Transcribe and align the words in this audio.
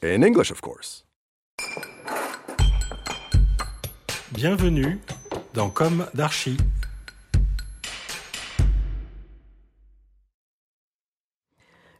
In 0.00 0.22
English, 0.22 0.52
of 0.52 0.60
course. 0.60 1.04
Bienvenue 4.30 5.00
dans 5.54 5.70
Comme 5.70 6.06
d'Archi. 6.14 6.56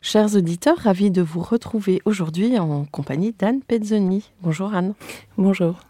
Chers 0.01 0.37
auditeurs, 0.37 0.79
ravis 0.79 1.11
de 1.11 1.23
vous 1.23 1.41
retrouver 1.41 2.01
aujourd'hui 2.05 2.57
en 2.61 2.85
compagnie 2.85 3.33
d'Anne 3.33 3.63
Pezzoni. 3.65 4.31
Bonjour 4.43 4.73
Anne. 4.75 4.95
Bonjour. 5.37 5.81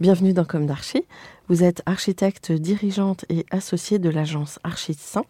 Bienvenue 0.00 0.32
dans 0.32 0.46
Comme 0.46 0.64
d'Archi. 0.64 1.04
Vous 1.48 1.62
êtes 1.62 1.82
architecte 1.84 2.52
dirigeante 2.52 3.26
et 3.28 3.44
associée 3.50 3.98
de 3.98 4.08
l'agence 4.08 4.60
Archi 4.64 4.94
5 4.94 5.26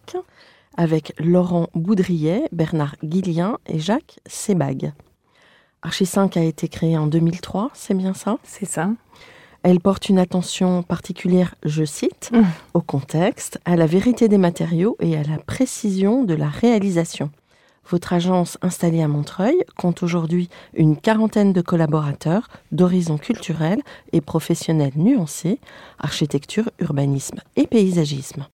avec 0.77 1.12
Laurent 1.19 1.70
Boudrier, 1.75 2.44
Bernard 2.53 2.94
Guillien 3.03 3.59
et 3.67 3.81
Jacques 3.81 4.20
Sebag. 4.28 4.92
Archi 5.83 6.05
5 6.06 6.36
a 6.36 6.42
été 6.42 6.69
créée 6.69 6.98
en 6.98 7.06
2003, 7.06 7.70
c'est 7.75 7.95
bien 7.95 8.12
ça? 8.14 8.39
C'est 8.42 8.67
ça. 8.67 8.91
Elle 9.62 9.81
porte 9.81 10.09
une 10.09 10.19
attention 10.19 10.83
particulière, 10.83 11.55
je 11.64 11.84
cite, 11.84 12.31
Mmh. 12.33 12.42
au 12.75 12.81
contexte, 12.81 13.59
à 13.64 13.77
la 13.77 13.87
vérité 13.87 14.28
des 14.28 14.39
matériaux 14.39 14.97
et 15.00 15.17
à 15.17 15.22
la 15.22 15.39
précision 15.39 16.25
de 16.25 16.34
la 16.34 16.48
réalisation. 16.48 17.31
Votre 17.89 18.12
agence 18.12 18.56
installée 18.62 19.03
à 19.03 19.09
Montreuil 19.09 19.56
compte 19.77 20.03
aujourd'hui 20.03 20.48
une 20.75 20.97
quarantaine 20.97 21.53
de 21.53 21.61
collaborateurs 21.61 22.48
d'horizons 22.72 23.19
culturels 23.19 23.83
et 24.12 24.20
professionnels 24.20 24.92
nuancés, 24.97 25.59
architecture, 25.98 26.70
urbanisme 26.78 27.41
et 27.56 27.67
paysagisme. 27.67 28.47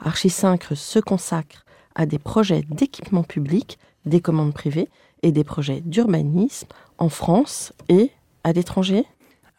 Archi 0.00 0.30
5 0.30 0.64
se 0.74 0.98
consacre 0.98 1.64
à 1.94 2.04
des 2.06 2.18
projets 2.18 2.62
d'équipement 2.68 3.22
public, 3.22 3.78
des 4.06 4.20
commandes 4.20 4.54
privées 4.54 4.88
et 5.22 5.32
des 5.32 5.44
projets 5.44 5.80
d'urbanisme 5.84 6.68
en 6.98 7.08
France 7.08 7.72
et 7.88 8.10
à 8.44 8.52
l'étranger? 8.52 9.04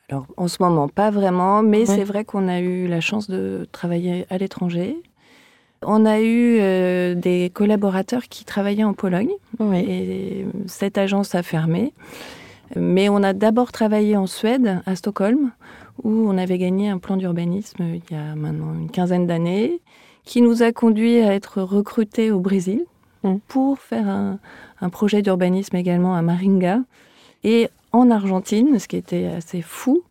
Alors, 0.09 0.25
en 0.37 0.47
ce 0.47 0.57
moment, 0.61 0.87
pas 0.89 1.09
vraiment, 1.09 1.63
mais 1.63 1.79
Ouais. 1.79 1.85
c'est 1.85 2.03
vrai 2.03 2.25
qu'on 2.25 2.47
a 2.47 2.59
eu 2.59 2.87
la 2.87 2.99
chance 3.01 3.29
de 3.29 3.67
travailler 3.71 4.25
à 4.29 4.37
l'étranger. 4.37 4.97
On 5.83 6.05
a 6.05 6.19
eu 6.19 6.57
euh, 6.59 7.15
des 7.15 7.49
collaborateurs 7.53 8.23
qui 8.23 8.43
travaillaient 8.45 8.83
en 8.83 8.93
Pologne 8.93 9.31
Oui. 9.59 9.79
et 9.79 10.45
cette 10.67 10.97
agence 10.97 11.33
a 11.33 11.43
fermé. 11.43 11.93
Mais 12.75 13.09
on 13.09 13.23
a 13.23 13.33
d'abord 13.33 13.71
travaillé 13.71 14.15
en 14.17 14.27
Suède, 14.27 14.81
à 14.85 14.95
Stockholm, 14.95 15.51
où 16.03 16.09
on 16.09 16.37
avait 16.37 16.57
gagné 16.57 16.89
un 16.89 16.99
plan 16.99 17.17
d'urbanisme 17.17 17.83
il 17.83 18.15
y 18.15 18.17
a 18.17 18.35
maintenant 18.35 18.73
une 18.73 18.89
quinzaine 18.89 19.27
d'années, 19.27 19.81
qui 20.23 20.41
nous 20.41 20.61
a 20.61 20.71
conduit 20.71 21.19
à 21.19 21.33
être 21.33 21.61
recrutés 21.61 22.31
au 22.31 22.39
Brésil 22.39 22.85
Mm. 23.23 23.35
pour 23.47 23.77
faire 23.77 24.07
un, 24.07 24.39
un 24.81 24.89
projet 24.89 25.21
d'urbanisme 25.21 25.75
également 25.75 26.15
à 26.15 26.21
Maringa. 26.21 26.79
Et 27.43 27.69
en 27.91 28.11
Argentine, 28.11 28.79
ce 28.79 28.87
qui 28.87 28.97
était 28.97 29.27
assez 29.27 29.61
fou, 29.61 30.03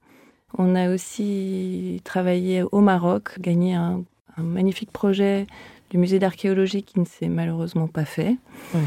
on 0.59 0.75
a 0.75 0.93
aussi 0.93 2.01
travaillé 2.05 2.63
au 2.63 2.81
Maroc, 2.81 3.39
gagné 3.41 3.75
un, 3.75 4.03
un 4.37 4.43
magnifique 4.43 4.91
projet 4.91 5.47
du 5.91 5.99
musée 5.99 6.19
d'archéologie 6.19 6.83
qui 6.83 7.01
ne 7.01 7.05
s'est 7.05 7.29
malheureusement 7.29 7.89
pas 7.89 8.05
fait. 8.05 8.37
Oui. 8.75 8.81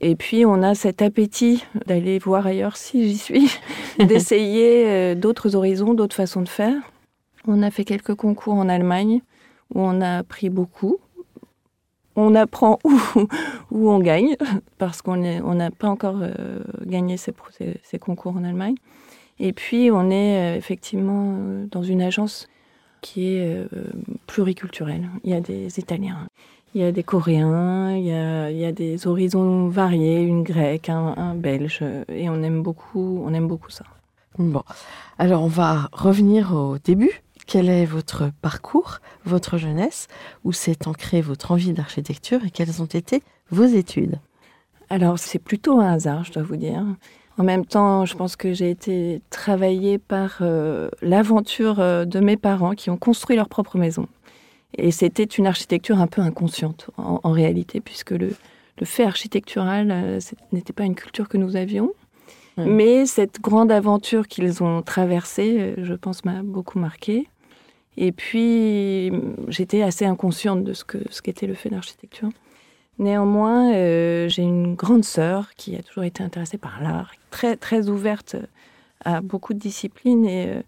Et 0.00 0.14
puis, 0.14 0.44
on 0.46 0.62
a 0.62 0.74
cet 0.74 1.02
appétit 1.02 1.64
d'aller 1.86 2.18
voir 2.18 2.46
ailleurs, 2.46 2.76
si 2.76 3.08
j'y 3.08 3.18
suis, 3.18 3.58
d'essayer 3.98 4.86
euh, 4.86 5.14
d'autres 5.14 5.56
horizons, 5.56 5.94
d'autres 5.94 6.14
façons 6.14 6.42
de 6.42 6.48
faire. 6.48 6.76
On 7.46 7.62
a 7.62 7.70
fait 7.70 7.84
quelques 7.84 8.14
concours 8.14 8.54
en 8.54 8.68
Allemagne 8.68 9.22
où 9.74 9.80
on 9.80 10.00
a 10.00 10.18
appris 10.18 10.50
beaucoup. 10.50 10.98
On 12.20 12.34
apprend 12.34 12.80
où, 12.84 12.98
où 13.70 13.90
on 13.90 14.00
gagne, 14.00 14.36
parce 14.78 15.02
qu'on 15.02 15.16
n'a 15.16 15.70
pas 15.70 15.88
encore 15.88 16.18
euh, 16.20 16.64
gagné 16.84 17.16
ces, 17.16 17.32
concours 18.00 18.36
en 18.36 18.42
Allemagne. 18.42 18.74
Et 19.38 19.52
puis, 19.52 19.90
on 19.92 20.10
est 20.10 20.56
euh, 20.56 20.56
effectivement 20.56 21.36
euh, 21.38 21.66
dans 21.70 21.84
une 21.84 22.02
agence 22.02 22.48
qui 23.02 23.36
est 23.36 23.56
pluriculturelle. 24.26 25.08
Il 25.22 25.30
y 25.30 25.34
a 25.34 25.40
des 25.40 25.78
Italiens, 25.78 26.26
il 26.74 26.80
y 26.80 26.84
a 26.84 26.90
des 26.90 27.04
Coréens, 27.04 27.94
il 27.94 28.06
y 28.06 28.12
a, 28.12 28.50
il 28.50 28.56
y 28.56 28.64
a 28.64 28.72
des 28.72 29.06
horizons 29.06 29.68
variés, 29.68 30.20
une 30.20 30.42
grecque, 30.42 30.88
un, 30.88 31.14
un 31.16 31.36
belge, 31.36 31.84
et 32.08 32.28
on 32.28 32.42
aime 32.42 32.64
beaucoup, 32.64 33.22
on 33.24 33.32
aime 33.32 33.46
beaucoup 33.46 33.70
ça. 33.70 33.84
Bon, 34.36 34.64
alors 35.18 35.44
on 35.44 35.48
va 35.48 35.88
revenir 35.92 36.52
au 36.54 36.78
début. 36.78 37.22
Quel 37.48 37.70
est 37.70 37.86
votre 37.86 38.30
parcours, 38.42 38.98
votre 39.24 39.56
jeunesse, 39.56 40.06
où 40.44 40.52
s'est 40.52 40.86
ancrée 40.86 41.22
votre 41.22 41.50
envie 41.50 41.72
d'architecture 41.72 42.44
et 42.44 42.50
quelles 42.50 42.82
ont 42.82 42.92
été 43.00 43.22
vos 43.50 43.64
études? 43.64 44.18
Alors, 44.90 45.18
c'est 45.18 45.38
plutôt 45.38 45.80
un 45.80 45.94
hasard, 45.94 46.24
je 46.24 46.32
dois 46.32 46.42
vous 46.42 46.56
dire. 46.56 46.84
En 47.38 47.44
même 47.44 47.64
temps, 47.64 48.04
je 48.04 48.14
pense 48.16 48.36
que 48.36 48.52
j'ai 48.52 48.68
été 48.68 49.22
travaillée 49.30 49.96
par 49.96 50.40
euh, 50.42 50.90
l'aventure 51.00 51.80
euh, 51.80 52.04
de 52.04 52.20
mes 52.20 52.36
parents 52.36 52.74
qui 52.74 52.90
ont 52.90 52.98
construit 52.98 53.34
leur 53.34 53.48
propre 53.48 53.78
maison. 53.78 54.08
Et 54.76 54.90
c'était 54.90 55.24
une 55.24 55.46
architecture 55.46 56.00
un 56.00 56.06
peu 56.06 56.20
inconsciente, 56.20 56.90
en, 56.98 57.18
en 57.22 57.32
réalité, 57.32 57.80
puisque 57.80 58.10
le, 58.10 58.36
le 58.78 58.84
fait 58.84 59.04
architectural 59.04 59.90
euh, 59.90 60.20
ce 60.20 60.34
n'était 60.52 60.74
pas 60.74 60.84
une 60.84 60.94
culture 60.94 61.30
que 61.30 61.38
nous 61.38 61.56
avions. 61.56 61.92
Mais 62.58 63.06
cette 63.06 63.40
grande 63.40 63.70
aventure 63.70 64.26
qu'ils 64.26 64.64
ont 64.64 64.82
traversée, 64.82 65.56
euh, 65.60 65.74
je 65.84 65.94
pense, 65.94 66.24
m'a 66.26 66.42
beaucoup 66.42 66.78
marquée. 66.78 67.28
Et 68.00 68.12
puis, 68.12 69.10
j'étais 69.48 69.82
assez 69.82 70.04
inconsciente 70.04 70.62
de 70.62 70.72
ce 70.72 70.84
que 70.84 70.98
ce 71.10 71.20
qu'était 71.20 71.48
le 71.48 71.54
fait 71.54 71.68
d'architecture. 71.68 72.28
Néanmoins, 73.00 73.74
euh, 73.74 74.28
j'ai 74.28 74.42
une 74.42 74.76
grande 74.76 75.04
sœur 75.04 75.50
qui 75.56 75.74
a 75.74 75.82
toujours 75.82 76.04
été 76.04 76.22
intéressée 76.22 76.58
par 76.58 76.80
l'art, 76.80 77.10
très, 77.30 77.56
très 77.56 77.88
ouverte 77.88 78.36
à 79.04 79.20
beaucoup 79.20 79.52
de 79.52 79.58
disciplines 79.58 80.24
et, 80.24 80.46
euh, 80.46 80.62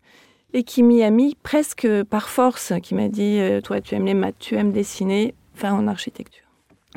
et 0.55 0.65
qui 0.65 0.83
m'y 0.83 1.05
a 1.05 1.11
mis 1.11 1.37
presque 1.41 1.87
par 2.11 2.31
force, 2.31 2.73
qui 2.83 2.97
m'a 2.97 3.09
dit 3.09 3.39
euh, 3.39 3.61
Toi, 3.61 3.81
tu 3.81 3.95
aimes 3.95 4.07
les 4.07 4.15
maths, 4.15 4.35
tu 4.41 4.57
aimes 4.57 4.73
dessiner, 4.73 5.33
va 5.55 5.73
en 5.73 5.87
architecture. 5.87 6.45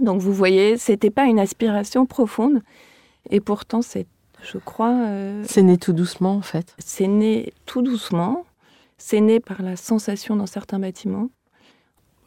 Donc, 0.02 0.20
vous 0.20 0.34
voyez, 0.34 0.78
c'était 0.78 1.12
pas 1.12 1.26
une 1.26 1.38
aspiration 1.38 2.08
profonde 2.08 2.64
et 3.30 3.40
pourtant, 3.40 3.84
c'est, 3.84 4.08
je 4.42 4.58
crois, 4.58 4.98
C'est 5.46 5.62
né 5.62 5.78
tout 5.78 5.94
doucement 5.94 6.34
en 6.38 6.42
fait. 6.42 6.74
c'est 6.80 7.08
né 7.08 7.54
tout 7.68 7.84
doucement. 7.84 8.46
C'est 9.06 9.20
né 9.20 9.42
par 9.42 9.62
la 9.62 9.76
sensation 9.76 10.38
dans 10.38 10.46
certains 10.46 10.80
bâtiments. 10.80 11.28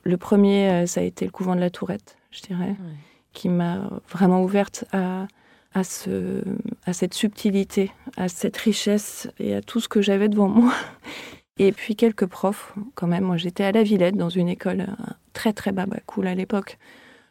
Le 0.02 0.18
premier, 0.18 0.68
euh, 0.68 0.86
ça 0.86 1.00
a 1.00 1.04
été 1.04 1.24
le 1.24 1.30
couvent 1.30 1.54
de 1.56 1.60
la 1.60 1.70
Tourette, 1.70 2.18
je 2.30 2.42
dirais, 2.42 2.68
Ouais. 2.78 2.96
qui 3.32 3.48
m'a 3.48 3.88
vraiment 4.10 4.42
ouverte 4.42 4.84
à, 4.92 5.26
à, 5.72 5.84
ce, 5.84 6.44
à 6.84 6.92
cette 6.92 7.14
subtilité, 7.14 7.92
à 8.18 8.28
cette 8.28 8.58
richesse 8.58 9.26
et 9.38 9.54
à 9.54 9.62
tout 9.62 9.80
ce 9.80 9.88
que 9.88 10.02
j'avais 10.02 10.28
devant 10.28 10.48
moi. 10.48 10.74
Et 11.58 11.72
puis 11.72 11.96
quelques 11.96 12.26
profs, 12.26 12.74
quand 12.94 13.06
même. 13.06 13.24
Moi, 13.24 13.38
j'étais 13.38 13.64
à 13.64 13.72
la 13.72 13.82
Villette, 13.82 14.14
dans 14.18 14.28
une 14.28 14.48
école 14.50 14.82
euh, 14.82 15.12
très, 15.32 15.54
très 15.54 15.72
baba 15.72 15.96
cool 16.04 16.26
à 16.26 16.34
l'époque, 16.34 16.76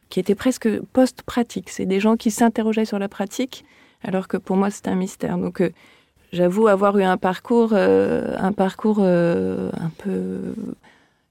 qui 0.08 0.18
était 0.18 0.34
presque 0.34 0.68
post-pratique. 0.86 1.70
C'est 1.70 1.86
des 1.86 2.00
gens 2.00 2.16
qui 2.16 2.32
s'interrogeaient 2.32 2.84
sur 2.84 2.98
la 2.98 3.08
pratique, 3.08 3.64
alors 4.02 4.26
que 4.26 4.38
pour 4.38 4.56
moi, 4.56 4.70
c'était 4.70 4.90
un 4.90 4.96
mystère. 4.96 5.38
Donc, 5.38 5.60
euh, 5.60 5.70
j'avoue 6.32 6.68
avoir 6.68 6.98
eu 6.98 7.02
un 7.02 7.16
parcours, 7.16 7.70
euh, 7.72 8.34
un 8.38 8.52
parcours 8.52 8.98
euh, 9.00 9.70
un 9.78 9.90
peu. 9.98 10.54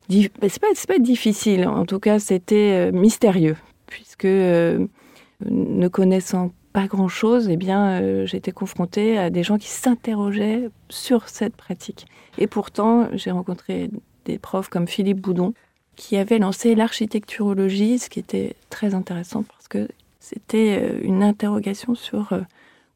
ben, 0.09 0.49
C'est 0.49 0.59
pas, 0.59 0.67
pas 0.87 0.99
difficile, 0.99 1.67
en 1.67 1.85
tout 1.85 1.99
cas, 1.99 2.19
c'était 2.19 2.89
euh, 2.89 2.91
mystérieux, 2.91 3.57
puisque 3.87 4.25
ne 4.25 5.87
connaissant 5.87 6.51
pas 6.73 6.87
grand-chose, 6.87 7.47
eh 7.49 7.55
bien, 7.55 8.25
j'étais 8.25 8.51
confrontée 8.51 9.17
à 9.17 9.29
des 9.29 9.43
gens 9.43 9.57
qui 9.57 9.69
s'interrogeaient 9.69 10.69
sur 10.89 11.29
cette 11.29 11.55
pratique. 11.55 12.05
Et 12.37 12.47
pourtant, 12.47 13.07
j'ai 13.13 13.31
rencontré 13.31 13.89
des 14.25 14.37
profs 14.37 14.67
comme 14.67 14.87
Philippe 14.87 15.21
Boudon, 15.21 15.53
qui 15.95 16.17
avait 16.17 16.39
lancé 16.39 16.75
l'architecturologie, 16.75 17.99
ce 17.99 18.09
qui 18.09 18.19
était 18.19 18.55
très 18.69 18.93
intéressant 18.93 19.43
parce 19.43 19.69
que 19.69 19.87
c'était 20.19 20.99
une 21.01 21.23
interrogation 21.23 21.95
sur 21.95 22.33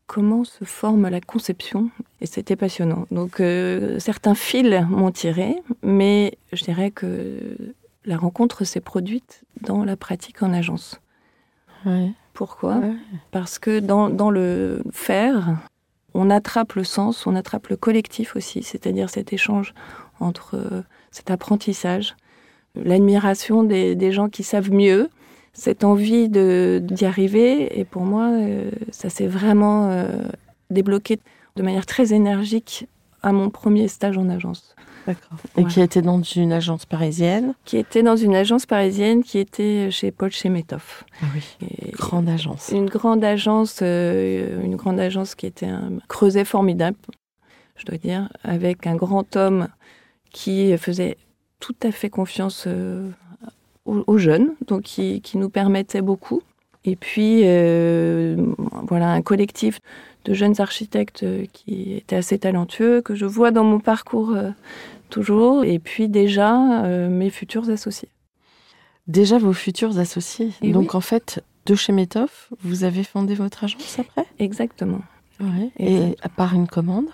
comment 0.09 0.43
se 0.43 0.65
forme 0.65 1.07
la 1.07 1.21
conception, 1.21 1.91
et 2.19 2.25
c'était 2.25 2.55
passionnant. 2.55 3.05
Donc, 3.11 3.41
certains 3.99 4.33
fils 4.33 4.83
m'ont 4.89 5.11
tiré, 5.11 5.55
mais 5.83 6.39
je 6.51 6.63
dirais 6.63 6.89
que 6.89 7.39
la 8.05 8.17
rencontre 8.17 8.63
s'est 8.63 8.81
produite 8.81 9.43
dans 9.61 9.85
la 9.85 9.95
pratique 9.95 10.41
en 10.41 10.51
agence. 10.51 10.99
Pourquoi? 12.33 12.81
Parce 13.29 13.59
que 13.59 13.79
dans, 13.79 14.31
le 14.31 14.81
faire, 14.91 15.57
on 16.15 16.31
attrape 16.31 16.73
le 16.73 16.83
sens, 16.83 17.27
on 17.27 17.35
attrape 17.35 17.67
le 17.67 17.75
collectif 17.75 18.35
aussi, 18.35 18.63
c'est-à-dire 18.63 19.11
cet 19.11 19.31
échange 19.31 19.75
entre 20.19 20.55
euh, 20.55 20.81
cet 21.11 21.29
apprentissage, 21.29 22.15
l'admiration 22.75 23.63
des, 23.63 24.11
gens 24.11 24.27
qui 24.27 24.43
savent 24.43 24.71
mieux, 24.71 25.09
cette 25.53 25.83
envie 25.83 26.29
d'y 26.29 27.05
arriver. 27.05 27.79
Et 27.79 27.85
pour 27.85 28.03
moi, 28.03 28.29
euh, 28.31 28.71
ça 28.91 29.09
s'est 29.09 29.27
vraiment 29.27 29.89
euh, 29.89 30.23
débloqué 30.69 31.19
de 31.55 31.63
manière 31.63 31.85
très 31.85 32.13
énergique 32.13 32.87
à 33.21 33.31
mon 33.31 33.49
premier 33.49 33.87
stage 33.87 34.17
en 34.17 34.29
agence. 34.29 34.75
Et 35.57 35.65
qui 35.65 35.81
était 35.81 36.03
dans 36.03 36.21
une 36.21 36.53
agence 36.53 36.85
parisienne 36.85 37.55
Qui 37.65 37.77
était 37.77 38.03
dans 38.03 38.15
une 38.15 38.35
agence 38.35 38.67
parisienne 38.67 39.23
qui 39.23 39.39
était 39.39 39.89
chez 39.89 40.11
Paul 40.11 40.31
Chemetov. 40.31 41.03
Ah 41.21 41.25
oui. 41.33 41.67
grande 41.93 42.29
agence. 42.29 42.69
Une 42.71 42.87
grande 42.87 43.23
agence, 43.23 43.79
euh, 43.81 44.63
une 44.63 44.75
grande 44.75 44.99
agence 44.99 45.33
qui 45.33 45.47
était 45.47 45.65
un 45.65 45.93
creuset 46.07 46.45
formidable, 46.45 46.97
je 47.75 47.85
dois 47.85 47.97
dire, 47.97 48.29
avec 48.43 48.85
un 48.85 48.95
grand 48.95 49.35
homme 49.35 49.67
qui 50.31 50.77
faisait 50.77 51.17
tout 51.59 51.75
à 51.81 51.91
fait 51.91 52.11
confiance 52.11 52.67
euh, 53.89 54.03
aux, 54.07 54.17
jeunes, 54.17 54.53
donc 54.67 54.83
qui, 54.83 55.21
qui, 55.21 55.37
nous 55.37 55.49
permettait 55.49 56.01
beaucoup. 56.01 56.41
Et 56.85 56.95
puis, 56.95 57.41
euh, 57.43 58.37
voilà, 58.87 59.11
un 59.11 59.21
collectif 59.21 59.79
de 60.25 60.33
jeunes 60.33 60.59
architectes 60.59 61.25
qui 61.51 61.93
étaient 61.93 62.15
assez 62.15 62.39
talentueux, 62.39 63.01
que 63.01 63.15
je 63.15 63.25
vois 63.25 63.51
dans 63.51 63.63
mon 63.63 63.79
parcours 63.79 64.35
toujours, 65.09 65.63
et 65.65 65.79
puis 65.79 66.07
déjà 66.07 66.83
euh, 66.85 67.09
mes 67.09 67.29
futurs 67.29 67.69
associés. 67.69 68.09
Déjà 69.07 69.37
vos 69.37 69.53
futurs 69.53 69.97
associés. 69.99 70.51
Donc 70.61 70.95
en 70.95 71.01
fait, 71.01 71.43
de 71.65 71.75
chez 71.75 71.91
Métoff, 71.91 72.49
vous 72.61 72.83
avez 72.83 73.03
fondé 73.03 73.33
votre 73.33 73.63
agence 73.63 73.99
après? 73.99 74.25
Exactement. 74.37 75.01
Et 75.79 76.15
par 76.35 76.53
une 76.53 76.67
commande? 76.67 77.07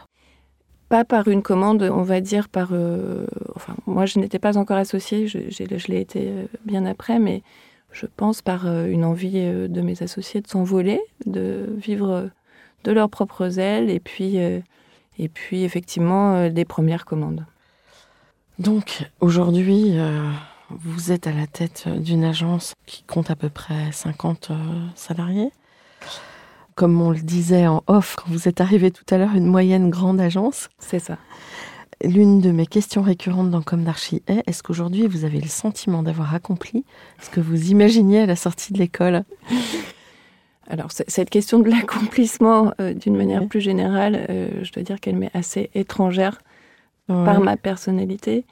Pas 0.96 1.04
par 1.04 1.28
une 1.28 1.42
commande, 1.42 1.84
on 1.84 2.04
va 2.04 2.22
dire 2.22 2.48
par... 2.48 2.70
Euh, 2.72 3.28
enfin, 3.54 3.76
moi 3.86 4.06
je 4.06 4.18
n'étais 4.18 4.40
pas 4.40 4.58
encore 4.58 4.78
associée, 4.78 5.28
je, 5.28 5.92
l'ai 5.92 6.00
été 6.00 6.30
euh, 6.30 6.46
bien 6.64 6.86
après, 6.86 7.20
mais 7.20 7.44
je 7.92 8.06
pense 8.06 8.42
par 8.42 8.66
une 8.66 9.04
envie 9.04 9.44
de 9.44 9.82
mes 9.82 10.02
associés 10.02 10.40
de 10.40 10.48
s'envoler, 10.48 11.02
de 11.26 11.66
vivre 11.76 12.30
de 12.86 12.92
leurs 12.94 13.10
propres 13.10 13.60
ailes, 13.60 13.90
et 13.90 14.00
puis, 14.00 14.38
et 14.38 15.30
puis 15.30 15.64
effectivement 15.66 16.50
des 16.50 16.64
premières 16.64 17.04
commandes. 17.04 17.46
Donc 18.60 19.04
aujourd'hui, 19.20 19.98
euh, 20.00 20.32
vous 20.70 21.12
êtes 21.12 21.28
à 21.28 21.34
la 21.34 21.46
tête 21.46 21.90
d'une 21.90 22.24
agence 22.24 22.74
qui 22.86 23.04
compte 23.04 23.30
à 23.30 23.36
peu 23.36 23.50
près 23.50 23.92
50 23.92 24.52
euh, 24.52 24.56
salariés? 24.96 25.52
Comme 26.76 27.02
on 27.02 27.12
le 27.12 27.22
disait 27.22 27.68
en 27.68 27.84
off 27.88 28.18
quand 28.18 28.30
vous 28.30 28.50
êtes 28.50 28.60
arrivé 28.60 28.92
tout 28.92 29.06
à 29.10 29.18
l'heure, 29.18 29.34
une 29.36 29.46
moyenne 29.46 29.90
grande 29.90 30.20
agence. 30.20 30.70
C'est 30.78 31.00
ça. 31.00 31.18
L'une 32.04 32.42
de 32.42 32.52
mes 32.52 32.66
questions 32.66 33.02
récurrentes 33.02 33.50
dans 33.50 33.62
Comme 33.62 33.86
d'Archie 33.86 34.22
est 34.28 34.44
est-ce 34.46 34.62
qu'aujourd'hui 34.62 35.08
vous 35.08 35.24
avez 35.24 35.40
le 35.40 35.48
sentiment 35.48 36.04
d'avoir 36.04 36.36
accompli 36.36 36.84
ce 37.22 37.30
que 37.30 37.40
vous 37.40 37.72
imaginiez 37.72 38.20
à 38.20 38.26
la 38.26 38.36
sortie 38.36 38.74
de 38.74 38.80
l'école? 38.80 39.24
Alors, 40.68 40.90
cette 40.92 41.30
question 41.30 41.60
de 41.60 41.70
l'accomplissement, 41.70 42.74
euh, 42.82 42.94
d'une 42.94 43.16
manière 43.16 43.48
plus 43.48 43.62
générale, 43.62 44.26
je 44.64 44.72
dois 44.72 44.84
dire 44.84 45.00
qu'elle 45.00 45.16
m'est 45.16 45.36
assez 45.36 45.70
étrangère 45.76 46.40
par 47.08 47.40
ma 47.40 47.56
personnalité. 47.56 48.46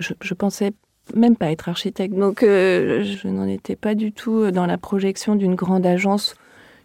Je, 0.00 0.14
je, 0.20 0.34
pensais 0.34 0.72
même 1.14 1.36
pas 1.36 1.50
être 1.50 1.68
architecte, 1.68 2.14
donc 2.14 2.42
euh, 2.42 3.04
je 3.04 3.28
n'en 3.28 3.46
étais 3.46 3.76
pas 3.76 3.94
du 3.94 4.12
tout 4.12 4.50
dans 4.50 4.66
la 4.66 4.78
projection 4.78 5.34
d'une 5.36 5.54
grande 5.54 5.84
agence 5.84 6.34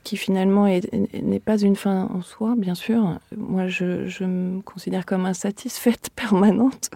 qui 0.04 0.18
finalement 0.18 0.68
n'est 0.68 1.40
pas 1.40 1.58
une 1.58 1.76
fin 1.76 2.10
en 2.14 2.22
soi, 2.22 2.56
bien 2.58 2.76
sûr. 2.76 3.20
Moi, 3.36 3.68
je, 3.68 4.24
me 4.24 4.62
considère 4.62 5.06
comme 5.06 5.26
insatisfaite 5.26 6.10
permanente. 6.16 6.90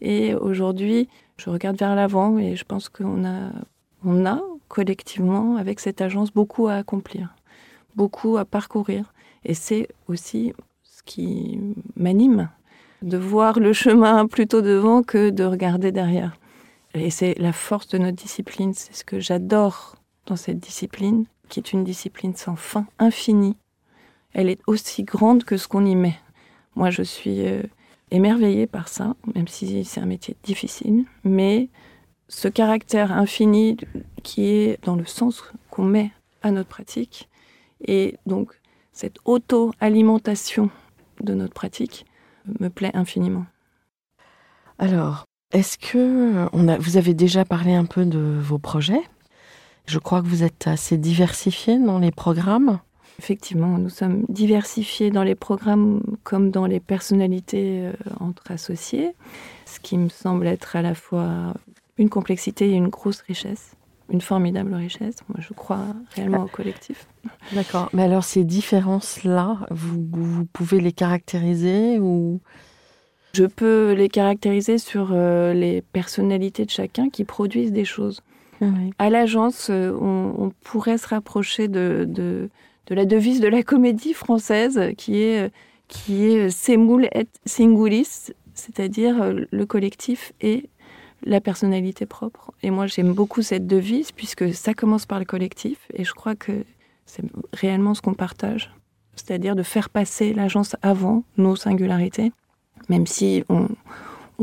Et 0.00 0.34
aujourd'hui, 0.34 1.08
je 1.36 1.50
regarde 1.50 1.78
vers 1.78 1.94
l'avant 1.94 2.38
et 2.38 2.56
je 2.56 2.64
pense 2.64 2.88
qu'on 2.88 3.24
a, 3.24 3.50
on 4.04 4.26
a 4.26 4.40
collectivement, 4.68 5.56
avec 5.56 5.80
cette 5.80 6.00
agence, 6.00 6.32
beaucoup 6.32 6.68
à 6.68 6.74
accomplir, 6.74 7.34
beaucoup 7.96 8.36
à 8.36 8.44
parcourir. 8.44 9.12
Et 9.44 9.54
c'est 9.54 9.88
aussi 10.08 10.52
ce 10.82 11.02
qui 11.04 11.58
m'anime 11.96 12.50
de 13.02 13.16
voir 13.16 13.60
le 13.60 13.72
chemin 13.72 14.26
plutôt 14.26 14.60
devant 14.60 15.02
que 15.02 15.30
de 15.30 15.44
regarder 15.44 15.92
derrière. 15.92 16.36
Et 16.94 17.10
c'est 17.10 17.34
la 17.38 17.52
force 17.52 17.88
de 17.88 17.98
notre 17.98 18.16
discipline, 18.16 18.74
c'est 18.74 18.94
ce 18.94 19.04
que 19.04 19.20
j'adore 19.20 19.96
dans 20.26 20.36
cette 20.36 20.58
discipline, 20.58 21.24
qui 21.48 21.60
est 21.60 21.72
une 21.72 21.84
discipline 21.84 22.34
sans 22.34 22.56
fin, 22.56 22.86
infinie. 22.98 23.56
Elle 24.32 24.48
est 24.48 24.60
aussi 24.66 25.04
grande 25.04 25.44
que 25.44 25.56
ce 25.56 25.68
qu'on 25.68 25.84
y 25.84 25.96
met. 25.96 26.18
Moi, 26.76 26.90
je 26.90 27.02
suis 27.02 27.46
euh, 27.46 27.62
émerveillée 28.10 28.66
par 28.66 28.88
ça, 28.88 29.14
même 29.34 29.48
si 29.48 29.84
c'est 29.84 30.00
un 30.00 30.06
métier 30.06 30.36
difficile, 30.42 31.04
mais 31.24 31.68
ce 32.28 32.48
caractère 32.48 33.12
infini 33.12 33.76
qui 34.22 34.46
est 34.46 34.84
dans 34.84 34.96
le 34.96 35.06
sens 35.06 35.42
qu'on 35.70 35.84
met 35.84 36.12
à 36.42 36.50
notre 36.50 36.68
pratique, 36.68 37.28
et 37.86 38.16
donc 38.26 38.60
cette 38.92 39.18
auto-alimentation 39.24 40.70
de 41.20 41.34
notre 41.34 41.54
pratique, 41.54 42.04
me 42.60 42.68
plaît 42.68 42.90
infiniment. 42.94 43.46
Alors, 44.78 45.24
est-ce 45.52 45.78
que 45.78 46.46
a, 46.68 46.78
vous 46.78 46.96
avez 46.96 47.14
déjà 47.14 47.44
parlé 47.44 47.74
un 47.74 47.84
peu 47.84 48.04
de 48.04 48.18
vos 48.18 48.58
projets? 48.58 49.02
Je 49.88 49.98
crois 49.98 50.22
que 50.22 50.28
vous 50.28 50.44
êtes 50.44 50.66
assez 50.66 50.98
diversifié 50.98 51.78
dans 51.78 51.98
les 51.98 52.10
programmes. 52.10 52.78
Effectivement, 53.18 53.78
nous 53.78 53.88
sommes 53.88 54.24
diversifiés 54.28 55.10
dans 55.10 55.24
les 55.24 55.34
programmes 55.34 56.02
comme 56.22 56.50
dans 56.50 56.66
les 56.66 56.78
personnalités 56.78 57.80
euh, 57.82 57.92
entre 58.20 58.52
associés, 58.52 59.14
ce 59.66 59.80
qui 59.80 59.98
me 59.98 60.08
semble 60.08 60.46
être 60.46 60.76
à 60.76 60.82
la 60.82 60.94
fois 60.94 61.54
une 61.96 62.10
complexité 62.10 62.68
et 62.68 62.74
une 62.74 62.88
grosse 62.88 63.22
richesse 63.22 63.72
une 64.10 64.20
formidable 64.20 64.74
richesse. 64.74 65.16
Moi, 65.28 65.38
je 65.40 65.52
crois 65.52 65.84
réellement 66.14 66.44
au 66.44 66.48
collectif. 66.48 67.06
D'accord. 67.52 67.90
Mais 67.92 68.02
alors, 68.02 68.24
ces 68.24 68.44
différences-là, 68.44 69.58
vous, 69.70 70.46
pouvez 70.52 70.80
les 70.80 70.92
caractériser 70.92 71.98
ou? 71.98 72.40
Je 73.34 73.44
peux 73.44 73.92
les 73.92 74.08
caractériser 74.08 74.78
sur 74.78 75.10
euh, 75.12 75.52
les 75.52 75.82
personnalités 75.82 76.64
de 76.64 76.70
chacun 76.70 77.10
qui 77.10 77.24
produisent 77.24 77.72
des 77.72 77.84
choses. 77.84 78.22
À 78.98 79.10
l'agence, 79.10 79.68
euh, 79.70 79.92
on, 80.00 80.52
pourrait 80.64 80.98
se 80.98 81.08
rapprocher 81.08 81.68
de, 81.68 82.48
la 82.90 83.04
devise 83.04 83.40
de 83.40 83.48
la 83.48 83.62
comédie 83.62 84.14
française 84.14 84.80
qui 84.96 85.20
est, 85.22 85.52
qui 85.86 86.24
est 86.24 86.50
semul 86.50 87.08
et 87.14 87.26
singulis, 87.44 88.32
c'est-à-dire 88.54 89.32
le 89.50 89.66
collectif 89.66 90.32
et 90.40 90.68
la 91.24 91.40
personnalité 91.40 92.06
propre. 92.06 92.52
Et 92.62 92.70
moi, 92.70 92.86
j'aime 92.86 93.12
beaucoup 93.12 93.42
cette 93.42 93.66
devise 93.66 94.12
puisque 94.12 94.52
ça 94.54 94.74
commence 94.74 95.06
par 95.06 95.18
le 95.18 95.24
collectif 95.24 95.78
et 95.94 96.04
je 96.04 96.12
crois 96.12 96.34
que 96.34 96.64
c'est 97.06 97.24
réellement 97.52 97.94
ce 97.94 98.02
qu'on 98.02 98.14
partage. 98.14 98.72
C'est-à-dire 99.16 99.56
de 99.56 99.62
faire 99.62 99.90
passer 99.90 100.32
l'agence 100.32 100.76
avant 100.82 101.24
nos 101.36 101.56
singularités, 101.56 102.32
même 102.88 103.06
si 103.06 103.42
on, 103.48 103.66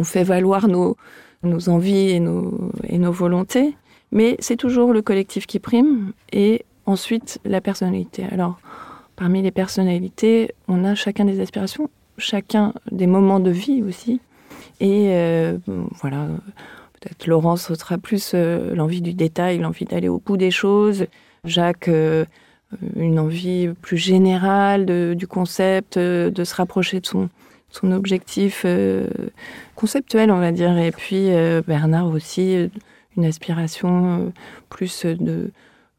fait 0.03 0.24
valoir 0.24 0.67
nos, 0.67 0.98
nos 1.43 1.69
envies 1.69 2.10
et 2.10 2.19
nos, 2.19 2.72
et 2.84 2.98
nos 2.98 3.13
volontés. 3.13 3.75
Mais 4.15 4.38
c'est 4.39 4.55
toujours 4.55 4.93
le 4.93 5.01
collectif 5.01 5.45
qui 5.45 5.60
prime 5.60 6.13
et 6.31 6.63
ensuite 6.86 7.39
la 7.43 7.60
personnalité. 7.60 8.24
Alors, 8.31 8.57
parmi 9.17 9.41
les 9.41 9.51
personnalités, 9.51 10.55
on 10.69 10.86
a 10.86 10.95
chacun 10.95 11.25
des 11.25 11.41
aspirations, 11.41 11.89
chacun 12.17 12.74
des 12.91 13.07
moments 13.07 13.41
de 13.41 13.51
vie 13.51 13.84
aussi. 13.84 14.22
Et 14.79 15.07
euh, 15.10 15.57
voilà, 16.01 16.27
peut-être 16.93 17.27
Laurence 17.27 17.74
sera 17.74 17.98
plus 17.98 18.31
euh, 18.34 18.74
l'envie 18.74 19.01
du 19.01 19.13
détail, 19.13 19.57
l'envie 19.57 19.84
d'aller 19.84 20.07
au 20.07 20.19
bout 20.19 20.38
des 20.38 20.51
choses. 20.51 21.07
Jacques, 21.43 21.89
euh, 21.89 22.24
une 22.95 23.19
envie 23.19 23.67
plus 23.81 23.98
générale 23.98 24.86
du 25.15 25.27
concept, 25.27 26.00
de 26.00 26.43
se 26.43 26.55
rapprocher 26.55 27.01
de 27.01 27.05
son, 27.05 27.29
son 27.69 27.91
objectif 27.91 28.65
conceptuel, 29.75 30.31
on 30.31 30.39
va 30.39 30.53
dire. 30.53 30.77
Et 30.77 30.91
puis 30.91 31.29
Bernard 31.67 32.07
aussi, 32.07 32.69
une 33.17 33.25
aspiration 33.25 34.34
plus 34.69 35.05
de 35.05 35.51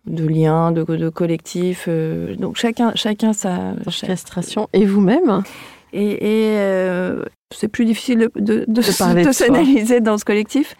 de 0.07 0.27
liens, 0.27 0.73
de, 0.73 0.85
de 0.85 1.09
collectifs. 1.09 1.87
euh, 1.89 2.35
donc 2.37 2.57
chacun, 2.57 2.93
chacun 2.95 3.33
sa. 3.33 3.75
Orchestration. 3.87 4.69
Et 4.73 4.85
vous-même 4.85 5.43
Et, 5.93 6.13
et, 6.53 6.59
euh, 6.59 7.25
c'est 7.53 7.69
plus 7.69 7.85
difficile 7.85 8.19
de, 8.19 8.31
de, 8.37 8.65
de, 8.67 8.83
s'analyser 8.83 10.01
dans 10.01 10.19
ce 10.19 10.25
collectif. 10.25 10.77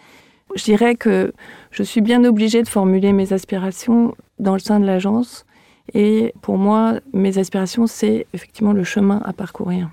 Je 0.55 0.63
dirais 0.63 0.95
que 0.95 1.33
je 1.71 1.83
suis 1.83 2.01
bien 2.01 2.23
obligée 2.23 2.63
de 2.63 2.67
formuler 2.67 3.13
mes 3.13 3.33
aspirations 3.33 4.15
dans 4.39 4.53
le 4.53 4.59
sein 4.59 4.79
de 4.79 4.85
l'agence. 4.85 5.45
Et 5.93 6.33
pour 6.41 6.57
moi, 6.57 6.99
mes 7.13 7.37
aspirations, 7.37 7.87
c'est 7.87 8.27
effectivement 8.33 8.73
le 8.73 8.83
chemin 8.83 9.21
à 9.25 9.33
parcourir. 9.33 9.89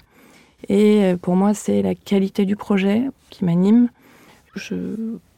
Et 0.68 1.04
euh, 1.04 1.16
pour 1.16 1.36
moi, 1.36 1.54
c'est 1.54 1.82
la 1.82 1.94
qualité 1.94 2.44
du 2.44 2.56
projet 2.56 3.02
qui 3.30 3.44
m'anime. 3.44 3.88
Je 4.54 4.74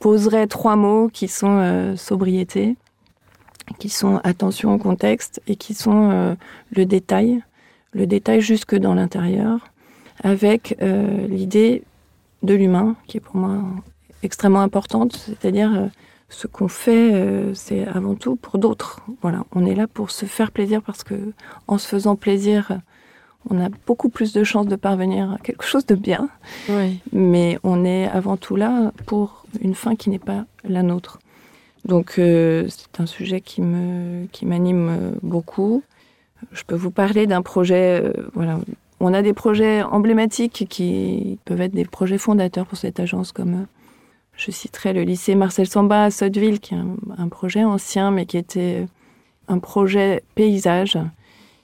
poserai 0.06 0.46
trois 0.46 0.76
mots 0.76 1.08
qui 1.12 1.26
sont 1.26 1.58
euh, 1.58 1.96
sobriété, 1.96 2.76
qui 3.80 3.88
sont 3.88 4.20
attention 4.22 4.72
au 4.72 4.78
contexte 4.78 5.42
et 5.48 5.56
qui 5.56 5.74
sont 5.74 6.10
euh, 6.12 6.36
le 6.70 6.86
détail, 6.86 7.42
le 7.90 8.06
détail 8.06 8.40
jusque 8.40 8.76
dans 8.76 8.94
l'intérieur, 8.94 9.66
avec 10.22 10.76
euh, 10.80 11.26
l'idée 11.26 11.82
de 12.44 12.54
l'humain 12.54 12.94
qui 13.08 13.16
est 13.16 13.20
pour 13.20 13.34
moi 13.34 13.64
extrêmement 14.22 14.60
importante, 14.60 15.16
c'est-à-dire 15.16 15.90
ce 16.28 16.46
qu'on 16.46 16.68
fait, 16.68 17.52
c'est 17.54 17.84
avant 17.88 18.14
tout 18.14 18.36
pour 18.36 18.58
d'autres. 18.58 19.00
Voilà, 19.22 19.42
on 19.56 19.66
est 19.66 19.74
là 19.74 19.88
pour 19.88 20.12
se 20.12 20.24
faire 20.24 20.52
plaisir 20.52 20.82
parce 20.82 21.02
que 21.02 21.32
en 21.66 21.78
se 21.78 21.88
faisant 21.88 22.14
plaisir, 22.14 22.78
on 23.50 23.60
a 23.60 23.68
beaucoup 23.86 24.08
plus 24.08 24.32
de 24.32 24.44
chances 24.44 24.66
de 24.66 24.76
parvenir 24.76 25.32
à 25.32 25.38
quelque 25.38 25.64
chose 25.64 25.86
de 25.86 25.96
bien 25.96 26.28
Oui. 26.68 27.00
mais 27.12 27.58
on 27.64 27.84
est 27.84 28.06
avant 28.06 28.36
tout 28.36 28.54
là 28.54 28.92
pour 29.06 29.45
une 29.60 29.74
fin 29.74 29.96
qui 29.96 30.10
n'est 30.10 30.18
pas 30.18 30.44
la 30.64 30.82
nôtre. 30.82 31.18
Donc 31.86 32.18
euh, 32.18 32.66
c'est 32.68 33.00
un 33.00 33.06
sujet 33.06 33.40
qui 33.40 33.62
me 33.62 34.26
qui 34.32 34.44
m'anime 34.44 34.88
euh, 34.88 35.10
beaucoup. 35.22 35.82
Je 36.52 36.64
peux 36.64 36.74
vous 36.74 36.90
parler 36.90 37.26
d'un 37.26 37.42
projet. 37.42 38.02
euh, 38.02 38.12
voilà, 38.34 38.58
on 38.98 39.14
a 39.14 39.22
des 39.22 39.32
projets 39.32 39.82
emblématiques 39.82 40.66
qui 40.68 41.38
peuvent 41.44 41.60
être 41.60 41.74
des 41.74 41.84
projets 41.84 42.18
fondateurs 42.18 42.66
pour 42.66 42.78
cette 42.78 42.98
agence, 42.98 43.30
comme 43.30 43.66
je 44.36 44.50
citerai 44.50 44.92
le 44.92 45.02
lycée 45.02 45.34
Marcel 45.34 45.66
Samba 45.66 46.04
à 46.04 46.10
Sotteville, 46.10 46.60
qui 46.60 46.74
est 46.74 46.78
un, 47.18 47.28
projet 47.28 47.62
ancien, 47.62 48.10
mais 48.10 48.26
qui 48.26 48.36
était 48.36 48.86
un 49.48 49.58
projet 49.58 50.22
paysage 50.34 50.98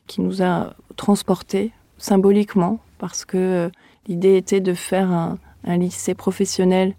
qui 0.06 0.20
nous 0.20 0.42
a 0.42 0.75
transportés 0.96 1.72
symboliquement, 1.96 2.80
parce 2.99 3.25
que 3.25 3.70
l'idée 4.08 4.37
était 4.37 4.61
de 4.61 4.75
faire 4.75 5.11
un 5.11 5.76
lycée 5.76 6.14
professionnel 6.14 6.94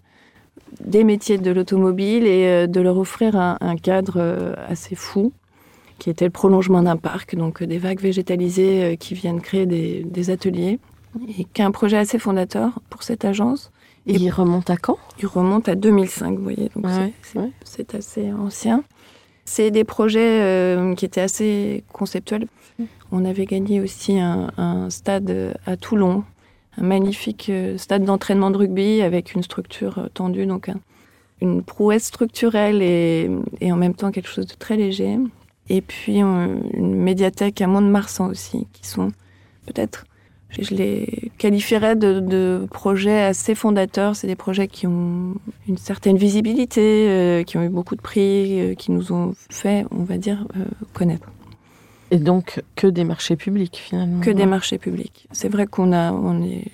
des 0.80 1.04
métiers 1.04 1.38
de 1.38 1.50
l'automobile 1.50 2.26
et 2.26 2.46
euh, 2.46 2.66
de 2.66 2.80
leur 2.80 2.98
offrir 2.98 3.36
un, 3.36 3.56
un 3.60 3.76
cadre 3.76 4.14
euh, 4.18 4.54
assez 4.68 4.94
fou, 4.94 5.32
qui 5.98 6.10
était 6.10 6.24
le 6.24 6.30
prolongement 6.30 6.82
d'un 6.82 6.96
parc, 6.96 7.36
donc 7.36 7.62
euh, 7.62 7.66
des 7.66 7.78
vagues 7.78 8.00
végétalisées 8.00 8.96
qui 8.98 9.14
viennent 9.14 9.40
créer 9.40 9.66
des, 9.66 10.02
des 10.04 10.30
ateliers, 10.30 10.78
et 11.28 11.44
qui 11.44 11.62
est 11.62 11.64
un 11.64 11.70
projet 11.70 11.96
assez 11.96 12.18
fondateur 12.18 12.80
pour 12.90 13.02
cette 13.04 13.24
agence. 13.24 13.70
Et 14.06 14.14
il 14.16 14.30
remonte 14.30 14.68
à 14.68 14.76
quand? 14.76 14.98
Il 15.20 15.26
remonte 15.26 15.68
à 15.68 15.76
2005, 15.76 16.36
vous 16.36 16.42
voyez, 16.42 16.70
donc 16.74 16.84
c'est- 16.88 16.98
Ouais, 17.00 17.12
c'est 17.22 17.38
ouais. 17.38 17.50
c'est 17.64 17.94
assez 17.94 18.32
ancien. 18.32 18.82
C'est 19.46 19.70
des 19.70 19.84
projets 19.84 20.40
euh, 20.42 20.94
qui 20.94 21.04
étaient 21.04 21.20
assez 21.20 21.84
conceptuels. 21.92 22.46
On 23.12 23.24
avait 23.24 23.44
gagné 23.46 23.80
aussi 23.80 24.18
un, 24.18 24.50
un 24.56 24.90
stade 24.90 25.54
à 25.66 25.76
Toulon, 25.76 26.24
un 26.78 26.84
magnifique 26.84 27.48
euh, 27.50 27.78
stade 27.78 28.04
d'entraînement 28.04 28.50
de 28.50 28.56
rugby 28.56 29.02
avec 29.02 29.34
une 29.34 29.42
structure 29.42 29.98
euh, 29.98 30.08
tendue, 30.12 30.46
donc 30.46 30.68
un- 30.68 30.80
une 31.40 31.62
prouesse 31.62 32.04
structurelle 32.04 32.80
et, 32.80 33.28
en 33.62 33.76
même 33.76 33.94
temps 33.94 34.10
quelque 34.10 34.28
chose 34.28 34.46
de 34.46 34.54
très 34.54 34.76
léger. 34.76 35.18
Et 35.68 35.80
puis 35.80 36.22
euh, 36.22 36.56
une 36.72 36.94
médiathèque 36.94 37.60
à 37.60 37.66
Mont-de-Marsan 37.66 38.28
aussi, 38.28 38.66
qui 38.72 38.86
sont 38.86 39.12
peut-être, 39.66 40.04
je, 40.50 40.74
les 40.74 41.30
qualifierais 41.38 41.96
de, 41.96 42.66
projets 42.70 43.22
assez 43.22 43.54
fondateurs. 43.54 44.14
C'est 44.16 44.26
des 44.26 44.36
projets 44.36 44.68
qui 44.68 44.86
ont 44.86 45.34
une 45.68 45.78
certaine 45.78 46.16
visibilité, 46.16 47.42
qui 47.46 47.58
ont 47.58 47.62
eu 47.62 47.68
beaucoup 47.68 47.96
de 47.96 48.02
prix, 48.02 48.74
qui 48.78 48.92
nous 48.92 49.12
ont 49.12 49.34
fait, 49.50 49.84
on 49.90 50.04
va 50.04 50.16
dire, 50.16 50.46
connaître. 50.92 51.28
Et 52.14 52.18
donc 52.18 52.62
que 52.76 52.86
des 52.86 53.02
marchés 53.02 53.34
publics 53.34 53.76
finalement. 53.84 54.20
Que 54.20 54.30
des 54.30 54.46
marchés 54.46 54.78
publics. 54.78 55.26
C'est 55.32 55.48
vrai 55.48 55.66
qu'on 55.66 55.92
a, 55.92 56.12
on 56.12 56.44
est 56.44 56.66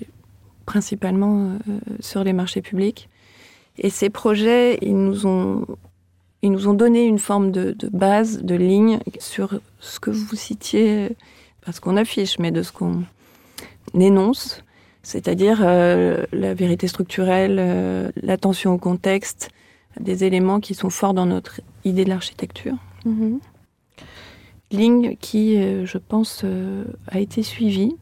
principalement 0.67 1.57
euh, 1.67 1.79
sur 1.99 2.23
les 2.23 2.31
marchés 2.31 2.61
publics. 2.61 3.09
Et 3.79 3.89
ces 3.89 4.11
projets, 4.11 4.77
ils 4.83 4.95
nous 4.95 5.25
ont, 5.25 5.65
ils 6.43 6.51
nous 6.51 6.67
ont 6.67 6.75
donné 6.75 7.05
une 7.05 7.17
forme 7.17 7.51
de, 7.51 7.71
de 7.71 7.89
base, 7.89 8.43
de 8.43 8.53
ligne 8.53 8.99
sur 9.17 9.59
ce 9.79 9.99
que 9.99 10.11
vous 10.11 10.35
citiez, 10.35 11.17
pas 11.65 11.71
ce 11.71 11.81
qu'on 11.81 11.97
affiche, 11.97 12.37
mais 12.37 12.51
de 12.51 12.61
ce 12.61 12.71
qu'on 12.71 13.01
énonce, 13.95 14.63
c'est-à-dire 15.01 15.61
euh, 15.63 16.23
la 16.33 16.53
vérité 16.53 16.87
structurelle, 16.87 17.57
euh, 17.59 18.11
l'attention 18.21 18.75
au 18.75 18.77
contexte, 18.77 19.49
des 19.99 20.23
éléments 20.23 20.59
qui 20.59 20.75
sont 20.75 20.91
forts 20.91 21.15
dans 21.15 21.25
notre 21.25 21.61
idée 21.83 22.03
de 22.03 22.09
l'architecture 22.09 22.75
Mhm. 23.05 23.39
Ligne 24.71 25.15
qui, 25.19 25.57
euh, 25.57 25.85
je 25.85 25.97
pense, 25.97 26.41
euh, 26.43 26.85
a 27.07 27.19
été 27.19 27.43
suivie, 27.43 27.95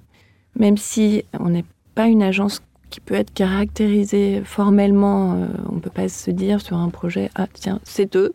même 0.55 0.77
si 0.77 1.23
on 1.39 1.49
n'est 1.49 1.65
pas 1.95 2.07
une 2.07 2.23
agence 2.23 2.61
qui 2.89 2.99
peut 3.01 3.15
être 3.15 3.33
caractérisée 3.33 4.41
formellement, 4.43 5.33
euh, 5.33 5.47
on 5.69 5.75
ne 5.75 5.79
peut 5.79 5.89
pas 5.89 6.09
se 6.09 6.31
dire 6.31 6.61
sur 6.61 6.77
un 6.77 6.89
projet, 6.89 7.29
ah 7.35 7.47
tiens, 7.53 7.79
c'est 7.83 8.15
eux. 8.15 8.33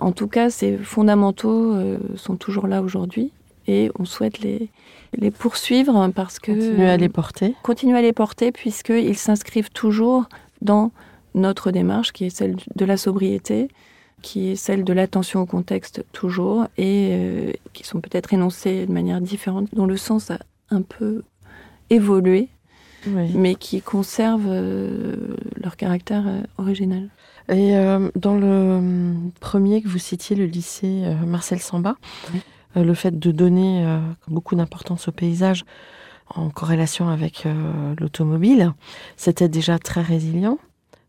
En 0.00 0.12
tout 0.12 0.26
cas, 0.26 0.50
ces 0.50 0.76
fondamentaux 0.76 1.74
sont 2.16 2.36
toujours 2.36 2.66
là 2.66 2.82
aujourd'hui 2.82 3.30
et 3.66 3.90
on 3.98 4.04
souhaite 4.04 4.40
les, 4.40 4.68
les 5.16 5.30
poursuivre 5.30 6.10
parce 6.14 6.38
que... 6.38 6.52
Continuer 6.52 6.90
à 6.90 6.98
les 6.98 7.08
porter. 7.08 7.54
continuer 7.62 7.96
à 7.96 8.02
les 8.02 8.12
porter 8.12 8.52
puisqu'ils 8.52 9.16
s'inscrivent 9.16 9.70
toujours 9.70 10.28
dans 10.60 10.90
notre 11.34 11.70
démarche 11.70 12.12
qui 12.12 12.26
est 12.26 12.30
celle 12.30 12.56
de 12.74 12.84
la 12.84 12.98
sobriété, 12.98 13.68
qui 14.22 14.48
est 14.48 14.56
celle 14.56 14.84
de 14.84 14.92
l'attention 14.92 15.40
au 15.42 15.46
contexte 15.46 16.04
toujours 16.12 16.66
et 16.78 17.08
euh, 17.12 17.52
qui 17.72 17.84
sont 17.84 18.00
peut-être 18.00 18.32
énoncés 18.32 18.86
de 18.86 18.92
manière 18.92 19.20
différente, 19.20 19.68
dont 19.74 19.86
le 19.86 19.96
sens 19.96 20.30
a 20.30 20.38
un 20.70 20.82
peu 20.82 21.22
évolué, 21.90 22.48
Oui. 23.06 23.30
mais 23.34 23.54
qui 23.54 23.80
conservent 23.82 24.48
euh, 24.48 25.36
leur 25.62 25.76
caractère 25.76 26.24
euh, 26.26 26.40
original. 26.58 27.08
Et 27.48 27.76
euh, 27.76 28.10
dans 28.16 28.34
le 28.36 29.14
premier 29.40 29.80
que 29.82 29.88
vous 29.88 29.98
citiez, 29.98 30.34
le 30.34 30.46
lycée 30.46 31.04
Marcel 31.24 31.60
Samba, 31.60 31.96
Oui. 32.34 32.40
le 32.82 32.94
fait 32.94 33.16
de 33.18 33.30
donner 33.30 33.86
beaucoup 34.26 34.56
d'importance 34.56 35.06
au 35.08 35.12
paysage 35.12 35.64
en 36.34 36.50
corrélation 36.50 37.08
avec 37.08 37.46
euh, 37.46 37.94
l'automobile, 38.00 38.72
c'était 39.16 39.48
déjà 39.48 39.78
très 39.78 40.02
résilient 40.02 40.58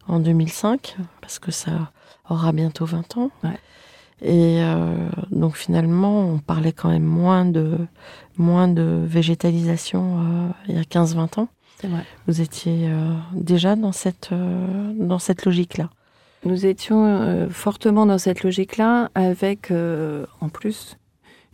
en 0.07 0.19
2005, 0.19 0.95
parce 1.21 1.39
que 1.39 1.49
ça 1.51 1.91
aura 2.29 2.51
bientôt 2.51 2.85
20 2.85 3.17
ans. 3.17 3.31
Ouais. 3.43 3.59
Et 4.21 4.61
euh, 4.61 5.09
donc 5.31 5.55
finalement, 5.55 6.21
on 6.21 6.39
parlait 6.39 6.71
quand 6.71 6.89
même 6.89 7.03
moins 7.03 7.45
de, 7.45 7.77
moins 8.37 8.67
de 8.67 9.03
végétalisation 9.05 10.19
euh, 10.19 10.49
il 10.67 10.75
y 10.75 10.79
a 10.79 10.83
15-20 10.83 11.41
ans. 11.41 11.49
Vrai. 11.83 12.03
Vous 12.25 12.41
étiez 12.41 12.89
euh, 12.89 13.13
déjà 13.33 13.75
dans 13.75 13.91
cette, 13.91 14.31
dans 14.31 15.19
cette 15.19 15.45
logique-là. 15.45 15.89
Nous 16.45 16.65
étions 16.65 17.47
fortement 17.49 18.05
dans 18.05 18.17
cette 18.17 18.43
logique-là, 18.43 19.09
avec 19.15 19.71
en 19.71 20.49
plus 20.49 20.97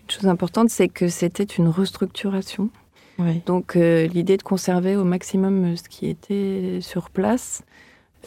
une 0.01 0.12
chose 0.12 0.27
importante, 0.27 0.70
c'est 0.70 0.89
que 0.89 1.08
c'était 1.08 1.44
une 1.44 1.68
restructuration. 1.68 2.70
Oui. 3.18 3.42
Donc 3.46 3.75
l'idée 3.75 4.38
de 4.38 4.44
conserver 4.44 4.96
au 4.96 5.03
maximum 5.03 5.75
ce 5.77 5.84
qui 5.84 6.08
était 6.08 6.80
sur 6.82 7.10
place 7.10 7.63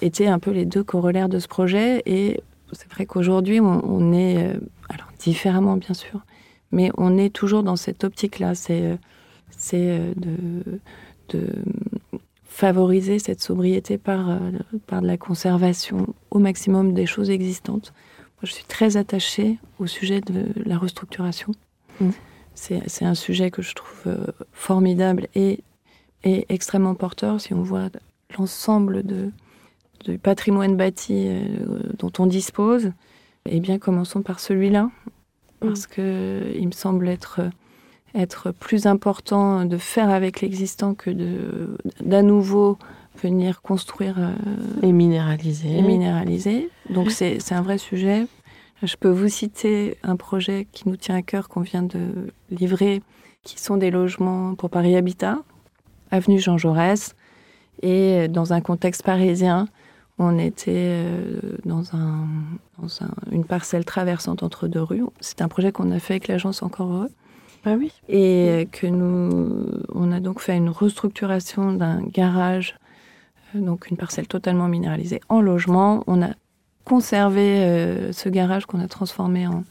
était 0.03 0.27
un 0.27 0.39
peu 0.39 0.51
les 0.51 0.65
deux 0.65 0.85
corollaires 0.85 1.29
de 1.29 1.39
ce 1.39 1.49
projet. 1.49 2.03
Et 2.07 2.41
c'est 2.73 2.91
vrai 2.91 3.07
qu'aujourd'hui, 3.07 3.61
on, 3.61 3.83
on 3.85 4.13
est, 4.13 4.39
euh, 4.39 4.59
alors 4.89 5.09
différemment 5.19 5.77
bien 5.77 5.95
sûr, 5.95 6.21
mais 6.73 6.91
on 6.97 7.17
est 7.17 7.31
toujours 7.31 7.63
dans 7.63 7.77
cette 7.77 8.05
optique-là. 8.05 8.55
C'est 8.55 8.83
euh, 8.83 8.97
euh, 9.75 10.13
de, 10.17 10.81
de 11.29 11.49
favoriser 12.45 13.19
cette 13.19 13.43
sobriété 13.43 13.99
par, 13.99 14.31
euh, 14.31 14.39
par 14.87 15.03
de 15.03 15.07
la 15.07 15.17
conservation 15.17 16.07
au 16.31 16.39
maximum 16.39 16.95
des 16.95 17.07
choses 17.07 17.31
existantes. 17.31 17.93
Moi, 18.37 18.43
je 18.45 18.53
suis 18.53 18.65
très 18.65 18.97
attachée 18.97 19.59
au 19.79 19.87
sujet 19.87 20.21
de 20.21 20.47
la 20.65 20.79
restructuration. 20.79 21.53
Mm. 22.01 22.11
C'est 22.55 22.83
c'est 22.89 23.05
un 23.05 23.15
sujet 23.15 23.51
que 23.51 23.61
je 23.61 23.75
trouve 23.75 24.03
euh, 24.07 24.27
formidable 24.53 25.29
et, 25.35 25.61
et 26.25 26.47
extrêmement 26.49 26.95
porteur 26.95 27.41
si 27.41 27.53
on 27.53 27.63
voit 27.63 27.91
l'ensemble 28.39 29.03
de, 29.03 29.31
du 30.11 30.19
patrimoine 30.19 30.77
bâti 30.77 31.27
euh, 31.29 31.41
dont 31.99 32.13
on 32.19 32.27
dispose. 32.27 32.93
Eh 33.49 33.61
bien, 33.61 33.79
commençons 33.79 34.23
par 34.23 34.41
celui-là, 34.41 34.91
parce 35.61 35.87
que 35.87 36.53
il 36.57 36.67
me 36.67 36.73
semble 36.73 37.09
être, 37.09 37.41
être 38.15 38.51
plus 38.51 38.87
important 38.87 39.65
de 39.65 39.77
faire 39.77 40.11
avec 40.11 40.41
l'existant 40.41 40.95
que 40.95 41.11
de 41.11 41.77
d'à 42.01 42.23
nouveau 42.23 42.79
venir 43.23 43.63
construire 43.63 44.17
euh, 44.19 44.35
Et 44.83 44.93
minéralisé. 44.93 45.79
et 45.79 45.83
minéraliser. 45.83 46.69
Donc 46.91 47.11
c'est 47.11 47.39
c'est 47.41 47.55
un 47.55 47.63
vrai 47.63 47.79
sujet. 47.79 48.27
Je 48.83 48.97
peux 48.97 49.09
vous 49.09 49.29
citer 49.29 49.97
un 50.03 50.17
projet 50.17 50.67
qui 50.73 50.89
nous 50.89 50.97
tient 50.97 51.15
à 51.15 51.23
cœur, 51.23 51.49
qu'on 51.49 51.63
vient 51.63 51.83
de 51.83 52.33
livrer, 52.51 53.01
qui 53.43 53.59
sont 53.59 53.79
des 53.79 53.91
logements 53.91 54.55
pour 54.55 54.69
Paris 54.69 54.97
Habitat, 54.97 55.39
avenue 56.11 56.39
Jean 56.39 56.59
Jaurès, 56.59 57.15
et 57.83 58.29
dans 58.29 58.53
un 58.53 58.61
contexte 58.61 59.03
parisien, 59.03 59.67
on 60.19 60.39
était 60.39 60.73
euh, 60.77 61.41
dans, 61.65 61.95
un, 61.95 62.27
dans 62.79 63.03
un, 63.03 63.11
une 63.31 63.45
parcelle 63.45 63.85
traversante 63.85 64.43
entre 64.43 64.67
deux 64.67 64.83
rues. 64.83 65.05
C'est 65.21 65.43
un 65.43 65.49
projet 65.49 65.73
qu'on 65.73 65.91
a 65.91 65.99
fait 65.99 66.15
avec 66.15 66.29
l'agence 66.29 66.63
Encore 66.63 66.93
Heureux. 66.93 67.11
Ah 67.67 67.75
oui. 67.77 67.93
Et 68.09 68.69
que 68.73 68.87
nous, 68.87 69.67
on 69.93 70.13
a 70.13 70.21
donc 70.21 70.41
fait 70.41 70.57
une 70.57 70.71
restructuration 70.71 71.73
d'un 71.73 72.01
garage, 72.03 72.77
euh, 73.55 73.61
donc 73.61 73.91
une 73.91 73.97
parcelle 73.97 74.29
totalement 74.29 74.69
minéralisée, 74.69 75.21
en 75.29 75.41
logement. 75.41 76.03
On 76.07 76.23
a 76.23 76.31
conservé 76.85 77.65
euh, 77.65 78.13
ce 78.13 78.29
garage 78.29 78.67
qu'on 78.67 78.81
a 78.81 78.89
transformé 78.89 79.47
en, 79.49 79.65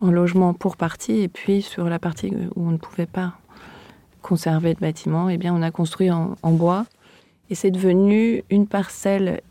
en, 0.00 0.10
logement 0.10 0.54
pour 0.54 0.76
partie, 0.76 1.20
et 1.20 1.28
puis 1.28 1.62
sur 1.62 1.88
la 1.88 1.98
partie 1.98 2.32
où 2.56 2.66
on 2.66 2.70
ne 2.70 2.78
pouvait 2.78 3.06
pas 3.06 3.34
conserver 4.22 4.74
de 4.74 4.80
bâtiment, 4.80 5.28
eh 5.28 5.36
bien 5.36 5.54
on 5.54 5.62
a 5.62 5.70
construit 5.70 6.10
en, 6.10 6.36
en 6.42 6.52
bois. 6.52 6.86
Et 7.50 7.54
c'est 7.54 7.70
devenu 7.70 8.44
une 8.50 8.66
parcelle 8.66 9.42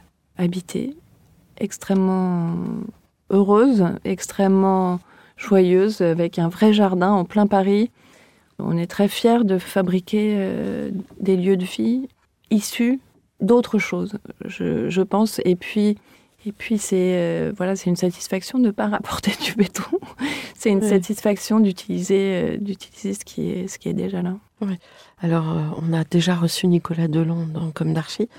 habitée, 0.41 0.95
extrêmement 1.57 2.55
heureuse, 3.29 3.85
extrêmement 4.03 4.99
joyeuse, 5.37 6.01
avec 6.01 6.39
un 6.39 6.49
vrai 6.49 6.73
jardin 6.73 7.11
en 7.11 7.25
plein 7.25 7.47
Paris. 7.47 7.91
On 8.59 8.77
est 8.77 8.87
très 8.87 9.07
fiers 9.07 9.43
de 9.43 9.57
fabriquer 9.57 10.35
euh, 10.37 10.91
des 11.19 11.37
lieux 11.37 11.57
de 11.57 11.65
vie 11.65 12.07
issus 12.51 12.99
d'autres 13.39 13.79
choses, 13.79 14.19
je, 14.45 14.89
je, 14.89 15.01
pense. 15.01 15.41
Et 15.45 15.55
puis, 15.55 15.97
et 16.45 16.51
puis 16.51 16.77
c'est 16.77 17.15
euh, 17.15 17.51
voilà, 17.57 17.75
c'est 17.75 17.89
une 17.89 17.95
satisfaction 17.95 18.59
de 18.59 18.65
ne 18.65 18.71
pas 18.71 18.87
rapporter 18.95 19.31
du 19.43 19.53
béton. 19.55 19.99
c'est 20.55 20.69
une 20.69 20.83
oui. 20.83 20.89
satisfaction 20.89 21.59
d'utiliser 21.59 22.19
euh, 22.19 22.57
d'utiliser 22.57 23.15
ce 23.15 23.25
qui 23.25 23.49
est 23.49 23.67
ce 23.67 23.79
qui 23.79 23.89
est 23.89 23.93
déjà 23.93 24.21
là. 24.21 24.35
Oui. 24.61 24.77
Alors, 25.23 25.55
on 25.81 25.93
a 25.93 26.03
déjà 26.03 26.35
reçu 26.35 26.67
Nicolas 26.67 27.07
Delon 27.07 27.47
dans 27.47 27.71
Comme 27.71 27.93
d'Archie. 27.93 28.29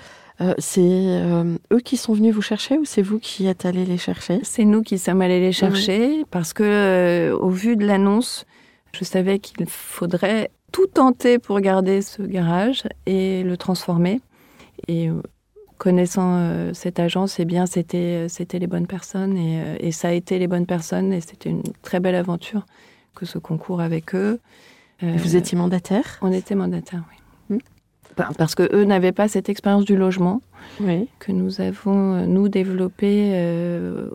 Euh, 0.41 0.53
c'est 0.57 0.81
euh, 0.81 1.57
eux 1.71 1.79
qui 1.79 1.95
sont 1.95 2.13
venus 2.13 2.33
vous 2.33 2.41
chercher 2.41 2.77
ou 2.77 2.85
c'est 2.85 3.01
vous 3.01 3.19
qui 3.19 3.47
êtes 3.47 3.65
allés 3.65 3.85
les 3.85 3.97
chercher? 3.97 4.39
C'est 4.43 4.65
nous 4.65 4.81
qui 4.81 4.97
sommes 4.97 5.21
allés 5.21 5.39
les 5.39 5.51
chercher 5.51 6.25
parce 6.31 6.53
que, 6.53 6.63
euh, 6.63 7.37
au 7.37 7.49
vu 7.49 7.75
de 7.75 7.85
l'annonce, 7.85 8.45
je 8.93 9.03
savais 9.03 9.39
qu'il 9.39 9.65
faudrait 9.67 10.49
tout 10.71 10.87
tenter 10.87 11.37
pour 11.37 11.59
garder 11.59 12.01
ce 12.01 12.23
garage 12.23 12.83
et 13.05 13.43
le 13.43 13.57
transformer. 13.57 14.21
Et 14.87 15.09
connaissant 15.77 16.73
cette 16.73 16.99
agence, 16.99 17.39
eh 17.39 17.45
bien, 17.45 17.65
c'était 17.67 18.27
c'était 18.27 18.57
les 18.57 18.67
bonnes 18.67 18.87
personnes 18.87 19.37
et, 19.37 19.77
et, 19.79 19.91
ça 19.91 20.09
a 20.09 20.11
été 20.11 20.39
les 20.39 20.47
bonnes 20.47 20.65
personnes 20.65 21.13
et 21.13 21.21
c'était 21.21 21.49
une 21.49 21.63
très 21.83 21.99
belle 21.99 22.15
aventure 22.15 22.65
que 23.15 23.25
ce 23.25 23.37
concours 23.37 23.81
avec 23.81 24.15
eux. 24.15 24.39
Vous 25.01 25.35
étiez 25.35 25.57
mandataire? 25.57 26.17
On 26.21 26.31
était 26.31 26.55
mandataire, 26.55 27.03
oui. 27.11 27.22
Parce 28.15 28.55
que 28.55 28.69
eux 28.75 28.85
n'avaient 28.85 29.11
pas 29.11 29.27
cette 29.27 29.49
expérience 29.49 29.85
du 29.85 29.95
logement 29.95 30.41
oui. 30.79 31.07
que 31.19 31.31
nous 31.31 31.61
avons 31.61 32.15
euh, 32.15 32.25
nous 32.25 32.49
développé 32.49 33.31
euh, 33.33 34.09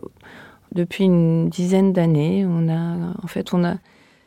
depuis 0.73 1.05
une 1.05 1.49
dizaine 1.49 1.93
d'années. 1.93 2.45
On 2.47 2.69
a 2.69 3.13
en 3.23 3.27
fait 3.27 3.53
on 3.53 3.63
a 3.63 3.75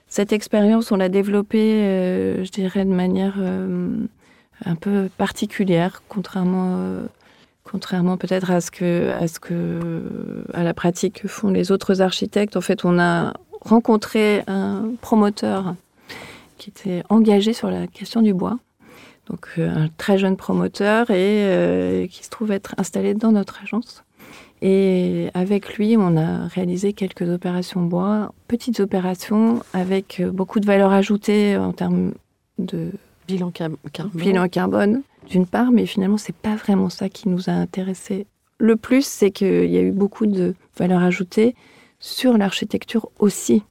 cette 0.08 0.32
expérience, 0.32 0.92
on 0.92 0.96
l'a 0.96 1.08
développée, 1.08 1.82
euh, 1.84 2.44
je 2.44 2.50
dirais, 2.50 2.84
de 2.84 2.92
manière 2.92 3.36
euh, 3.38 3.88
un 4.64 4.74
peu 4.74 5.08
particulière, 5.16 6.02
contrairement, 6.08 6.78
contrairement 7.64 8.18
peut-être 8.18 8.50
à 8.50 8.60
ce 8.60 8.70
que, 8.70 9.10
à 9.10 9.26
ce 9.26 9.40
que, 9.40 10.44
à 10.52 10.64
la 10.64 10.74
pratique 10.74 11.22
que 11.22 11.28
font 11.28 11.48
les 11.48 11.72
autres 11.72 12.02
architectes. 12.02 12.58
En 12.58 12.60
fait, 12.60 12.84
on 12.84 12.98
a 12.98 13.32
rencontré 13.62 14.42
un 14.48 14.90
promoteur 15.00 15.74
qui 16.58 16.70
était 16.70 17.02
engagé 17.08 17.54
sur 17.54 17.70
la 17.70 17.86
question 17.86 18.22
du 18.22 18.34
bois 18.34 18.58
donc 19.28 19.48
euh, 19.58 19.70
un 19.74 19.88
très 19.96 20.18
jeune 20.18 20.36
promoteur 20.36 21.10
et 21.10 21.44
euh, 21.44 22.06
qui 22.06 22.24
se 22.24 22.30
trouve 22.30 22.52
être 22.52 22.74
installé 22.78 23.14
dans 23.14 23.32
notre 23.32 23.62
agence. 23.62 24.04
Et 24.61 25.28
avec 25.35 25.76
lui, 25.76 25.96
on 25.98 26.16
a 26.16 26.46
réalisé 26.46 26.92
quelques 26.92 27.28
opérations 27.28 27.82
bois, 27.82 28.32
petites 28.46 28.80
opérations 28.80 29.62
avec 29.72 30.20
euh, 30.20 30.30
beaucoup 30.30 30.61
de 30.61 30.66
valeur 30.66 30.92
ajoutée 30.92 31.56
en 31.56 31.72
termes 31.72 32.12
de 32.58 32.90
bilan, 33.26 33.50
carbone. 33.50 33.78
bilan 34.14 34.48
carbone, 34.48 35.02
d'une 35.28 35.46
part, 35.46 35.72
mais 35.72 35.87
finalement, 35.87 36.16
c'est 36.16 36.35
pas 36.35 36.54
vraiment 36.54 36.90
ça 36.90 37.08
qui 37.08 37.28
nous 37.28 37.48
a 37.48 37.52
intéressé. 37.52 38.26
Le 38.58 38.76
plus, 38.76 39.04
c'est 39.04 39.32
qu'il 39.32 39.70
y 39.70 39.76
a 39.76 39.82
eu 39.82 39.90
beaucoup 39.90 40.26
de 40.26 40.54
valeur 40.76 41.02
ajoutée 41.02 41.56
sur 41.98 42.38
l'architecture 42.38 43.08
aussi. 43.18 43.62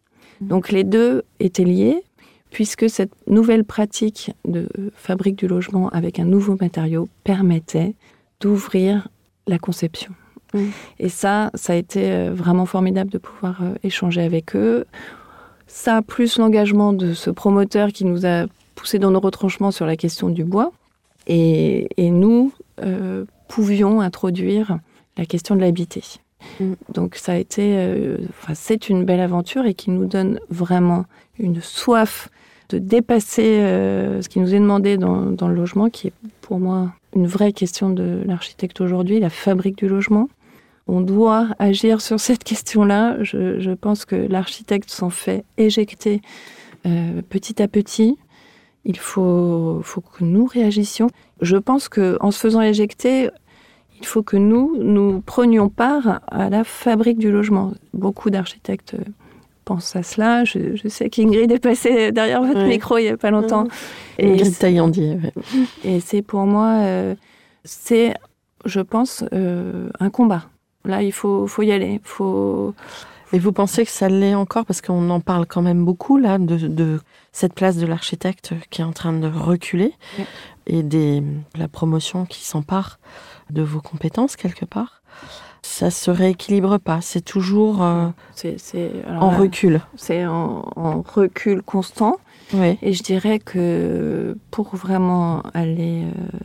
Donc 0.41 0.71
les 0.71 0.83
deux 0.83 1.23
étaient 1.39 1.63
liés, 1.63 2.03
puisque 2.51 2.89
cette 2.89 3.13
nouvelle 3.27 3.63
pratique 3.63 4.31
de 4.45 4.67
fabrique 4.95 5.37
du 5.37 5.47
logement 5.47 5.89
avec 5.89 6.19
un 6.19 6.25
nouveau 6.25 6.57
matériau 6.59 7.09
permettait 7.23 7.95
d'ouvrir 8.39 9.07
la 9.47 9.57
conception. 9.57 10.13
Mmh. 10.53 10.59
Et 10.99 11.09
ça, 11.09 11.49
ça 11.55 11.73
a 11.73 11.75
été 11.77 12.11
euh, 12.11 12.31
vraiment 12.33 12.65
formidable 12.65 13.09
de 13.09 13.17
pouvoir 13.17 13.63
euh, 13.63 13.73
échanger 13.83 14.21
avec 14.21 14.55
eux. 14.55 14.85
Ça, 15.65 16.01
plus 16.01 16.37
l'engagement 16.37 16.91
de 16.91 17.13
ce 17.13 17.29
promoteur 17.29 17.93
qui 17.93 18.03
nous 18.03 18.25
a 18.25 18.45
poussé 18.75 18.99
dans 18.99 19.11
nos 19.11 19.21
retranchements 19.21 19.71
sur 19.71 19.85
la 19.85 19.95
question 19.95 20.29
du 20.29 20.43
bois. 20.43 20.71
Et, 21.27 21.87
et 21.97 22.11
nous 22.11 22.51
euh, 22.81 23.25
pouvions 23.47 24.01
introduire 24.01 24.77
la 25.17 25.25
question 25.25 25.55
de 25.55 25.61
l'habiter. 25.61 26.03
Mmh. 26.59 26.73
Donc 26.93 27.15
ça 27.15 27.33
a 27.33 27.35
été, 27.35 27.75
euh, 27.77 28.17
enfin, 28.29 28.53
c'est 28.55 28.89
une 28.89 29.05
belle 29.05 29.19
aventure 29.19 29.65
et 29.65 29.73
qui 29.73 29.89
nous 29.89 30.05
donne 30.05 30.39
vraiment 30.49 31.05
une 31.39 31.61
soif 31.61 32.29
de 32.71 32.79
dépasser 32.79 33.59
euh, 33.59 34.21
ce 34.21 34.29
qui 34.29 34.39
nous 34.39 34.53
est 34.53 34.59
demandé 34.59 34.97
dans, 34.97 35.47
le 35.47 35.53
logement, 35.53 35.89
qui 35.89 36.07
est 36.07 36.13
pour 36.41 36.59
moi 36.59 36.93
une 37.15 37.27
vraie 37.27 37.53
question 37.53 37.89
de 37.89 38.21
l'architecte 38.25 38.81
aujourd'hui, 38.81 39.19
la 39.19 39.29
fabrique 39.29 39.77
du 39.77 39.87
logement. 39.87 40.29
On 40.87 41.01
doit 41.01 41.47
agir 41.59 42.01
sur 42.01 42.19
cette 42.27 42.43
question-là. 42.43 43.21
Je, 43.23 43.59
je, 43.59 43.71
pense 43.71 44.05
que 44.05 44.15
l'architecte 44.15 44.89
s'en 44.89 45.09
fait 45.09 45.43
éjecter 45.57 46.21
euh, 46.85 47.21
petit 47.29 47.61
à 47.61 47.67
petit. 47.67 48.17
Il 48.85 48.97
faut, 48.97 49.81
faut 49.83 50.01
que 50.01 50.23
nous 50.23 50.45
réagissions. 50.45 51.09
Je 51.41 51.57
pense 51.57 51.89
qu'en 51.89 52.31
se 52.31 52.39
faisant 52.39 52.61
éjecter, 52.61 53.29
il 53.99 54.05
faut 54.07 54.23
que 54.23 54.37
nous, 54.37 54.75
nous 54.79 55.21
prenions 55.21 55.69
part 55.69 56.21
à 56.27 56.49
la 56.49 56.63
fabrique 56.63 57.19
du 57.19 57.31
logement. 57.31 57.73
Beaucoup 57.93 58.31
d'architectes 58.31 58.95
pense 59.71 59.95
à 59.95 60.03
cela. 60.03 60.43
Je, 60.43 60.75
je 60.75 60.87
sais 60.89 61.09
qu'Ingrid 61.09 61.51
est 61.51 61.59
passée 61.59 62.11
derrière 62.11 62.43
votre 62.43 62.65
micro 62.65 62.97
il 62.97 63.03
n'y 63.03 63.09
a 63.09 63.17
pas 63.17 63.31
longtemps. 63.31 63.65
Ingrid 64.19 64.57
Taillandier. 64.57 65.15
Ouais. 65.15 65.33
Et 65.83 65.99
c'est 65.99 66.21
pour 66.21 66.45
moi, 66.45 66.69
euh, 66.81 67.15
c'est, 67.63 68.13
je 68.65 68.81
pense, 68.81 69.23
euh, 69.33 69.89
un 69.99 70.09
combat. 70.09 70.43
Là, 70.83 71.01
il 71.01 71.13
faut, 71.13 71.47
faut 71.47 71.61
y 71.61 71.71
aller. 71.71 72.01
Faut... 72.03 72.73
Et 73.33 73.39
vous 73.39 73.53
pensez 73.53 73.85
que 73.85 73.91
ça 73.91 74.09
l'est 74.09 74.35
encore? 74.35 74.65
Parce 74.65 74.81
qu'on 74.81 75.09
en 75.09 75.21
parle 75.21 75.45
quand 75.45 75.61
même 75.61 75.85
beaucoup, 75.85 76.17
là, 76.17 76.37
de, 76.37 76.57
de 76.67 76.99
cette 77.31 77.53
place 77.53 77.77
de 77.77 77.85
l'architecte 77.85 78.53
qui 78.69 78.81
est 78.81 78.85
en 78.85 78.91
train 78.91 79.13
de 79.13 79.27
reculer 79.27 79.93
et 80.67 80.83
des, 80.83 81.23
la 81.55 81.69
promotion 81.69 82.25
qui 82.25 82.43
s'empare 82.43 82.99
de 83.49 83.61
vos 83.61 83.79
compétences, 83.79 84.35
quelque 84.35 84.65
part 84.65 85.01
ça 85.61 85.91
se 85.91 86.09
rééquilibre 86.09 86.79
pas. 86.79 87.01
C'est 87.01 87.21
toujours 87.21 87.83
euh, 87.83 88.07
c 88.33 88.49
est, 88.49 88.57
c 88.57 88.79
est, 88.79 89.07
alors, 89.07 89.23
en 89.23 89.29
recul. 89.29 89.81
C'est 89.95 90.25
en, 90.25 90.65
en, 90.75 91.01
recul 91.01 91.61
constant. 91.61 92.17
Oui. 92.53 92.77
Et 92.81 92.93
je 92.93 93.03
dirais 93.03 93.39
que 93.39 94.37
pour 94.49 94.75
vraiment 94.75 95.41
aller, 95.53 96.03
euh, 96.03 96.39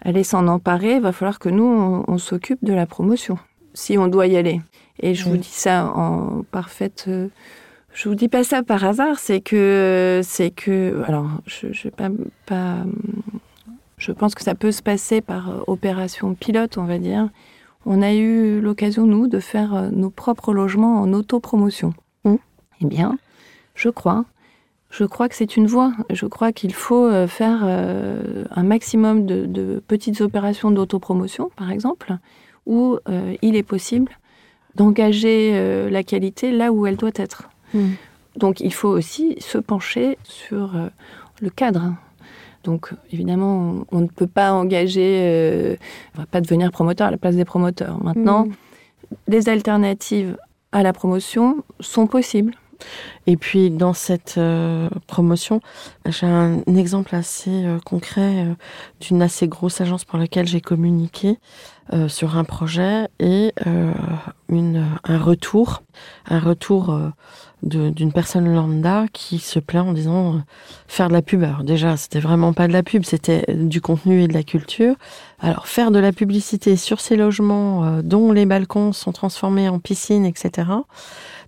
aller 0.00 0.24
s'en 0.24 0.46
emparer, 0.46 0.96
il 0.96 1.00
va 1.00 1.12
falloir 1.12 1.38
que 1.38 1.48
nous, 1.48 1.64
on, 1.64 2.04
on 2.06 2.18
s'occupe 2.18 2.64
de 2.64 2.72
la 2.72 2.86
promotion, 2.86 3.38
si 3.74 3.98
on 3.98 4.06
doit 4.08 4.26
y 4.26 4.36
aller. 4.36 4.60
Et 5.00 5.14
je 5.14 5.24
oui. 5.24 5.30
vous 5.32 5.36
dis 5.38 5.48
ça 5.48 5.86
en 5.86 6.42
parfaite... 6.50 7.06
Euh, 7.08 7.28
je 7.94 8.08
vous 8.08 8.14
dis 8.14 8.28
pas 8.28 8.42
ça 8.42 8.62
par 8.62 8.82
hasard, 8.84 9.18
c'est 9.18 9.42
que... 9.42 10.22
c'est 10.24 10.50
que 10.50 11.02
Alors, 11.06 11.28
je 11.46 11.66
ne 11.66 11.72
vais 11.72 11.90
pas... 11.90 12.08
pas 12.46 12.76
je 13.98 14.12
pense 14.12 14.34
que 14.34 14.42
ça 14.42 14.54
peut 14.54 14.72
se 14.72 14.82
passer 14.82 15.20
par 15.20 15.68
opération 15.68 16.34
pilote, 16.34 16.78
on 16.78 16.84
va 16.84 16.98
dire 16.98 17.28
on 17.86 18.02
a 18.02 18.12
eu 18.12 18.60
l'occasion, 18.60 19.06
nous, 19.06 19.26
de 19.26 19.40
faire 19.40 19.74
euh, 19.74 19.88
nos 19.90 20.10
propres 20.10 20.52
logements 20.52 21.00
en 21.00 21.12
autopromotion. 21.12 21.94
Mmh. 22.24 22.36
Eh 22.80 22.86
bien, 22.86 23.18
je 23.74 23.88
crois, 23.88 24.24
je 24.90 25.04
crois 25.04 25.28
que 25.28 25.34
c'est 25.34 25.56
une 25.56 25.66
voie. 25.66 25.92
Je 26.10 26.26
crois 26.26 26.52
qu'il 26.52 26.74
faut 26.74 27.06
euh, 27.06 27.26
faire 27.26 27.62
euh, 27.64 28.44
un 28.50 28.62
maximum 28.62 29.26
de, 29.26 29.46
de 29.46 29.82
petites 29.86 30.20
opérations 30.20 30.70
d'autopromotion, 30.70 31.50
par 31.56 31.70
exemple, 31.70 32.16
où 32.64 32.96
il 33.42 33.56
est 33.56 33.64
possible 33.64 34.12
d'engager 34.76 35.90
la 35.90 36.04
qualité 36.04 36.52
là 36.52 36.70
où 36.70 36.86
elle 36.86 36.96
doit 36.96 37.10
être. 37.16 37.50
Mmh. 37.74 37.80
Donc, 38.36 38.60
il 38.60 38.72
faut 38.72 38.88
aussi 38.88 39.34
se 39.40 39.58
pencher 39.58 40.16
sur 40.22 40.76
le 41.40 41.50
cadre 41.50 41.92
donc 42.64 42.92
évidemment, 43.12 43.84
on, 43.90 44.00
ne 44.00 44.06
peut 44.06 44.26
pas 44.26 44.52
engager, 44.52 45.20
euh, 45.22 45.76
on 46.14 46.20
va 46.20 46.26
pas 46.26 46.40
devenir 46.40 46.70
promoteur 46.70 47.08
à 47.08 47.10
la 47.10 47.16
place 47.16 47.36
des 47.36 47.44
promoteurs. 47.44 48.02
Maintenant, 48.02 48.46
mmh. 48.46 48.52
les 49.28 49.48
alternatives 49.48 50.36
à 50.72 50.82
la 50.82 50.92
promotion 50.92 51.64
sont 51.80 52.06
possibles. 52.06 52.54
Et 53.26 53.36
puis 53.36 53.70
dans 53.70 53.92
cette 53.92 54.34
euh, 54.36 54.88
promotion, 55.06 55.60
j'ai 56.06 56.26
un, 56.26 56.60
exemple 56.66 57.14
assez 57.14 57.50
euh, 57.50 57.78
concret 57.78 58.46
euh, 58.46 58.54
d'une 59.00 59.22
assez 59.22 59.46
grosse 59.46 59.80
agence 59.80 60.04
pour 60.04 60.18
laquelle 60.18 60.48
j'ai 60.48 60.60
communiqué 60.60 61.38
sur 62.08 62.38
un 62.38 62.44
projet 62.44 63.08
et 63.18 63.52
une, 64.48 64.86
un 65.04 65.18
retour, 65.18 65.82
un 66.26 66.38
retour 66.38 66.96
d'une 67.62 68.12
personne 68.12 68.54
lambda 68.54 69.06
qui 69.12 69.40
se 69.40 69.58
plaint 69.58 69.88
en 69.88 69.92
disant 69.92 70.42
faire 70.86 71.08
de 71.08 71.12
la 71.12 71.20
pub. 71.20 71.42
Alors 71.42 71.64
déjà, 71.64 71.98
c'était 71.98 72.20
vraiment 72.20 72.54
pas 72.54 72.66
de 72.68 72.72
la 72.72 72.82
pub, 72.82 73.04
c'était 73.04 73.44
du 73.52 73.82
contenu 73.82 74.22
et 74.22 74.28
de 74.28 74.32
la 74.32 74.44
culture. 74.44 74.94
Alors 75.40 75.66
faire 75.66 75.90
de 75.90 75.98
la 75.98 76.12
publicité 76.12 76.76
sur 76.76 77.00
ces 77.00 77.16
logements 77.16 78.00
dont 78.00 78.32
les 78.32 78.46
balcons 78.46 78.92
sont 78.92 79.12
transformés 79.12 79.68
en 79.68 79.78
piscine, 79.78 80.24
etc. 80.24 80.68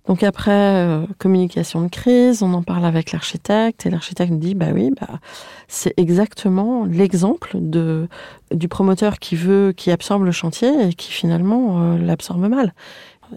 Donc 0.07 0.21
après, 0.23 0.51
euh, 0.51 1.05
communication 1.17 1.81
de 1.81 1.87
crise, 1.87 2.43
on 2.43 2.53
en 2.53 2.61
parle 2.61 2.85
avec 2.85 3.11
l'architecte 3.11 3.85
et 3.85 3.89
l'architecte 3.89 4.31
nous 4.31 4.37
dit, 4.37 4.53
bah 4.53 4.67
oui, 4.73 4.91
bah, 4.99 5.19
c'est 5.67 5.93
exactement 5.97 6.85
l'exemple 6.85 7.51
de, 7.55 8.07
du 8.51 8.67
promoteur 8.67 9.17
qui 9.17 9.35
veut, 9.35 9.73
qui 9.75 9.91
absorbe 9.91 10.23
le 10.23 10.31
chantier 10.31 10.89
et 10.89 10.93
qui 10.93 11.11
finalement 11.11 11.81
euh, 11.81 11.97
l'absorbe 11.97 12.47
mal. 12.47 12.73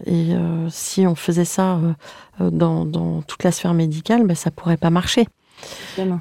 Et 0.05 0.33
euh, 0.33 0.69
si 0.69 1.07
on 1.07 1.15
faisait 1.15 1.45
ça 1.45 1.79
dans, 2.39 2.85
dans, 2.85 3.23
toute 3.23 3.43
la 3.43 3.51
sphère 3.51 3.73
médicale, 3.73 4.27
bah, 4.27 4.35
ça 4.35 4.51
pourrait 4.51 4.77
pas 4.77 4.91
marcher. 4.91 5.27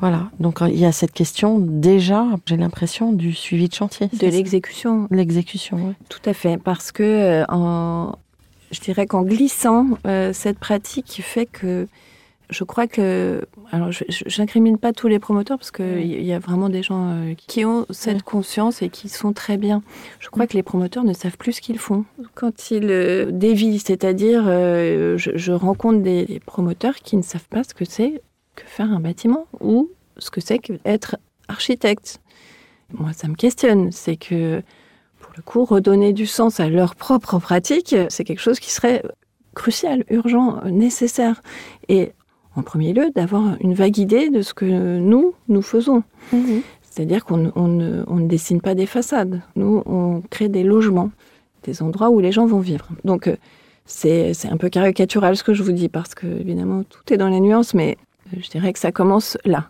Voilà. 0.00 0.30
Donc 0.40 0.60
il 0.66 0.78
y 0.78 0.86
a 0.86 0.90
cette 0.90 1.12
question 1.12 1.60
déjà, 1.60 2.26
j'ai 2.46 2.56
l'impression, 2.56 3.12
du 3.12 3.34
suivi 3.34 3.68
de 3.68 3.74
chantier. 3.74 4.08
De 4.08 4.26
l'exécution. 4.26 5.06
L'exécution, 5.12 5.78
oui. 5.80 5.92
Tout 6.08 6.22
à 6.24 6.32
fait. 6.32 6.56
Parce 6.56 6.90
que 6.90 7.44
en, 7.48 8.14
je 8.70 8.80
dirais 8.80 9.06
qu'en 9.06 9.22
glissant 9.22 9.86
euh, 10.06 10.32
cette 10.32 10.58
pratique 10.58 11.06
qui 11.06 11.22
fait 11.22 11.46
que 11.46 11.86
je 12.50 12.64
crois 12.64 12.86
que, 12.86 13.46
alors 13.72 13.92
je 13.92 14.40
n'incrimine 14.40 14.78
pas 14.78 14.94
tous 14.94 15.06
les 15.06 15.18
promoteurs 15.18 15.58
parce 15.58 15.70
qu'il 15.70 16.22
y 16.22 16.32
a 16.32 16.38
vraiment 16.38 16.70
des 16.70 16.82
gens 16.82 17.10
euh, 17.10 17.34
qui 17.34 17.66
ont 17.66 17.84
cette 17.90 18.22
conscience 18.22 18.80
et 18.80 18.88
qui 18.88 19.10
sont 19.10 19.34
très 19.34 19.58
bien. 19.58 19.82
Je 20.18 20.30
crois 20.30 20.46
que 20.46 20.54
les 20.54 20.62
promoteurs 20.62 21.04
ne 21.04 21.12
savent 21.12 21.36
plus 21.36 21.54
ce 21.54 21.60
qu'ils 21.60 21.78
font 21.78 22.06
quand 22.34 22.70
ils 22.70 22.90
euh, 22.90 23.30
dévient, 23.30 23.78
c'est-à-dire 23.78 24.44
je, 24.44 25.52
rencontre 25.52 26.00
des 26.00 26.40
promoteurs 26.46 26.94
qui 26.96 27.18
ne 27.18 27.22
savent 27.22 27.48
pas 27.50 27.64
ce 27.64 27.74
que 27.74 27.84
c'est 27.84 28.22
que 28.54 28.64
faire 28.64 28.90
un 28.90 29.00
bâtiment 29.00 29.46
ou 29.60 29.90
ce 30.16 30.30
que 30.30 30.40
c'est 30.40 30.58
qu'être 30.58 31.16
architecte. 31.48 32.20
Moi, 32.94 33.12
ça 33.12 33.28
me 33.28 33.34
questionne. 33.34 33.92
C'est 33.92 34.16
que 34.16 34.62
le 35.38 35.42
coup, 35.42 35.64
redonner 35.64 36.12
du 36.12 36.26
sens 36.26 36.58
à 36.58 36.68
leur 36.68 36.96
propre 36.96 37.38
pratique, 37.38 37.94
c'est 38.08 38.24
quelque 38.24 38.40
chose 38.40 38.58
qui 38.58 38.72
serait 38.72 39.02
crucial, 39.54 40.04
urgent, 40.10 40.60
nécessaire. 40.64 41.42
Et 41.88 42.10
en 42.56 42.62
premier 42.62 42.92
lieu, 42.92 43.10
d'avoir 43.14 43.56
une 43.60 43.72
vague 43.72 43.98
idée 43.98 44.30
de 44.30 44.42
ce 44.42 44.52
que 44.52 44.64
nous, 44.98 45.34
nous 45.46 45.62
faisons. 45.62 46.02
Mhm. 46.32 46.62
C'est-à-dire 46.82 47.24
qu'on 47.24 47.36
ne, 47.38 48.26
dessine 48.26 48.60
pas 48.60 48.74
des 48.74 48.86
façades. 48.86 49.40
Nous, 49.54 49.82
on 49.86 50.22
crée 50.28 50.48
des 50.48 50.64
logements, 50.64 51.12
des 51.62 51.82
endroits 51.82 52.10
où 52.10 52.18
les 52.18 52.32
gens 52.32 52.46
vont 52.46 52.58
vivre. 52.58 52.88
Donc, 53.04 53.28
euh, 53.28 53.36
c'est 53.86 54.34
un 54.50 54.56
peu 54.56 54.68
caricatural 54.68 55.36
ce 55.36 55.44
que 55.44 55.54
je 55.54 55.62
vous 55.62 55.72
dis, 55.72 55.88
parce 55.88 56.16
que, 56.16 56.26
évidemment, 56.26 56.82
tout 56.82 57.12
est 57.12 57.16
dans 57.16 57.28
la 57.28 57.38
nuance, 57.38 57.74
mais 57.74 57.96
euh, 58.32 58.38
je 58.42 58.50
dirais 58.50 58.72
que 58.72 58.80
ça 58.80 58.90
commence 58.90 59.38
là. 59.44 59.68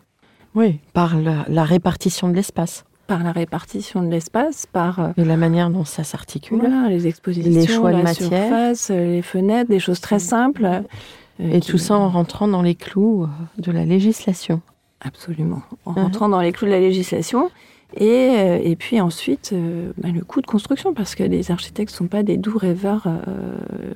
Oui, 0.55 0.81
par 0.95 1.15
la 1.19 1.65
répartition 1.65 2.31
de 2.31 2.35
l'espace 2.35 2.85
par 3.09 3.25
la 3.25 3.33
répartition 3.33 4.03
de 4.03 4.09
l'espace, 4.09 4.67
par 4.67 5.01
euh, 5.01 5.09
la 5.17 5.37
manière 5.37 5.71
dont 5.71 5.87
ça 5.87 6.05
s'articule, 6.05 6.61
les 6.89 7.09
expositions, 7.09 7.51
les 7.51 7.67
choix 7.67 7.93
de 7.93 8.03
matière, 8.03 8.29
surface, 8.29 8.91
euh, 8.91 9.13
les 9.13 9.23
fenêtres, 9.23 9.71
des 9.71 9.81
choses 9.81 10.01
très 10.01 10.21
simples. 10.21 10.67
Euh, 10.67 11.51
et 11.53 11.61
tout 11.61 11.79
ça 11.79 11.97
en 11.97 12.11
rentrant 12.11 12.47
dans 12.47 12.63
les 12.63 12.75
clous 12.75 13.27
de 13.57 13.73
la 13.73 13.85
législation. 13.85 14.61
Absolument, 15.01 15.63
en 15.87 15.93
uh-huh. 15.93 16.03
rentrant 16.03 16.29
dans 16.29 16.41
les 16.41 16.53
clous 16.53 16.67
de 16.67 16.73
la 16.73 16.81
législation. 16.81 17.51
Et, 17.97 18.71
et 18.71 18.77
puis 18.77 19.01
ensuite, 19.01 19.55
bah, 19.97 20.09
le 20.15 20.23
coût 20.23 20.43
de 20.43 20.47
construction, 20.47 20.93
parce 20.93 21.15
que 21.15 21.23
les 21.23 21.51
architectes 21.51 21.91
ne 21.93 21.97
sont 21.97 22.07
pas 22.07 22.23
des 22.23 22.37
doux 22.37 22.57
rêveurs 22.57 23.09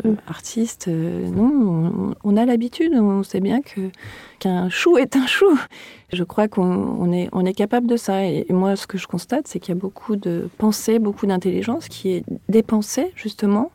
mm. 0.02 0.14
artistes. 0.26 0.88
non, 0.88 2.14
on, 2.24 2.36
a 2.36 2.46
l'habitude, 2.46 2.94
on 2.94 3.22
sait 3.22 3.40
bien 3.40 3.60
que 3.60 3.90
qu'un 4.38 4.70
chou 4.70 4.96
est 4.96 5.14
un 5.14 5.26
chou. 5.26 5.58
Je 6.12 6.24
crois 6.24 6.48
qu'on 6.48 7.12
est, 7.12 7.28
on 7.32 7.44
est 7.44 7.52
capable 7.52 7.86
de 7.86 7.96
ça. 7.96 8.24
Et 8.24 8.46
moi, 8.48 8.76
ce 8.76 8.86
que 8.86 8.96
je 8.96 9.06
constate, 9.06 9.46
c'est 9.46 9.60
qu'il 9.60 9.74
y 9.74 9.76
a 9.76 9.80
beaucoup 9.80 10.16
de 10.16 10.48
pensée, 10.56 10.98
beaucoup 10.98 11.26
d'intelligence 11.26 11.88
qui 11.88 12.12
est 12.12 12.24
dépensée 12.48 13.12
justement 13.14 13.70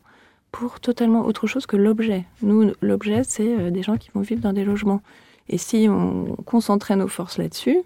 pour 0.52 0.80
totalement 0.80 1.24
autre 1.24 1.46
chose 1.46 1.66
que 1.66 1.76
l'objet. 1.76 2.24
Nous, 2.42 2.72
l'objet, 2.80 3.22
c'est 3.24 3.48
euh, 3.48 3.70
des 3.70 3.82
gens 3.82 3.96
qui 3.96 4.10
vont 4.14 4.22
vivre 4.22 4.40
dans 4.40 4.52
des 4.52 4.64
logements. 4.64 5.02
Et 5.48 5.58
si 5.58 5.86
on 5.88 6.36
concentrait 6.44 6.96
nos 6.96 7.08
forces 7.08 7.38
là-dessus, 7.38 7.78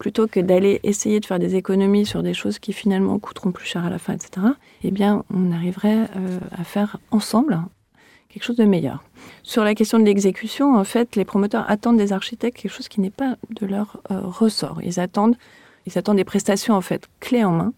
plutôt 0.00 0.26
que 0.26 0.40
d'aller 0.40 0.80
essayer 0.82 1.20
de 1.20 1.26
faire 1.26 1.38
des 1.38 1.56
économies 1.56 2.06
sur 2.06 2.22
des 2.22 2.32
choses 2.32 2.58
qui 2.58 2.72
finalement 2.72 3.18
coûteront 3.18 3.52
plus 3.52 3.66
cher 3.66 3.84
à 3.84 3.90
la 3.90 3.98
fin, 3.98 4.14
etc., 4.14 4.46
eh 4.82 4.90
bien, 4.90 5.24
on 5.32 5.52
arriverait 5.52 6.08
euh, 6.16 6.40
à 6.52 6.64
faire 6.64 6.96
ensemble 7.10 7.60
quelque 8.30 8.42
chose 8.42 8.56
de 8.56 8.64
meilleur. 8.64 9.04
Sur 9.42 9.62
la 9.62 9.74
question 9.74 9.98
de 9.98 10.04
l'exécution, 10.04 10.74
en 10.74 10.84
fait, 10.84 11.16
les 11.16 11.26
promoteurs 11.26 11.70
attendent 11.70 11.98
des 11.98 12.14
architectes 12.14 12.56
quelque 12.56 12.72
chose 12.72 12.88
qui 12.88 13.02
n'est 13.02 13.10
pas 13.10 13.36
de 13.50 13.66
leur 13.66 14.00
euh, 14.10 14.20
ressort. 14.22 14.80
Ils 14.82 15.00
attendent, 15.00 15.36
ils 15.84 15.98
attendent 15.98 16.16
des 16.16 16.24
prestations 16.24 16.74
en 16.74 16.80
fait 16.80 17.06
clés 17.20 17.44
en 17.44 17.52
main, 17.52 17.74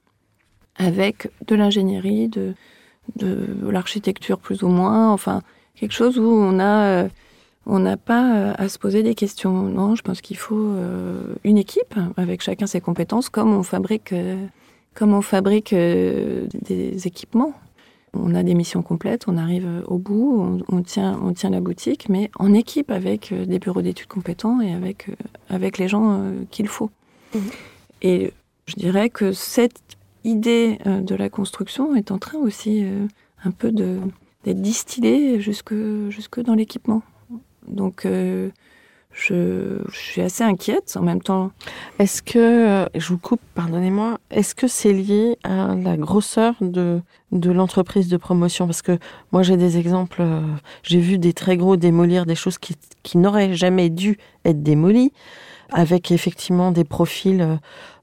avec 0.76 1.28
de 1.48 1.56
l'ingénierie, 1.56 2.28
de, 2.28 2.54
de 3.16 3.68
l'architecture 3.68 4.38
plus 4.38 4.62
ou 4.62 4.68
moins, 4.68 5.10
enfin 5.10 5.42
quelque 5.74 5.92
chose 5.92 6.20
où 6.20 6.30
on 6.30 6.60
a 6.60 6.84
euh, 6.86 7.08
on 7.66 7.78
n'a 7.78 7.96
pas 7.96 8.34
euh, 8.34 8.54
à 8.58 8.68
se 8.68 8.78
poser 8.78 9.02
des 9.02 9.14
questions. 9.14 9.62
Non, 9.62 9.94
je 9.94 10.02
pense 10.02 10.20
qu'il 10.20 10.36
faut 10.36 10.74
une 11.44 11.58
équipe 11.58 11.94
avec 12.16 12.42
chacun 12.42 12.66
ses 12.66 12.80
compétences, 12.80 13.28
comme 13.28 13.52
on 13.52 13.62
fabrique, 13.62 14.14
comme 14.94 15.14
on 15.14 15.22
fabrique 15.22 15.74
des 15.74 17.06
équipements 17.06 17.54
on 18.14 18.34
a 18.34 18.42
des 18.42 18.54
missions 18.54 18.82
complètes, 18.82 19.24
on 19.26 19.36
arrive 19.36 19.68
au 19.86 19.98
bout, 19.98 20.62
on, 20.68 20.82
tient, 20.82 21.18
on 21.22 21.32
tient 21.32 21.50
la 21.50 21.60
boutique, 21.60 22.08
mais 22.08 22.30
en 22.38 22.52
équipe 22.52 22.90
avec 22.90 23.32
euh, 23.32 23.46
des 23.46 23.58
bureaux 23.58 23.82
d'études 23.82 24.08
compétents 24.08 24.60
et 24.60 24.72
avec, 24.72 25.08
euh, 25.08 25.14
avec 25.48 25.78
les 25.78 25.88
gens 25.88 26.20
euh, 26.20 26.42
qu'il 26.50 26.68
faut. 26.68 26.90
Mmh. 27.34 27.38
Et 28.02 28.32
je 28.66 28.74
dirais 28.74 29.08
que 29.08 29.32
cette 29.32 29.80
idée 30.24 30.78
de 30.86 31.14
la 31.16 31.28
construction 31.28 31.96
est 31.96 32.12
en 32.12 32.18
train 32.18 32.38
aussi 32.38 32.84
un 33.44 33.50
peu 33.50 33.72
d'être 33.72 34.62
distillée 34.62 35.40
jusque, 35.40 35.74
jusque 36.10 36.40
dans 36.40 36.54
l'équipement. 36.54 37.02
Donc, 37.68 38.06
je, 39.14 39.78
suis 39.92 40.20
assez 40.20 40.42
inquiète 40.42 40.96
en 40.98 41.02
même 41.02 41.22
temps. 41.22 41.50
Est-ce 41.98 42.22
que, 42.22 42.38
euh, 42.38 42.86
je 42.94 43.08
vous 43.08 43.18
coupe, 43.18 43.40
pardonnez-moi, 43.54 44.18
est-ce 44.30 44.54
que 44.54 44.66
c'est 44.66 44.92
lié 44.92 45.36
à 45.44 45.74
la 45.74 45.96
grosseur 45.96 46.54
de, 46.60 47.00
de 47.30 47.50
l'entreprise 47.50 48.08
de 48.08 48.16
promotion? 48.16 48.66
Parce 48.66 48.82
que 48.82 48.98
moi 49.30 49.42
j'ai 49.42 49.56
des 49.56 49.78
exemples, 49.78 50.22
euh, 50.22 50.40
j'ai 50.82 51.00
vu 51.00 51.18
des 51.18 51.32
très 51.32 51.56
gros 51.56 51.76
démolir 51.76 52.26
des 52.26 52.34
choses 52.34 52.58
qui, 52.58 52.76
qui 53.02 53.18
n'auraient 53.18 53.54
jamais 53.54 53.90
dû 53.90 54.18
être 54.44 54.62
démolies, 54.62 55.12
avec 55.70 56.10
effectivement 56.10 56.70
des 56.70 56.84
profils 56.84 57.42
euh, 57.42 57.56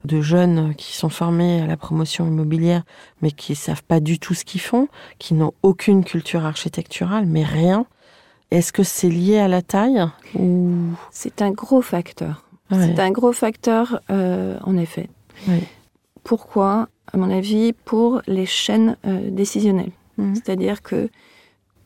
de 0.04 0.20
jeunes 0.20 0.74
qui 0.76 0.96
sont 0.96 1.10
formés 1.10 1.60
à 1.60 1.66
la 1.66 1.76
promotion 1.76 2.26
immobilière, 2.26 2.82
mais 3.20 3.32
qui 3.32 3.54
savent 3.54 3.84
pas 3.84 4.00
du 4.00 4.18
tout 4.18 4.34
ce 4.34 4.44
qu'ils 4.44 4.60
font, 4.60 4.88
qui 5.18 5.34
n'ont 5.34 5.52
aucune 5.62 6.04
culture 6.04 6.44
architecturale, 6.44 7.26
mais 7.26 7.44
rien. 7.44 7.86
Est-ce 8.50 8.72
que 8.72 8.82
c'est 8.82 9.08
lié 9.08 9.38
à 9.38 9.48
la 9.48 9.62
taille 9.62 10.04
ou... 10.34 10.92
C'est 11.10 11.42
un 11.42 11.50
gros 11.50 11.82
facteur. 11.82 12.44
C'est 12.72 13.00
un 13.00 13.10
gros 13.10 13.32
facteur, 13.32 14.00
euh, 14.10 14.56
en 14.62 14.76
effet. 14.76 15.08
Pourquoi? 16.22 16.88
À 17.12 17.16
mon 17.16 17.30
avis, 17.30 17.72
pour 17.72 18.22
les 18.28 18.46
chaînes 18.46 18.96
euh, 19.06 19.30
décisionnelles. 19.30 19.90
Mhm. 20.18 20.34
C'est-à-dire 20.36 20.82
que 20.82 21.08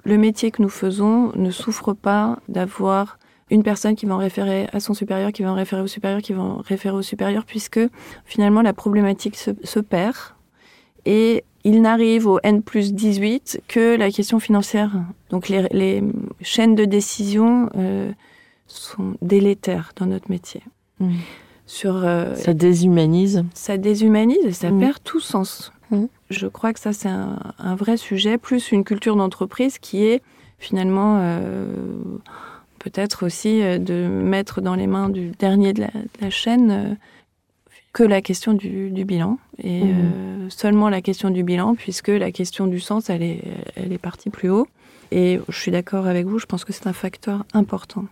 le 0.05 0.18
métier 0.18 0.50
que 0.50 0.61
nous 0.61 0.68
faisons 0.68 1.33
ne 1.35 1.50
souffre 1.50 1.94
pas 1.94 2.38
d'avoir 2.48 3.18
une 3.50 3.62
personne 3.62 3.94
qui 3.94 4.05
va 4.07 4.14
en 4.14 4.18
référer 4.18 4.68
à 4.72 4.81
son 4.81 4.92
supérieur, 4.92 5.33
qui 5.33 5.42
va 5.42 5.53
en 5.53 5.55
référer 5.55 5.83
au 5.83 5.87
supérieur, 5.87 6.20
qui 6.20 6.33
va 6.33 6.42
en 6.42 6.57
référer 6.59 6.96
au 6.96 7.03
supérieur, 7.03 7.44
puisque 7.46 7.81
finalement 8.24 8.62
la 8.62 8.72
problématique 8.72 9.37
se, 9.37 9.50
se 9.62 9.81
perd. 9.81 10.16
Et 11.07 11.44
il 11.64 11.81
n'arrive 11.81 12.27
au 12.27 12.38
N 12.42 12.62
plus 12.62 12.92
18 12.92 13.62
que 13.68 13.96
la 13.96 14.11
question 14.11 14.38
financière. 14.38 14.92
Donc 15.31 15.48
les, 15.48 16.03
chaînes 16.42 16.74
de 16.74 16.85
décision 16.85 17.70
euh, 17.77 18.12
sont 18.66 19.14
délétères 19.22 19.92
dans 19.96 20.07
notre 20.07 20.31
métier. 20.31 20.62
Mmh. 21.00 21.12
Sur, 21.66 22.05
euh, 22.05 22.35
ça 22.35 22.53
déshumanise. 22.53 23.44
Ça 23.55 23.79
déshumanise 23.79 24.44
et 24.44 24.53
ça 24.53 24.70
mmh. 24.70 24.81
perd 24.81 24.98
tout 25.03 25.20
sens. 25.20 25.72
Mmh. 25.90 26.05
Je 26.29 26.46
crois 26.46 26.74
que 26.74 26.81
ça, 26.81 26.92
c'est 26.92 27.09
un, 27.09 27.74
vrai 27.74 27.96
sujet, 27.96 28.37
plus 28.37 28.70
une 28.70 28.85
culture 28.85 29.16
d'entreprise 29.16 29.79
qui 29.79 30.05
est 30.05 30.22
finalement 30.59 31.18
euh, 31.20 31.66
peut-être 32.79 33.24
aussi 33.24 33.61
de 33.61 34.07
mettre 34.07 34.61
dans 34.61 34.74
les 34.74 34.87
mains 34.87 35.09
du 35.09 35.31
dernier 35.31 35.72
de 35.72 35.87
la 36.20 36.31
chaîne 36.31 36.98
que 37.94 38.02
la 38.02 38.20
question 38.20 38.52
du, 38.52 38.90
bilan 39.07 39.38
et 39.62 39.83
mmh. 39.83 39.88
euh, 39.88 40.50
seulement 40.50 40.90
la 40.90 41.00
question 41.00 41.30
du 41.30 41.44
bilan 41.44 41.74
puisque 41.76 42.09
la 42.09 42.33
question 42.33 42.66
du 42.66 42.80
sens 42.80 43.09
elle 43.09 43.22
est, 43.22 43.42
elle 43.76 43.92
est 43.92 43.98
partie 43.98 44.28
plus 44.28 44.50
haut 44.50 44.66
Et 45.12 45.40
je 45.48 45.57
suis 45.59 45.70
d'accord 45.70 46.07
avec 46.07 46.26
vous, 46.26 46.38
je 46.38 46.46
pense 46.46 46.64
que 46.64 46.72
c'est 46.72 46.88
un 46.88 46.92
facteur 46.92 47.44
important. 47.54 48.04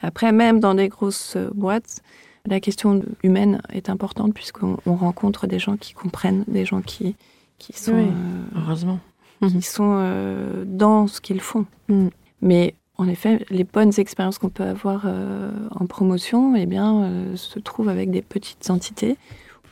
Après, 0.00 0.30
même 0.30 0.60
dans 0.60 0.74
des 0.74 0.88
grosses 0.88 1.36
boîtes, 1.52 2.00
la 2.46 2.60
question 2.60 3.02
humaine 3.22 3.60
est 3.72 3.90
importante 3.90 4.34
puisqu'on 4.34 4.78
rencontre 4.86 5.46
des 5.46 5.58
gens 5.58 5.76
qui 5.76 5.94
comprennent, 5.94 6.44
des 6.46 6.64
gens 6.64 6.80
qui, 6.80 7.16
qui 7.58 7.72
sont, 7.72 7.92
oui, 7.92 8.06
heureusement. 8.54 9.00
qui 9.48 9.62
sont 9.62 9.96
euh, 9.98 10.64
dans 10.66 11.08
ce 11.08 11.20
qu'ils 11.20 11.40
font. 11.40 11.66
Mm. 11.88 12.08
Mais 12.40 12.74
en 12.96 13.08
effet, 13.08 13.44
les 13.50 13.64
bonnes 13.64 13.92
expériences 13.98 14.38
qu'on 14.38 14.48
peut 14.50 14.62
avoir 14.64 15.02
euh, 15.06 15.50
en 15.72 15.86
promotion, 15.86 16.54
eh 16.56 16.66
bien, 16.66 17.02
euh, 17.04 17.36
se 17.36 17.58
trouvent 17.58 17.88
avec 17.88 18.10
des 18.10 18.22
petites 18.22 18.70
entités 18.70 19.16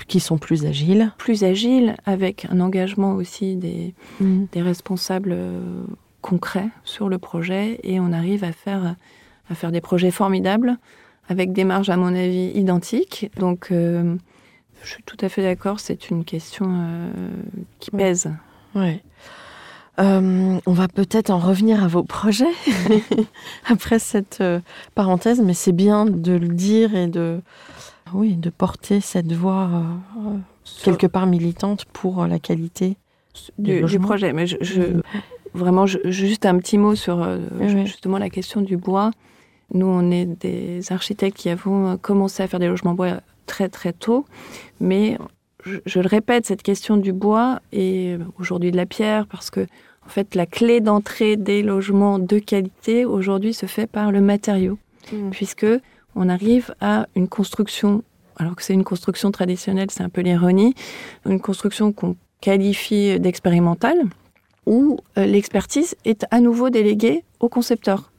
Qui 0.09 0.19
sont 0.21 0.39
plus 0.39 0.65
agiles. 0.67 1.13
plus 1.19 1.45
agiles, 1.45 1.95
avec 2.05 2.47
un 2.51 2.59
engagement 2.61 3.15
aussi 3.15 3.55
des, 3.57 3.95
Mm. 4.21 4.45
des 4.53 4.63
responsables 4.63 5.31
euh, 5.33 5.85
concrets 6.21 6.69
sur 6.85 7.09
le 7.09 7.19
projet, 7.19 7.79
et 7.85 8.01
on 8.01 8.13
arrive 8.13 8.43
à 8.45 8.53
faire, 8.53 8.97
à 9.49 9.55
faire 9.55 9.71
des 9.73 9.81
projets 9.81 10.11
formidables 10.11 10.77
avec 11.29 11.53
des 11.53 11.63
marges, 11.65 11.91
à 11.91 11.97
mon 11.97 12.15
avis, 12.15 12.51
identiques. 12.55 13.31
Donc, 13.39 13.69
euh, 13.71 14.17
je 14.83 14.89
suis 14.91 15.03
tout 15.05 15.17
à 15.21 15.29
fait 15.29 15.43
d'accord, 15.43 15.79
c'est 15.79 16.11
une 16.11 16.25
question 16.25 16.67
euh, 16.69 17.11
qui 17.79 17.91
Ouais. 17.93 17.99
pèse. 18.01 18.33
Ouais. 18.75 19.01
Euh, 19.99 20.59
on 20.67 20.73
va 20.73 20.89
peut-être 20.89 21.29
en 21.31 21.39
revenir 21.39 21.85
à 21.85 21.87
vos 21.89 22.03
projets 22.03 22.47
après 23.69 23.99
cette 23.99 24.39
euh, 24.41 24.61
parenthèse, 24.95 25.41
mais 25.43 25.55
c'est 25.55 25.73
bien 25.73 26.07
de 26.07 26.33
le 26.33 26.49
dire 26.49 26.95
et 26.95 27.07
de, 27.09 27.41
oui, 28.15 28.37
de 28.37 28.49
porter 28.51 29.01
cette 29.01 29.33
voix 29.33 29.69
euh, 30.17 30.37
quelque 30.83 31.07
part 31.07 31.27
militante 31.27 31.85
pour 31.93 32.27
la 32.27 32.39
qualité 32.39 32.97
du, 33.59 33.83
du 33.83 33.99
projet. 33.99 34.33
Mais 34.33 34.47
je, 34.47 34.57
je- 34.63 35.01
vraiment, 35.53 35.85
je- 35.85 35.99
juste 36.11 36.47
un 36.47 36.57
petit 36.59 36.79
mot 36.79 36.95
sur 36.95 37.23
euh, 37.23 37.39
oui. 37.61 37.87
justement 37.87 38.17
la 38.19 38.31
question 38.31 38.63
du 38.63 38.79
bois. 38.79 39.11
Nous, 39.75 39.87
on 39.87 40.11
est 40.11 40.25
des 40.27 40.91
architectes 40.93 41.37
qui 41.37 41.51
avons 41.51 41.99
commencé 41.99 42.43
à 42.43 42.49
faire 42.49 42.61
des 42.61 42.69
logements 42.69 42.95
bois 42.95 43.21
très 43.47 43.69
très 43.69 43.93
tôt, 43.93 44.25
mais 44.81 45.19
je, 45.63 45.79
je 45.85 46.01
le 46.01 46.09
répète, 46.09 46.47
cette 46.47 46.63
question 46.63 46.97
du 46.97 47.13
bois 47.13 47.61
et 47.73 48.17
aujourd'hui 48.39 48.71
de 48.71 48.77
la 48.77 48.87
pierre, 48.87 49.27
parce 49.27 49.51
que 49.51 49.67
en 50.05 50.09
fait, 50.09 50.35
la 50.35 50.47
clé 50.47 50.81
d'entrée 50.81 51.37
des 51.37 51.63
logements 51.63 52.19
de 52.19 52.39
qualité 52.39 53.05
aujourd'hui 53.05 53.55
se 53.55 53.67
fait 53.67 53.87
par 53.87 54.11
le 54.11 54.21
matériau, 54.21 54.79
puisque 55.31 55.67
on 56.15 56.29
arrive 56.29 56.75
à 56.81 57.07
une 57.15 57.29
construction, 57.29 58.03
alors 58.37 58.57
que 58.57 58.63
c'est 58.63 58.75
une 58.75 58.85
construction 58.85 59.31
traditionnelle, 59.31 59.91
c'est 59.91 60.03
un 60.03 60.09
peu 60.09 60.21
l'ironie, 60.21 60.75
une 61.25 61.41
construction 61.41 61.93
qu'on 61.93 62.17
qualifie 62.41 63.21
d'expérimentale, 63.21 64.03
où 64.67 64.99
euh, 65.19 65.27
l'expertise 65.27 65.97
est 66.05 66.27
à 66.31 66.41
nouveau 66.41 66.71
déléguée 66.71 67.25
au 67.41 67.49
concepteur. 67.49 68.13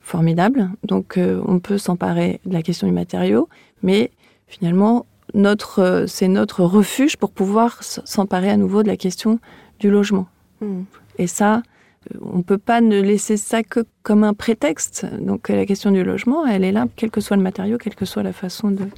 Formidable. 0.00 0.70
Donc, 0.84 1.16
euh, 1.16 1.42
on 1.46 1.58
peut 1.58 1.78
s'emparer 1.78 2.40
de 2.46 2.52
la 2.52 2.62
question 2.62 2.86
du 2.86 2.92
matériau, 2.92 3.48
mais 3.82 4.10
finalement, 4.46 5.06
notre, 5.36 5.80
euh, 5.80 6.06
c'est 6.06 6.28
notre 6.28 6.64
refuge 6.64 7.16
pour 7.16 7.30
pouvoir 7.30 7.82
s'emparer 7.82 8.50
à 8.50 8.56
nouveau 8.56 8.82
de 8.82 8.88
la 8.88 8.96
question 8.96 9.38
du 9.78 9.90
logement. 9.90 10.26
Mm. 10.60 10.82
Et 11.18 11.26
ça, 11.26 11.56
euh, 11.56 12.18
on 12.22 12.38
ne 12.38 12.42
peut 12.42 12.58
pas 12.58 12.80
ne 12.80 13.00
laisser 13.00 13.36
ça 13.36 13.62
que 13.62 13.84
comme 14.02 14.24
un 14.24 14.34
prétexte. 14.34 15.06
Donc, 15.20 15.48
la 15.48 15.66
question 15.66 15.90
du 15.90 16.02
logement, 16.02 16.46
elle 16.46 16.64
est 16.64 16.72
là, 16.72 16.86
quel 16.96 17.10
que 17.10 17.20
soit 17.20 17.36
le 17.36 17.42
matériau, 17.42 17.78
quelle 17.78 17.94
que 17.94 18.06
soit 18.06 18.22
la 18.22 18.32
façon 18.32 18.70
de, 18.70 18.88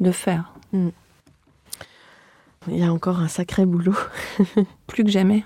de 0.00 0.10
faire. 0.10 0.54
Il 0.72 2.78
y 2.78 2.82
a 2.82 2.92
encore 2.92 3.20
un 3.20 3.28
sacré 3.28 3.66
boulot. 3.66 3.96
Plus 4.86 5.04
que 5.04 5.10
jamais. 5.10 5.44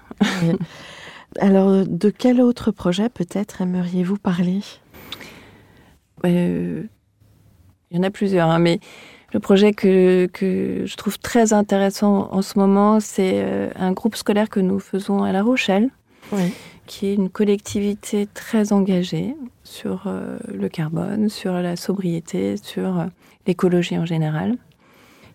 Alors, 1.41 1.85
de 1.85 2.11
quel 2.11 2.41
autre 2.41 2.71
projet 2.71 3.09
peut-être 3.09 3.61
aimeriez-vous 3.61 4.17
parler? 4.17 4.61
Euh, 6.25 6.85
il 7.91 7.97
y 7.97 8.01
en 8.01 8.03
a 8.03 8.11
plusieurs, 8.11 8.49
hein, 8.49 8.59
mais 8.59 8.81
le 9.33 9.41
projet 9.41 9.73
que, 9.73 10.27
que 10.27 10.85
je 10.87 10.97
trouve 10.97 11.19
très 11.19 11.53
intéressant 11.53 12.29
en 12.33 12.43
ce 12.43 12.59
moment, 12.59 12.99
c'est 13.01 13.35
euh, 13.35 13.69
un 13.77 13.93
groupe 13.93 14.17
scolaire 14.17 14.49
que 14.49 14.61
nous 14.61 14.81
faisons 14.81 15.23
à 15.23 15.33
La 15.33 15.43
Rochelle, 15.43 15.91
Oui. 16.33 16.53
qui 16.87 17.07
est 17.09 17.15
une 17.15 17.29
collectivité 17.29 18.27
très 18.33 18.73
engagée 18.73 19.37
sur 19.65 20.05
euh, 20.07 20.39
le 20.53 20.69
carbone, 20.69 21.29
sur 21.29 21.53
la 21.53 21.77
sobriété, 21.77 22.57
sur 22.57 23.01
euh, 23.01 23.07
l'écologie 23.47 23.99
en 23.99 24.07
général. 24.07 24.57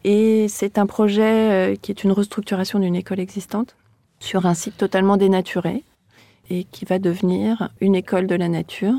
Et 0.03 0.47
c'est 0.49 0.77
un 0.79 0.85
projet 0.85 1.77
qui 1.81 1.89
est 1.89 2.03
une 2.03 2.11
restructuration 2.11 2.77
d'une 2.79 2.95
école 2.95 3.21
existante 3.21 3.77
sur 4.19 4.45
un 4.45 4.53
site 4.53 4.75
totalement 4.75 5.15
dénaturé 5.15 5.83
et 6.49 6.65
qui 6.65 6.83
va 6.83 6.99
devenir 6.99 7.69
une 7.79 7.95
école 7.95 8.27
de 8.27 8.35
la 8.35 8.49
nature. 8.49 8.95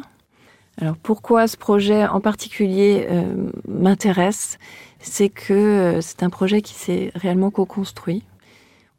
Alors 0.80 0.96
pourquoi 0.96 1.46
ce 1.46 1.56
projet 1.56 2.06
en 2.06 2.20
particulier 2.20 3.06
euh, 3.10 3.50
m'intéresse 3.68 4.58
C'est 4.98 5.28
que 5.28 5.52
euh, 5.54 6.00
c'est 6.00 6.22
un 6.22 6.30
projet 6.30 6.62
qui 6.62 6.74
s'est 6.74 7.12
réellement 7.14 7.50
co-construit. 7.50 8.22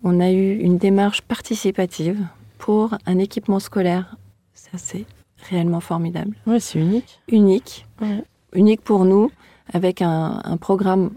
On 0.03 0.19
a 0.19 0.31
eu 0.31 0.57
une 0.57 0.77
démarche 0.77 1.21
participative 1.21 2.19
pour 2.57 2.95
un 3.05 3.17
équipement 3.19 3.59
scolaire. 3.59 4.15
Ça, 4.53 4.77
c'est 4.77 5.05
réellement 5.49 5.79
formidable. 5.81 6.35
Oui, 6.47 6.61
c'est 6.61 6.79
unique. 6.79 7.19
Unique, 7.27 7.85
Ouais. 8.01 8.23
unique 8.53 8.81
pour 8.81 9.03
nous, 9.05 9.29
avec 9.73 10.01
un, 10.01 10.41
un 10.43 10.57
programme 10.57 11.11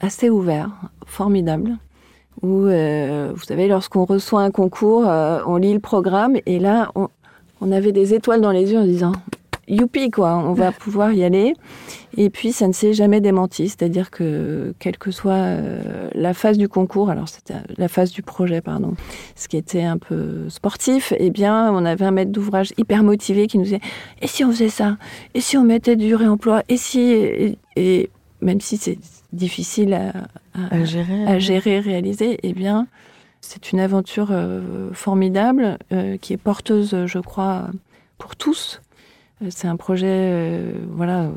assez 0.00 0.30
ouvert, 0.30 0.70
formidable, 1.06 1.76
où, 2.42 2.64
euh, 2.66 3.32
vous 3.34 3.44
savez, 3.44 3.68
lorsqu'on 3.68 4.04
reçoit 4.04 4.42
un 4.42 4.50
concours, 4.50 5.06
euh, 5.06 5.40
on 5.46 5.56
lit 5.56 5.72
le 5.74 5.78
programme, 5.80 6.36
et 6.46 6.58
là, 6.58 6.90
on, 6.96 7.08
on 7.60 7.70
avait 7.70 7.92
des 7.92 8.14
étoiles 8.14 8.40
dans 8.40 8.50
les 8.50 8.72
yeux 8.72 8.80
en 8.80 8.84
disant 8.84 9.12
youpi 9.68 10.10
quoi, 10.10 10.34
on 10.36 10.52
va 10.54 10.72
pouvoir 10.72 11.12
y 11.12 11.24
aller. 11.24 11.54
Et 12.16 12.28
puis 12.28 12.52
ça 12.52 12.68
ne 12.68 12.72
s'est 12.72 12.92
jamais 12.92 13.20
démenti, 13.20 13.68
c'est-à-dire 13.68 14.10
que 14.10 14.74
quelle 14.78 14.98
que 14.98 15.10
soit 15.10 15.32
euh, 15.32 16.08
la 16.14 16.34
phase 16.34 16.58
du 16.58 16.68
concours, 16.68 17.08
alors 17.08 17.28
c'était 17.28 17.54
la 17.78 17.88
phase 17.88 18.10
du 18.12 18.22
projet 18.22 18.60
pardon, 18.60 18.94
ce 19.34 19.48
qui 19.48 19.56
était 19.56 19.82
un 19.84 19.96
peu 19.98 20.48
sportif, 20.50 21.14
eh 21.18 21.30
bien 21.30 21.72
on 21.72 21.84
avait 21.86 22.04
un 22.04 22.10
maître 22.10 22.30
d'ouvrage 22.32 22.72
hyper 22.76 23.02
motivé 23.02 23.46
qui 23.46 23.56
nous 23.58 23.64
disait 23.64 23.80
et 24.20 24.26
si 24.26 24.44
on 24.44 24.50
faisait 24.50 24.68
ça, 24.68 24.98
et 25.34 25.40
si 25.40 25.56
on 25.56 25.64
mettait 25.64 25.96
du 25.96 26.14
réemploi, 26.14 26.62
et 26.68 26.76
si 26.76 27.00
et, 27.00 27.58
et 27.76 28.10
même 28.42 28.60
si 28.60 28.76
c'est 28.76 28.98
difficile 29.32 29.94
à, 29.94 30.10
à- 30.54 30.74
À 30.74 30.84
gérer. 30.84 31.24
à 31.26 31.38
gérer, 31.38 31.80
réaliser, 31.80 32.38
eh 32.42 32.52
bien, 32.52 32.86
c'est 33.40 33.72
une 33.72 33.80
aventure 33.80 34.28
euh, 34.32 34.90
formidable 34.92 35.78
euh, 35.92 36.16
qui 36.18 36.34
est 36.34 36.36
porteuse, 36.36 37.06
je 37.06 37.18
crois, 37.20 37.68
pour 38.18 38.36
tous. 38.36 38.82
C'est 39.50 39.68
un 39.68 39.76
projet, 39.76 40.06
euh, 40.08 40.72
voilà, 40.90 41.30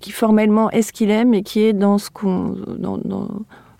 qui 0.00 0.12
formellement 0.12 0.70
est 0.70 0.82
ce 0.82 0.92
qu'il 0.92 1.10
est, 1.10 1.24
mais 1.24 1.42
qui 1.42 1.60
est 1.60 1.72
dans 1.72 1.98
ce 1.98 2.10
qu'on, 2.10 2.56
dans, 2.78 2.98
dans 2.98 3.28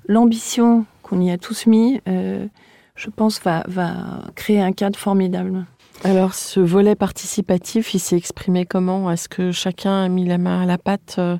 l'ambition 0.07 0.85
qu'on 1.03 1.20
y 1.20 1.31
a 1.31 1.38
tous 1.38 1.66
mis. 1.66 2.01
euh, 2.09 2.46
je 2.94 3.11
pense 3.11 3.40
va 3.42 3.64
va 3.68 4.31
créer 4.35 4.61
un 4.61 4.72
cadre 4.72 4.98
formidable. 4.98 5.64
Alors, 6.05 6.35
ce 6.35 6.61
volet 6.61 6.94
participatif, 6.94 7.94
il 7.94 8.01
s'est 8.01 8.16
exprimé 8.16 8.66
comment? 8.66 9.11
Est-ce 9.11 9.29
que 9.29 9.53
chacun 9.53 10.05
a 10.05 10.09
mis 10.09 10.27
la 10.27 10.38
main 10.38 10.62
à 10.62 10.66
la 10.66 10.79
pâte 10.79 11.16
euh, 11.18 11.37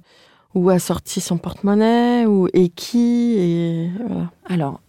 ou 0.55 0.71
a 0.71 0.79
sorti 0.79 1.21
son 1.21 1.39
porte-monnaie 1.39 2.27
ou 2.27 2.49
et 2.53 2.69
qui 2.69 3.35
et 3.39 3.91
voilà. 4.07 4.31
Alors, 4.45 4.81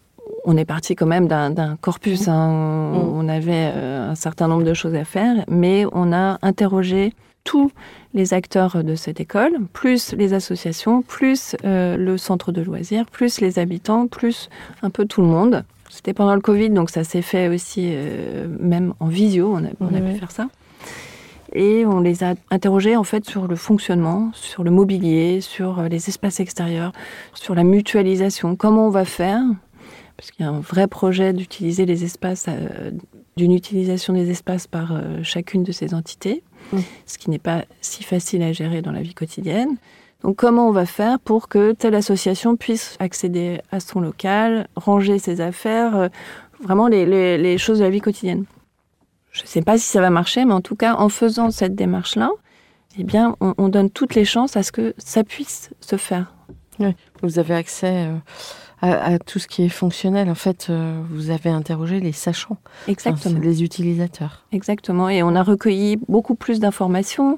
on 0.46 0.58
est 0.58 0.66
parti 0.66 0.96
quand 0.96 1.06
même 1.06 1.28
d'un 1.28 1.78
corpus. 1.80 2.28
hein. 2.28 2.50
On, 2.94 3.26
on 3.26 3.30
avait 3.30 3.72
euh, 3.74 4.12
un 4.12 4.16
certain 4.16 4.48
nombre 4.48 4.64
de 4.64 4.74
choses 4.74 4.96
à 4.96 5.06
faire, 5.06 5.46
mais 5.48 5.86
on 5.92 6.12
a 6.14 6.38
interrogé 6.42 7.14
tous 7.44 7.72
les 8.14 8.34
acteurs 8.34 8.84
de 8.84 8.96
cette 8.96 9.20
école, 9.20 9.52
plus 9.74 10.14
les 10.14 10.34
associations, 10.34 11.02
plus 11.02 11.56
euh, 11.66 11.98
le 11.98 12.18
centre 12.18 12.52
de 12.54 12.62
loisirs, 12.62 13.06
plus 13.06 13.42
les 13.42 13.60
habitants, 13.60 14.08
plus 14.08 14.50
un 14.82 14.90
peu 14.90 15.06
tout 15.06 15.22
le 15.22 15.28
monde. 15.28 15.64
C'était 15.90 16.14
pendant 16.14 16.34
le 16.36 16.42
Covid, 16.42 16.70
donc 16.70 16.90
ça 16.90 17.04
s'est 17.04 17.22
fait 17.22 17.50
aussi 17.50 17.90
euh, 17.92 18.48
même 18.60 18.94
en 19.00 19.08
visio, 19.08 19.52
on 19.54 19.64
a, 19.66 19.70
on 19.82 19.88
a 19.94 20.00
Ouais. 20.00 20.14
pu 20.14 20.20
faire 20.20 20.32
ça. 20.32 20.48
Et 21.56 21.86
on 21.86 22.00
les 22.00 22.24
a 22.24 22.34
interrogés 22.50 22.96
en 22.96 23.04
fait 23.04 23.26
sur 23.26 23.48
le 23.48 23.56
fonctionnement, 23.56 24.32
sur 24.34 24.64
le 24.64 24.72
mobilier, 24.72 25.40
sur 25.42 25.84
les 25.84 26.10
espaces 26.10 26.40
extérieurs, 26.40 26.94
sur 27.36 27.54
la 27.54 27.64
mutualisation. 27.64 28.56
Comment 28.56 28.88
on 28.88 28.90
va 28.90 29.06
faire 29.06 29.42
Parce 30.18 30.32
qu'il 30.32 30.46
y 30.46 30.48
a 30.48 30.52
un 30.52 30.60
vrai 30.60 30.88
projet 30.88 31.34
d'utiliser 31.34 31.86
les 31.86 32.04
espaces, 32.04 32.46
euh, 32.48 32.92
d'une 33.36 33.52
utilisation 33.52 34.14
des 34.14 34.30
espaces 34.30 34.68
par 34.68 34.92
euh, 34.94 35.22
chacune 35.24 35.64
de 35.64 35.72
ces 35.72 35.94
entités, 35.94 36.44
Mm. 36.72 36.78
ce 37.06 37.18
qui 37.18 37.30
n'est 37.30 37.40
pas 37.40 37.66
si 37.82 38.04
facile 38.04 38.42
à 38.42 38.54
gérer 38.54 38.82
dans 38.82 38.94
la 38.94 39.02
vie 39.02 39.14
quotidienne. 39.14 39.76
Donc 40.24 40.38
comment 40.38 40.70
on 40.70 40.72
va 40.72 40.86
faire 40.86 41.20
pour 41.20 41.50
que 41.50 41.74
telle 41.74 41.94
association 41.94 42.56
puisse 42.56 42.96
accéder 43.00 43.60
à 43.70 43.82
son 43.82 44.00
local, 44.00 44.68
ranger 44.78 45.20
ses 45.20 45.42
affaires, 45.42 45.96
euh, 45.98 46.08
vraiment 46.62 46.88
les, 46.88 47.06
les- 47.06 47.38
les 47.38 47.58
choses 47.58 47.80
de 47.80 47.84
la 47.84 47.90
vie 47.90 48.00
quotidienne? 48.00 48.46
Je 49.32 49.42
ne 49.42 49.48
sais 49.48 49.62
pas 49.62 49.78
si 49.78 49.84
ça 49.86 50.00
va 50.00 50.10
marcher, 50.10 50.46
mais 50.46 50.54
en 50.54 50.62
tout 50.62 50.78
cas, 50.78 50.96
en 50.96 51.10
faisant 51.10 51.52
cette 51.52 51.76
démarche-là, 51.76 52.30
eh 52.98 53.04
bien, 53.04 53.36
on, 53.42 53.54
on 53.58 53.68
donne 53.68 53.90
toutes 53.90 54.16
les 54.16 54.24
chances 54.26 54.56
à 54.56 54.64
ce 54.64 54.72
que 54.72 54.94
ça 54.98 55.24
puisse 55.26 55.70
se 55.82 55.98
faire. 55.98 56.34
Vous 57.22 57.40
avez 57.40 57.56
accès 57.56 58.08
euh, 58.84 59.16
à, 59.16 59.20
tout 59.20 59.40
ce 59.40 59.48
qui 59.48 59.64
est 59.64 59.70
fonctionnel. 59.70 60.30
En 60.30 60.36
fait, 60.36 60.68
euh, 60.70 61.02
vous 61.10 61.30
avez 61.30 61.50
interrogé 61.50 62.00
les 62.00 62.12
sachants, 62.12 62.58
Exactement. 62.88 63.40
les 63.40 63.64
utilisateurs. 63.64 64.46
Exactement. 64.52 65.10
Et 65.10 65.24
on 65.24 65.36
a 65.36 65.44
recueilli 65.44 65.98
beaucoup 66.08 66.36
plus 66.36 66.60
d'informations. 66.60 67.38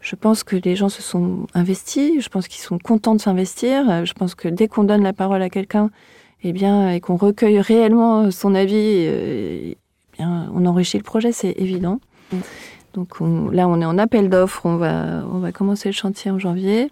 Je 0.00 0.16
pense 0.16 0.44
que 0.44 0.56
les 0.56 0.76
gens 0.76 0.88
se 0.88 1.02
sont 1.02 1.46
investis. 1.54 2.22
Je 2.22 2.28
pense 2.28 2.48
qu'ils 2.48 2.62
sont 2.62 2.78
contents 2.78 3.14
de 3.14 3.20
s'investir. 3.20 4.04
Je 4.06 4.12
pense 4.12 4.34
que 4.34 4.48
dès 4.48 4.68
qu'on 4.68 4.84
donne 4.84 5.02
la 5.02 5.12
parole 5.12 5.42
à 5.42 5.50
quelqu'un, 5.50 5.90
eh 6.42 6.52
bien, 6.52 6.90
et 6.90 7.00
qu'on 7.00 7.16
recueille 7.16 7.60
réellement 7.60 8.30
son 8.30 8.54
avis, 8.54 8.76
eh 8.76 9.76
bien, 10.16 10.50
on 10.54 10.64
enrichit 10.66 10.98
le 10.98 11.02
projet, 11.02 11.32
c'est 11.32 11.52
évident. 11.58 12.00
Donc 12.94 13.20
là, 13.20 13.68
on 13.68 13.80
est 13.80 13.84
en 13.84 13.98
appel 13.98 14.28
d'offres. 14.30 14.64
On 14.64 14.76
va, 14.76 15.24
on 15.30 15.38
va 15.38 15.52
commencer 15.52 15.88
le 15.88 15.94
chantier 15.94 16.30
en 16.30 16.38
janvier. 16.38 16.90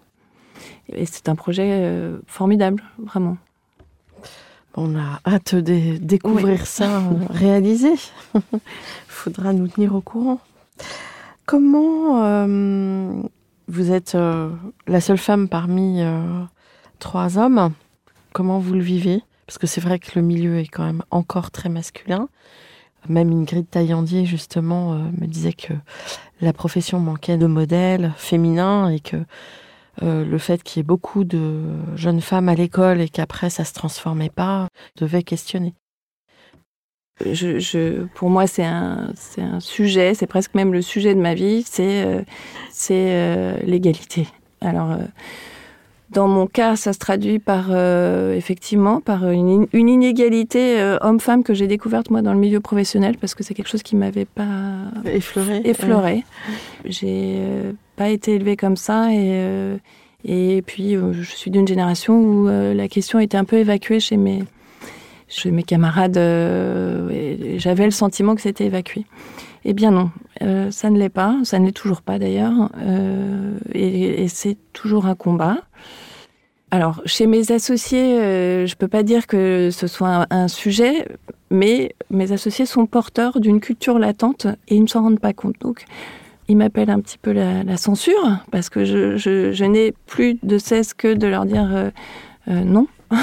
Et 0.89 1.05
c'est 1.05 1.29
un 1.29 1.35
projet 1.35 1.69
euh, 1.71 2.17
formidable, 2.27 2.83
vraiment. 2.97 3.37
On 4.79 4.95
a 4.95 5.19
hâte 5.25 5.55
de 5.55 5.97
découvrir 5.97 6.67
ça 6.67 7.01
réalisé. 7.31 7.93
Il 8.35 8.41
faudra 9.07 9.51
nous 9.51 9.67
tenir 9.67 9.95
au 9.95 10.01
courant. 10.01 10.39
Comment 11.47 12.23
euh, 12.23 13.11
vous 13.67 13.91
êtes 13.91 14.13
euh, 14.13 14.51
la 14.85 15.01
seule 15.01 15.17
femme 15.17 15.49
parmi 15.49 16.03
euh, 16.03 16.43
trois 16.99 17.39
hommes 17.39 17.73
Comment 18.33 18.59
vous 18.59 18.73
le 18.73 18.81
vivez? 18.81 19.23
Parce 19.47 19.57
que 19.57 19.65
c'est 19.65 19.81
vrai 19.81 19.97
que 19.97 20.11
le 20.13 20.21
milieu 20.21 20.59
est 20.59 20.67
quand 20.67 20.85
même 20.85 21.03
encore 21.09 21.49
très 21.49 21.69
masculin. 21.69 22.29
Même 23.09 23.31
Ingrid 23.31 23.67
Taillandier, 23.67 24.25
justement, 24.25 24.95
me 24.95 25.25
disait 25.25 25.53
que 25.53 25.73
la 26.41 26.53
profession 26.53 26.99
manquait 26.99 27.37
de 27.37 27.47
modèles 27.47 28.13
féminins 28.17 28.89
et 28.89 28.99
que 28.99 29.17
euh, 30.03 30.25
le 30.25 30.37
fait 30.37 30.63
qu'il 30.63 30.79
y 30.79 30.81
ait 30.81 30.83
beaucoup 30.83 31.23
de 31.23 31.63
jeunes 31.95 32.21
femmes 32.21 32.49
à 32.49 32.55
l'école 32.55 33.01
et 33.01 33.09
qu'après 33.09 33.49
ça 33.49 33.65
se 33.65 33.73
transformait 33.73 34.29
pas, 34.29 34.67
devait 34.97 35.23
questionner. 35.23 35.73
Je, 37.25 38.05
pour 38.13 38.29
moi, 38.29 38.45
c'est 38.45 38.63
un, 38.63 39.11
un, 39.39 39.59
sujet, 39.59 40.13
c'est 40.13 40.27
presque 40.27 40.53
même 40.53 40.71
le 40.71 40.83
sujet 40.83 41.15
de 41.15 41.19
ma 41.19 41.33
vie, 41.33 41.63
c'est 41.65 42.05
euh, 42.05 42.21
euh, 42.91 43.57
l'égalité. 43.63 44.27
Alors, 44.61 44.97
dans 46.09 46.27
mon 46.27 46.47
cas, 46.47 46.75
ça 46.75 46.93
se 46.93 46.99
traduit 46.99 47.39
par 47.39 47.75
effectivement 47.75 49.01
par 49.01 49.29
une, 49.29 49.67
inégalité 49.73 50.95
homme-femme 51.01 51.43
que 51.43 51.53
j'ai 51.53 51.67
découverte 51.67 52.09
moi 52.09 52.21
dans 52.21 52.33
le 52.33 52.39
milieu 52.39 52.59
professionnel 52.59 53.17
parce 53.19 53.35
que 53.35 53.43
c'est 53.43 53.53
quelque 53.53 53.69
chose 53.69 53.83
qui 53.83 53.95
m'avait 53.95 54.25
pas 54.25 54.91
effleuré. 55.05 55.61
effleuré. 55.65 56.23
J'ai 56.85 57.41
pas 57.97 58.09
été 58.09 58.35
élevée 58.35 58.55
comme 58.55 58.77
ça 58.77 59.11
et 59.11 59.31
euh, 59.33 59.77
et 60.23 60.61
puis 60.61 60.95
euh, 60.95 61.13
je 61.13 61.35
suis 61.35 61.51
d'une 61.51 61.67
génération 61.67 62.17
où 62.17 62.47
euh, 62.47 62.73
la 62.73 62.87
question 62.87 63.19
était 63.19 63.37
un 63.37 63.43
peu 63.43 63.57
évacuée 63.57 63.99
chez 63.99 64.15
mes 64.15 64.43
chez 65.27 65.51
mes 65.51 65.63
camarades. 65.63 66.15
J'avais 67.57 67.83
le 67.83 67.91
sentiment 67.91 68.33
que 68.33 68.41
c'était 68.41 68.65
évacué. 68.65 69.05
Eh 69.65 69.73
bien 69.73 69.91
non, 69.91 70.09
ça 70.71 70.89
ne 70.89 70.97
l'est 70.97 71.09
pas, 71.09 71.35
ça 71.43 71.59
ne 71.59 71.65
l'est 71.65 71.73
toujours 71.73 72.01
pas 72.01 72.17
d'ailleurs, 72.17 72.71
et, 73.73 74.23
et 74.23 74.27
c'est 74.29 74.55
toujours 74.71 75.05
un 75.05 75.15
combat. 75.15 75.57
Alors, 76.69 77.01
chez 77.05 77.27
mes 77.27 77.51
associés, 77.51 78.67
je 78.67 78.75
peux 78.75 78.89
pas 78.89 79.03
dire 79.03 79.25
que 79.25 79.69
ce 79.71 79.87
soit 79.87 80.09
un, 80.09 80.27
un, 80.29 80.47
sujet, 80.49 81.07
mais 81.49 81.95
mes 82.09 82.33
associés 82.33 82.65
sont 82.65 82.85
porteurs 82.85 83.39
d'une 83.39 83.61
culture 83.61 83.99
latente 83.99 84.47
et 84.67 84.75
ils 84.75 84.83
ne 84.83 84.87
s'en 84.87 85.03
rendent 85.03 85.19
pas 85.19 85.33
compte. 85.33 85.55
Donc, 85.61 85.85
il 86.47 86.57
m'appelle 86.57 86.89
un 86.89 86.99
petit 86.99 87.17
peu 87.17 87.31
la, 87.31 87.77
censure, 87.77 88.39
parce 88.51 88.69
que 88.69 88.85
je, 88.85 89.63
n'ai 89.65 89.93
plus 90.05 90.37
de 90.43 90.57
cesse 90.57 90.93
que 90.93 91.13
de 91.13 91.27
leur 91.27 91.45
dire 91.45 91.69
euh, 91.73 91.89
euh, 92.47 92.63
non. 92.63 92.87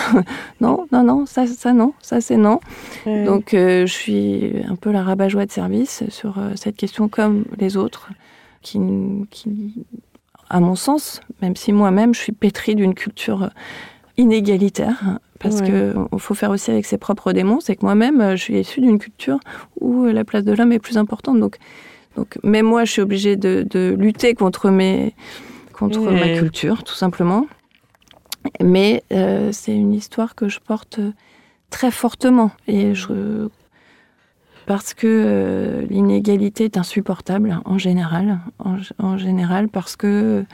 non, 0.60 0.86
non, 0.92 1.04
non, 1.04 1.26
ça, 1.26 1.46
ça 1.46 1.74
non, 1.74 1.92
ça 2.00 2.22
c'est 2.22 2.38
non. 2.38 2.58
Donc 3.04 3.52
euh, 3.52 3.84
je 3.84 3.92
suis 3.92 4.52
un 4.66 4.76
peu 4.76 4.90
la 4.90 5.02
rabat-joie 5.02 5.44
de 5.44 5.52
service 5.52 6.04
sur 6.08 6.38
cette 6.54 6.76
question 6.76 7.08
comme 7.08 7.44
les 7.58 7.76
autres, 7.76 8.08
qui, 8.62 8.80
qui, 9.30 9.84
à 10.50 10.60
mon 10.60 10.74
sens, 10.74 11.20
même 11.42 11.56
si 11.56 11.72
moi-même 11.72 12.14
je 12.14 12.20
suis 12.20 12.32
pétrie 12.32 12.74
d'une 12.74 12.94
culture 12.94 13.50
inégalitaire, 14.16 15.18
parce 15.40 15.60
qu'il 15.60 15.94
faut 16.18 16.34
faire 16.34 16.50
aussi 16.50 16.70
avec 16.70 16.86
ses 16.86 16.98
propres 16.98 17.32
démons, 17.32 17.60
c'est 17.60 17.76
que 17.76 17.84
moi-même 17.84 18.36
je 18.36 18.42
suis 18.42 18.58
issue 18.58 18.80
d'une 18.80 18.98
culture 18.98 19.38
où 19.80 20.04
la 20.04 20.24
place 20.24 20.44
de 20.44 20.52
l'homme 20.52 20.72
est 20.72 20.78
plus 20.78 20.96
importante. 20.96 21.40
Donc 21.40 21.58
donc 22.16 22.38
même 22.42 22.66
moi, 22.66 22.84
je 22.84 22.92
suis 22.92 23.02
obligée 23.02 23.36
de, 23.36 23.94
lutter 23.98 24.34
contre 24.34 24.70
mes 24.70 25.14
contre 25.72 26.00
ma 26.00 26.38
culture, 26.38 26.84
tout 26.84 26.94
simplement. 26.94 27.46
Mais 28.62 29.02
euh, 29.12 29.50
c'est 29.52 29.74
une 29.74 29.92
histoire 29.92 30.34
que 30.34 30.48
je 30.48 30.60
porte 30.60 31.00
très 31.70 31.90
fortement 31.90 32.52
et 32.68 32.94
je 32.94 33.48
parce 34.66 34.94
que 34.94 35.06
euh, 35.06 35.86
l'inégalité 35.88 36.64
est 36.64 36.76
insupportable 36.76 37.60
en 37.64 37.78
général, 37.78 38.40
en, 38.98 39.18
général 39.18 39.68
parce 39.68 39.96
que 39.96 40.44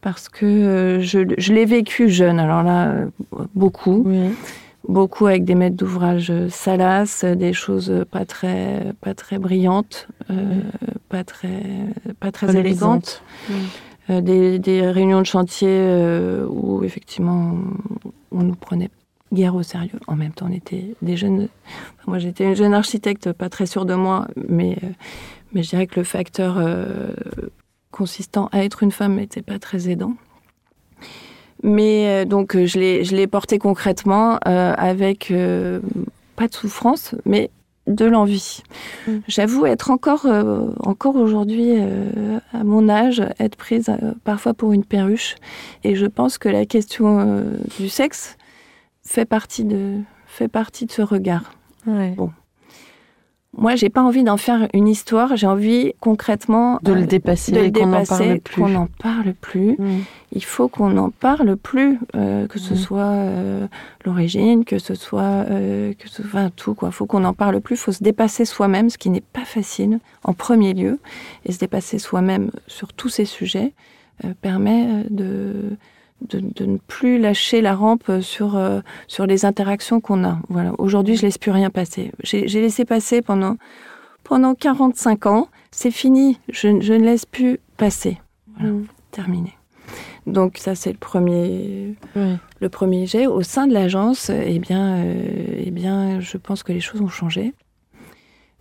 parce 0.00 0.28
que 0.28 0.46
euh, 0.46 1.00
je, 1.00 1.20
je 1.38 1.52
l'ai 1.52 1.64
vécu 1.64 2.08
jeune. 2.08 2.38
Alors 2.38 2.62
là, 2.62 2.94
beaucoup. 3.54 4.02
Oui 4.06 4.30
beaucoup 4.88 5.26
avec 5.26 5.44
des 5.44 5.54
maîtres 5.54 5.76
d'ouvrage 5.76 6.32
salaces, 6.48 7.24
des 7.24 7.52
choses 7.52 7.92
pas 8.10 8.24
très, 8.24 8.92
pas 9.00 9.14
très 9.14 9.38
brillantes, 9.38 10.08
euh, 10.30 10.62
pas 11.08 11.24
très, 11.24 11.62
pas 12.20 12.32
très 12.32 12.56
élégantes. 12.56 13.22
Euh, 14.10 14.22
des, 14.22 14.58
des, 14.58 14.86
réunions 14.86 15.20
de 15.20 15.26
chantier 15.26 15.86
où 16.48 16.82
effectivement 16.82 17.58
on, 18.32 18.42
nous 18.42 18.54
prenait 18.54 18.90
guère 19.32 19.54
au 19.54 19.62
sérieux. 19.62 19.98
En 20.06 20.16
même 20.16 20.32
temps, 20.32 20.46
on 20.48 20.52
était 20.52 20.94
des 21.02 21.16
jeunes. 21.16 21.48
moi, 22.06 22.18
j'étais 22.18 22.44
une 22.44 22.56
jeune 22.56 22.74
architecte, 22.74 23.32
pas 23.32 23.48
très 23.48 23.66
sûre 23.66 23.84
de 23.86 23.94
moi, 23.94 24.26
mais 24.48 24.76
mais 25.52 25.62
je 25.62 25.70
dirais 25.70 25.86
que 25.86 25.98
le 25.98 26.04
facteur 26.04 26.58
consistant 27.90 28.48
à 28.52 28.64
être 28.64 28.82
une 28.82 28.92
femme 28.92 29.16
n'était 29.16 29.42
pas 29.42 29.58
très 29.58 29.88
aidant. 29.88 30.14
Mais 31.62 32.06
euh, 32.06 32.24
donc 32.24 32.54
euh, 32.54 32.66
je 32.66 32.78
l'ai 33.14 33.26
porté 33.26 33.58
concrètement 33.58 34.38
euh, 34.46 34.74
avec 34.76 35.32
pas 36.36 36.46
de 36.46 36.54
souffrance, 36.54 37.14
mais 37.24 37.50
de 37.86 38.04
l'envie. 38.04 38.62
Mm. 39.06 39.18
J'avoue 39.26 39.66
être 39.66 39.90
encore 39.90 40.26
encore 40.80 41.16
aujourd'hui 41.16 41.72
à 42.52 42.62
mon 42.62 42.88
âge 42.88 43.22
être 43.40 43.56
prise 43.56 43.90
parfois 44.24 44.54
pour 44.54 44.72
une 44.72 44.84
perruche 44.84 45.36
et 45.84 45.96
je 45.96 46.06
pense 46.06 46.38
que 46.38 46.48
la 46.48 46.66
question 46.66 47.42
du 47.78 47.88
sexe 47.88 48.36
fait 49.08 49.24
partie 49.24 49.64
de 49.64 50.00
fait 50.26 50.48
partie 50.48 50.86
de 50.86 50.92
ce 50.92 51.02
regard. 51.02 51.54
Ouais. 51.86 52.10
Bon. 52.10 52.30
Moi, 53.56 53.74
j'ai 53.74 53.88
pas 53.88 54.02
envie 54.02 54.22
d'en 54.22 54.36
faire 54.36 54.68
une 54.74 54.86
histoire. 54.86 55.34
J'ai 55.36 55.46
envie 55.46 55.94
concrètement 56.00 56.78
de 56.82 56.92
le 56.92 57.02
euh, 57.02 57.06
dépasser, 57.06 57.50
de 57.50 57.60
le 57.60 57.70
dépasser, 57.70 58.42
qu'on 58.54 58.68
n'en 58.68 58.86
parle 58.86 59.32
plus. 59.32 59.76
Mm. 59.78 60.00
Il 60.32 60.44
faut 60.44 60.68
qu'on 60.68 60.90
n'en 60.90 61.08
parle 61.08 61.56
plus, 61.56 61.98
euh, 62.14 62.46
que 62.46 62.58
ce 62.58 62.74
mm. 62.74 62.76
soit 62.76 63.00
euh, 63.00 63.66
l'origine, 64.04 64.66
que 64.66 64.78
ce 64.78 64.94
soit 64.94 65.46
que 65.46 66.08
ce 66.08 66.48
tout 66.50 66.74
quoi. 66.74 66.90
Il 66.90 66.94
faut 66.94 67.06
qu'on 67.06 67.20
n'en 67.20 67.32
parle 67.32 67.60
plus. 67.62 67.76
Il 67.76 67.78
faut 67.78 67.92
se 67.92 68.04
dépasser 68.04 68.44
soi-même, 68.44 68.90
ce 68.90 68.98
qui 68.98 69.08
n'est 69.08 69.22
pas 69.22 69.46
facile 69.46 69.98
en 70.22 70.34
premier 70.34 70.74
lieu, 70.74 71.00
et 71.46 71.52
se 71.52 71.58
dépasser 71.58 71.98
soi-même 71.98 72.50
sur 72.66 72.92
tous 72.92 73.08
ces 73.08 73.24
sujets 73.24 73.72
permet 74.42 75.04
de 75.08 75.76
de, 76.22 76.66
ne 76.66 76.78
plus 76.78 77.18
lâcher 77.18 77.60
la 77.60 77.74
rampe 77.74 78.10
sur, 78.20 78.56
euh, 78.56 78.80
sur 79.06 79.26
les 79.26 79.44
interactions 79.44 80.00
qu'on 80.00 80.24
a. 80.24 80.38
Voilà. 80.48 80.72
Aujourd'hui, 80.78 81.16
je 81.16 81.22
laisse 81.22 81.38
plus 81.38 81.50
rien 81.50 81.70
passer. 81.70 82.12
J'ai 82.22 82.46
laissé 82.46 82.84
passer 82.84 83.22
pendant, 83.22 83.56
pendant 84.24 84.54
45 84.54 85.26
ans. 85.26 85.48
C'est 85.70 85.90
fini. 85.90 86.38
Je, 86.48 86.80
je, 86.80 86.92
ne 86.94 87.04
laisse 87.04 87.26
plus 87.26 87.60
passer. 87.76 88.18
Voilà. 88.56 88.72
Mm. 88.72 88.86
Terminé. 89.10 89.58
Donc 90.26 90.58
ça, 90.58 90.74
c'est 90.74 90.92
le 90.92 90.98
premier, 90.98 91.94
le 92.14 92.68
premier 92.68 93.06
jet. 93.06 93.26
Au 93.26 93.42
sein 93.42 93.66
de 93.66 93.72
l'agence, 93.72 94.30
eh 94.30 94.58
bien, 94.58 94.98
euh, 94.98 95.62
eh 95.64 95.70
bien, 95.70 96.20
je 96.20 96.36
pense 96.36 96.62
que 96.62 96.72
les 96.72 96.80
choses 96.80 97.00
ont 97.00 97.08
changé. 97.08 97.54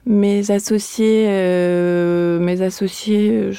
Mes 0.06 0.52
associés, 0.52 1.26
euh, 1.28 2.40
mes 2.40 2.62
associés 2.62 3.52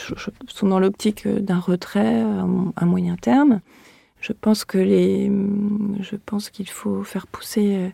sont 0.46 0.66
dans 0.66 0.80
l'optique 0.80 1.28
d'un 1.28 1.58
retrait 1.58 2.22
à, 2.76 2.86
moyen 2.86 3.16
terme. 3.16 3.60
Je 4.20 4.32
pense 4.32 4.64
que 4.64 4.78
les, 4.78 5.30
je 6.00 6.16
pense 6.16 6.50
qu'il 6.50 6.68
faut 6.68 7.02
faire 7.04 7.26
pousser 7.26 7.76
euh, 7.76 7.88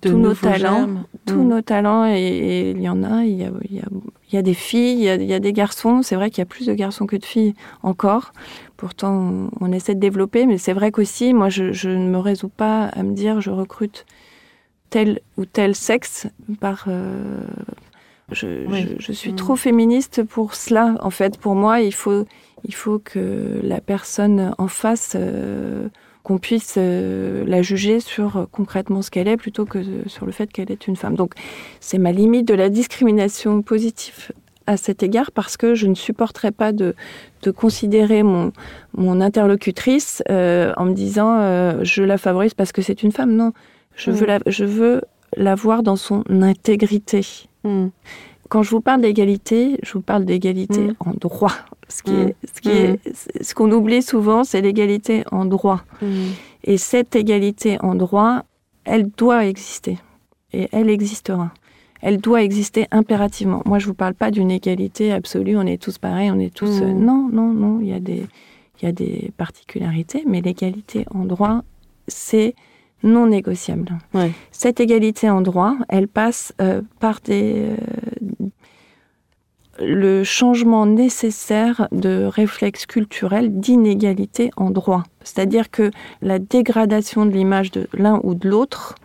tous 0.00 0.16
nos 0.16 0.34
talents, 0.34 0.88
tous 1.26 1.42
mm. 1.42 1.48
nos 1.48 1.62
talents, 1.62 2.06
et, 2.06 2.70
il 2.70 2.82
y 2.82 2.88
en 2.88 3.02
a. 3.02 3.24
Il 3.24 3.36
y 3.36 3.44
a, 3.44 3.50
il 3.70 4.34
y 4.34 4.36
a, 4.36 4.42
des 4.42 4.54
filles, 4.54 4.98
il 4.98 5.04
y 5.04 5.08
a, 5.08 5.14
il 5.14 5.24
y 5.24 5.34
a 5.34 5.40
des 5.40 5.52
garçons. 5.52 6.02
C'est 6.02 6.16
vrai 6.16 6.30
qu'il 6.30 6.38
y 6.38 6.42
a 6.42 6.46
plus 6.46 6.66
de 6.66 6.74
garçons 6.74 7.06
que 7.06 7.16
de 7.16 7.24
filles 7.24 7.54
encore. 7.82 8.32
Pourtant, 8.76 9.48
on, 9.60 9.72
essaie 9.72 9.94
de 9.94 10.00
développer, 10.00 10.46
mais 10.46 10.58
c'est 10.58 10.72
vrai 10.72 10.92
qu'aussi, 10.92 11.32
moi, 11.32 11.48
je, 11.48 11.72
je, 11.72 11.88
ne 11.88 12.08
me 12.08 12.18
résous 12.18 12.48
pas 12.48 12.84
à 12.86 13.02
me 13.02 13.12
dire, 13.12 13.40
je 13.40 13.50
recrute 13.50 14.04
tel 14.90 15.20
ou 15.36 15.44
tel 15.44 15.74
sexe 15.74 16.26
par. 16.60 16.84
Euh, 16.88 17.42
je, 18.32 18.94
je, 18.98 19.12
suis 19.12 19.32
mm. 19.32 19.36
trop 19.36 19.56
féministe 19.56 20.22
pour 20.22 20.54
cela. 20.54 20.94
En 21.00 21.10
fait, 21.10 21.38
pour 21.38 21.54
moi, 21.54 21.80
il 21.80 21.94
faut 21.94 22.24
il 22.64 22.74
faut 22.74 22.98
que 22.98 23.60
la 23.62 23.80
personne 23.80 24.54
en 24.58 24.68
face 24.68 25.14
euh, 25.14 25.88
qu'on 26.22 26.38
puisse 26.38 26.74
euh, 26.76 27.44
la 27.46 27.62
juger 27.62 28.00
sur 28.00 28.36
euh, 28.36 28.44
concrètement 28.50 29.02
ce 29.02 29.10
qu'elle 29.10 29.28
est 29.28 29.36
plutôt 29.36 29.64
que 29.64 29.78
sur 30.06 30.26
le 30.26 30.32
fait 30.32 30.52
qu'elle 30.52 30.70
est 30.70 30.86
une 30.86 30.96
femme. 30.96 31.14
Donc 31.14 31.32
c'est 31.80 31.98
ma 31.98 32.12
limite 32.12 32.46
de 32.46 32.54
la 32.54 32.68
discrimination 32.68 33.62
positive 33.62 34.32
à 34.66 34.76
cet 34.76 35.02
égard 35.02 35.32
parce 35.32 35.56
que 35.56 35.74
je 35.74 35.86
ne 35.86 35.94
supporterais 35.94 36.52
pas 36.52 36.72
de, 36.72 36.94
de 37.42 37.50
considérer 37.50 38.22
mon, 38.22 38.52
mon 38.94 39.22
interlocutrice 39.22 40.22
euh, 40.28 40.74
en 40.76 40.84
me 40.84 40.92
disant 40.92 41.82
je 41.82 42.02
la 42.02 42.18
favorise 42.18 42.52
parce 42.52 42.72
que 42.72 42.82
c'est 42.82 43.02
une 43.02 43.12
femme. 43.12 43.34
Non, 43.34 43.52
je, 43.96 44.10
veux, 44.10 44.26
la, 44.26 44.40
je 44.46 44.66
veux 44.66 45.00
la 45.34 45.54
voir 45.54 45.82
dans 45.82 45.96
son 45.96 46.24
intégrité. 46.28 47.22
Mm. 47.68 47.90
Quand 48.48 48.62
je 48.62 48.70
vous 48.70 48.80
parle 48.80 49.02
d'égalité, 49.02 49.78
je 49.82 49.92
vous 49.92 50.00
parle 50.00 50.24
d'égalité 50.24 50.80
mm. 50.80 50.94
en 51.00 51.12
droit. 51.12 51.52
Ce 51.88 52.02
qui 52.02 52.12
est, 52.12 52.36
ce 52.54 52.60
qui 52.60 52.70
est, 52.70 52.98
ce 53.42 53.54
qu'on 53.54 53.70
oublie 53.72 54.02
souvent, 54.02 54.44
c'est 54.44 54.60
l'égalité 54.60 55.24
en 55.32 55.44
droit. 55.44 55.82
Et 56.64 56.76
cette 56.76 57.16
égalité 57.16 57.78
en 57.80 57.94
droit, 57.94 58.42
elle 58.84 59.08
doit 59.08 59.46
exister. 59.46 59.98
Et 60.52 60.68
elle 60.72 60.90
existera. 60.90 61.50
Elle 62.00 62.18
doit 62.18 62.42
exister 62.42 62.86
impérativement. 62.90 63.62
Moi, 63.64 63.78
je 63.78 63.86
vous 63.86 63.94
parle 63.94 64.14
pas 64.14 64.30
d'une 64.30 64.50
égalité 64.50 65.12
absolue, 65.12 65.56
on 65.56 65.66
est 65.66 65.82
tous 65.82 65.98
pareils, 65.98 66.30
on 66.30 66.38
est 66.38 66.54
tous... 66.54 66.80
Non, 66.82 67.28
non, 67.32 67.52
non, 67.52 67.80
il 67.80 67.88
y 67.88 67.92
a 67.92 68.00
des, 68.00 68.26
il 68.80 68.84
y 68.84 68.88
a 68.88 68.92
des 68.92 69.32
particularités, 69.36 70.22
mais 70.26 70.40
l'égalité 70.40 71.04
en 71.10 71.24
droit, 71.24 71.64
c'est 72.06 72.54
non 73.02 73.26
négociable. 73.26 73.98
Cette 74.50 74.80
égalité 74.80 75.30
en 75.30 75.40
droit, 75.40 75.76
elle 75.88 76.08
passe 76.08 76.52
euh, 76.60 76.82
par 77.00 77.20
des, 77.20 77.66
euh, 77.66 78.48
le 79.80 80.24
changement 80.24 80.86
nécessaire 80.86 81.88
de 81.92 82.24
réflexe 82.24 82.86
culturel 82.86 83.60
d'inégalité 83.60 84.50
en 84.56 84.70
droit. 84.70 85.04
C'est-à-dire 85.22 85.70
que 85.70 85.90
la 86.22 86.38
dégradation 86.38 87.26
de 87.26 87.30
l'image 87.30 87.70
de 87.70 87.86
l'un 87.92 88.20
ou 88.24 88.34
de 88.34 88.48
l'autre 88.48 88.96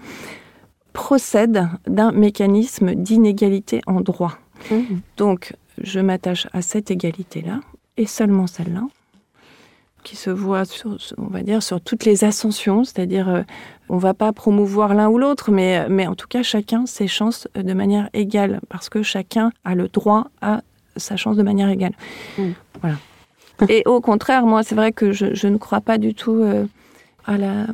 procède 0.93 1.67
d'un 1.87 2.11
mécanisme 2.11 2.95
d'inégalité 2.95 3.81
en 3.87 4.01
droit. 4.01 4.37
Mmh. 4.71 4.75
Donc, 5.17 5.53
je 5.79 5.99
m'attache 5.99 6.47
à 6.53 6.61
cette 6.61 6.91
égalité-là, 6.91 7.59
et 7.97 8.05
seulement 8.05 8.47
celle-là, 8.47 8.83
qui 10.03 10.15
se 10.15 10.29
voit 10.29 10.65
sur, 10.65 10.97
on 11.17 11.27
va 11.27 11.41
dire, 11.41 11.63
sur 11.63 11.81
toutes 11.81 12.05
les 12.05 12.23
ascensions, 12.23 12.83
c'est-à-dire 12.83 13.29
euh, 13.29 13.41
on 13.89 13.97
va 13.97 14.13
pas 14.13 14.31
promouvoir 14.33 14.93
l'un 14.93 15.09
ou 15.09 15.17
l'autre, 15.17 15.51
mais, 15.51 15.87
mais 15.89 16.07
en 16.07 16.15
tout 16.15 16.27
cas 16.27 16.43
chacun 16.43 16.85
ses 16.85 17.07
chances 17.07 17.47
de 17.55 17.73
manière 17.73 18.09
égale, 18.13 18.59
parce 18.69 18.89
que 18.89 19.01
chacun 19.01 19.51
a 19.63 19.75
le 19.75 19.87
droit 19.87 20.27
à 20.41 20.61
sa 20.97 21.15
chance 21.15 21.37
de 21.37 21.43
manière 21.43 21.69
égale. 21.69 21.93
Mm. 22.37 22.51
Voilà. 22.81 22.95
Et 23.69 23.83
au 23.85 24.01
contraire, 24.01 24.45
moi, 24.45 24.63
c'est 24.63 24.75
vrai 24.75 24.91
que 24.91 25.11
je, 25.11 25.33
je, 25.33 25.47
ne 25.47 25.57
crois 25.57 25.81
pas 25.81 25.97
du 25.97 26.13
tout 26.13 26.41
euh, 26.41 26.65
à 27.25 27.37
la 27.37 27.67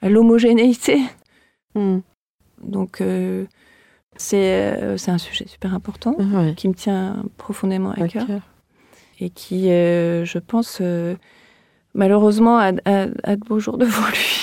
à 0.00 0.08
l'homogénéité. 0.08 1.00
Mm. 1.74 1.98
Donc 2.62 3.00
euh, 3.00 3.44
c'est 4.16 4.98
c'est 4.98 5.10
un 5.10 5.18
sujet 5.18 5.46
super 5.46 5.74
important 5.74 6.16
qui 6.56 6.68
me 6.68 6.74
tient 6.74 7.24
profondément 7.36 7.92
à 7.92 8.08
cœur 8.08 8.26
et 9.20 9.30
qui, 9.30 9.68
je 9.68 10.38
pense 10.38 10.80
malheureusement, 11.94 12.58
a, 12.58 12.72
de 12.72 13.44
beaux 13.46 13.58
jours 13.58 13.78
devant 13.78 14.06
lui. 14.08 14.38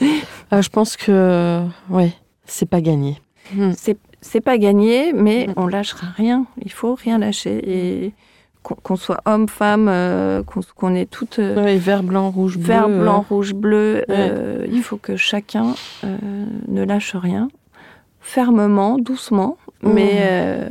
Ah, 0.50 0.60
je 0.60 0.68
pense 0.68 0.96
que, 0.96 1.64
ouais, 1.90 2.12
c'est 2.44 2.68
pas 2.68 2.80
gagné. 2.80 3.18
Hmm. 3.54 3.72
C'est 4.20 4.40
pas 4.40 4.58
gagné, 4.58 5.12
mais 5.12 5.46
hmm. 5.46 5.54
on 5.56 5.66
lâchera 5.66 6.08
rien. 6.14 6.46
Il 6.62 6.70
faut 6.70 6.94
rien 6.94 7.18
lâcher. 7.18 7.60
Et 7.66 8.12
qu'on 8.62 8.96
soit 8.96 9.20
homme, 9.24 9.48
femme, 9.48 9.88
euh, 9.88 10.42
qu'on 10.42 10.94
ait 10.94 11.06
toutes. 11.06 11.38
Euh, 11.38 11.76
vert, 11.78 12.02
blanc, 12.02 12.30
rouge, 12.30 12.58
bleu. 12.58 12.66
Vert, 12.66 12.88
blanc, 12.88 13.20
euh. 13.20 13.34
rouge, 13.34 13.54
bleu. 13.54 14.04
il 14.70 14.82
faut 14.82 14.96
que 14.96 15.16
chacun 15.16 15.74
ne 16.02 16.84
lâche 16.84 17.14
rien. 17.14 17.48
Fermement, 18.20 18.98
doucement, 18.98 19.56
hmm. 19.82 19.92
mais 19.92 20.68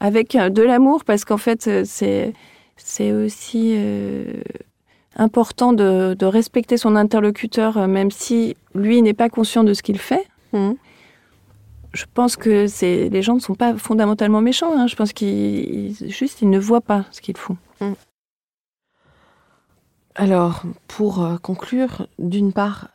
avec 0.00 0.36
de 0.36 0.62
l'amour, 0.62 1.04
parce 1.04 1.24
qu'en 1.24 1.38
fait, 1.38 1.84
c'est 1.84 2.32
c'est 2.76 3.12
aussi 3.12 3.76
important 5.18 5.72
de, 5.72 6.16
respecter 6.24 6.76
son 6.76 6.96
interlocuteur, 6.96 7.76
euh, 7.76 7.86
même 7.86 8.10
si 8.10 8.56
lui 8.74 9.02
n'est 9.02 9.14
pas 9.14 9.28
conscient 9.28 9.64
de 9.64 9.74
ce 9.74 9.82
qu'il 9.82 9.98
fait. 9.98 10.26
Mmh. 10.52 10.72
Je 11.92 12.04
pense 12.12 12.36
que 12.36 12.66
c'est 12.66 13.08
les 13.08 13.22
gens 13.22 13.34
ne 13.34 13.40
sont 13.40 13.54
pas 13.54 13.76
fondamentalement 13.76 14.40
méchants. 14.40 14.72
Hein. 14.76 14.86
Je 14.86 14.96
pense 14.96 15.12
qu'ils 15.12 15.94
juste 16.08 16.42
ils 16.42 16.50
ne 16.50 16.58
voient 16.58 16.80
pas 16.80 17.04
ce 17.10 17.20
qu'ils 17.20 17.36
font. 17.36 17.56
Mmh. 17.80 17.92
Alors, 20.14 20.62
pour 20.88 21.24
euh, 21.24 21.36
conclure, 21.38 22.06
d'une 22.18 22.52
part, 22.52 22.88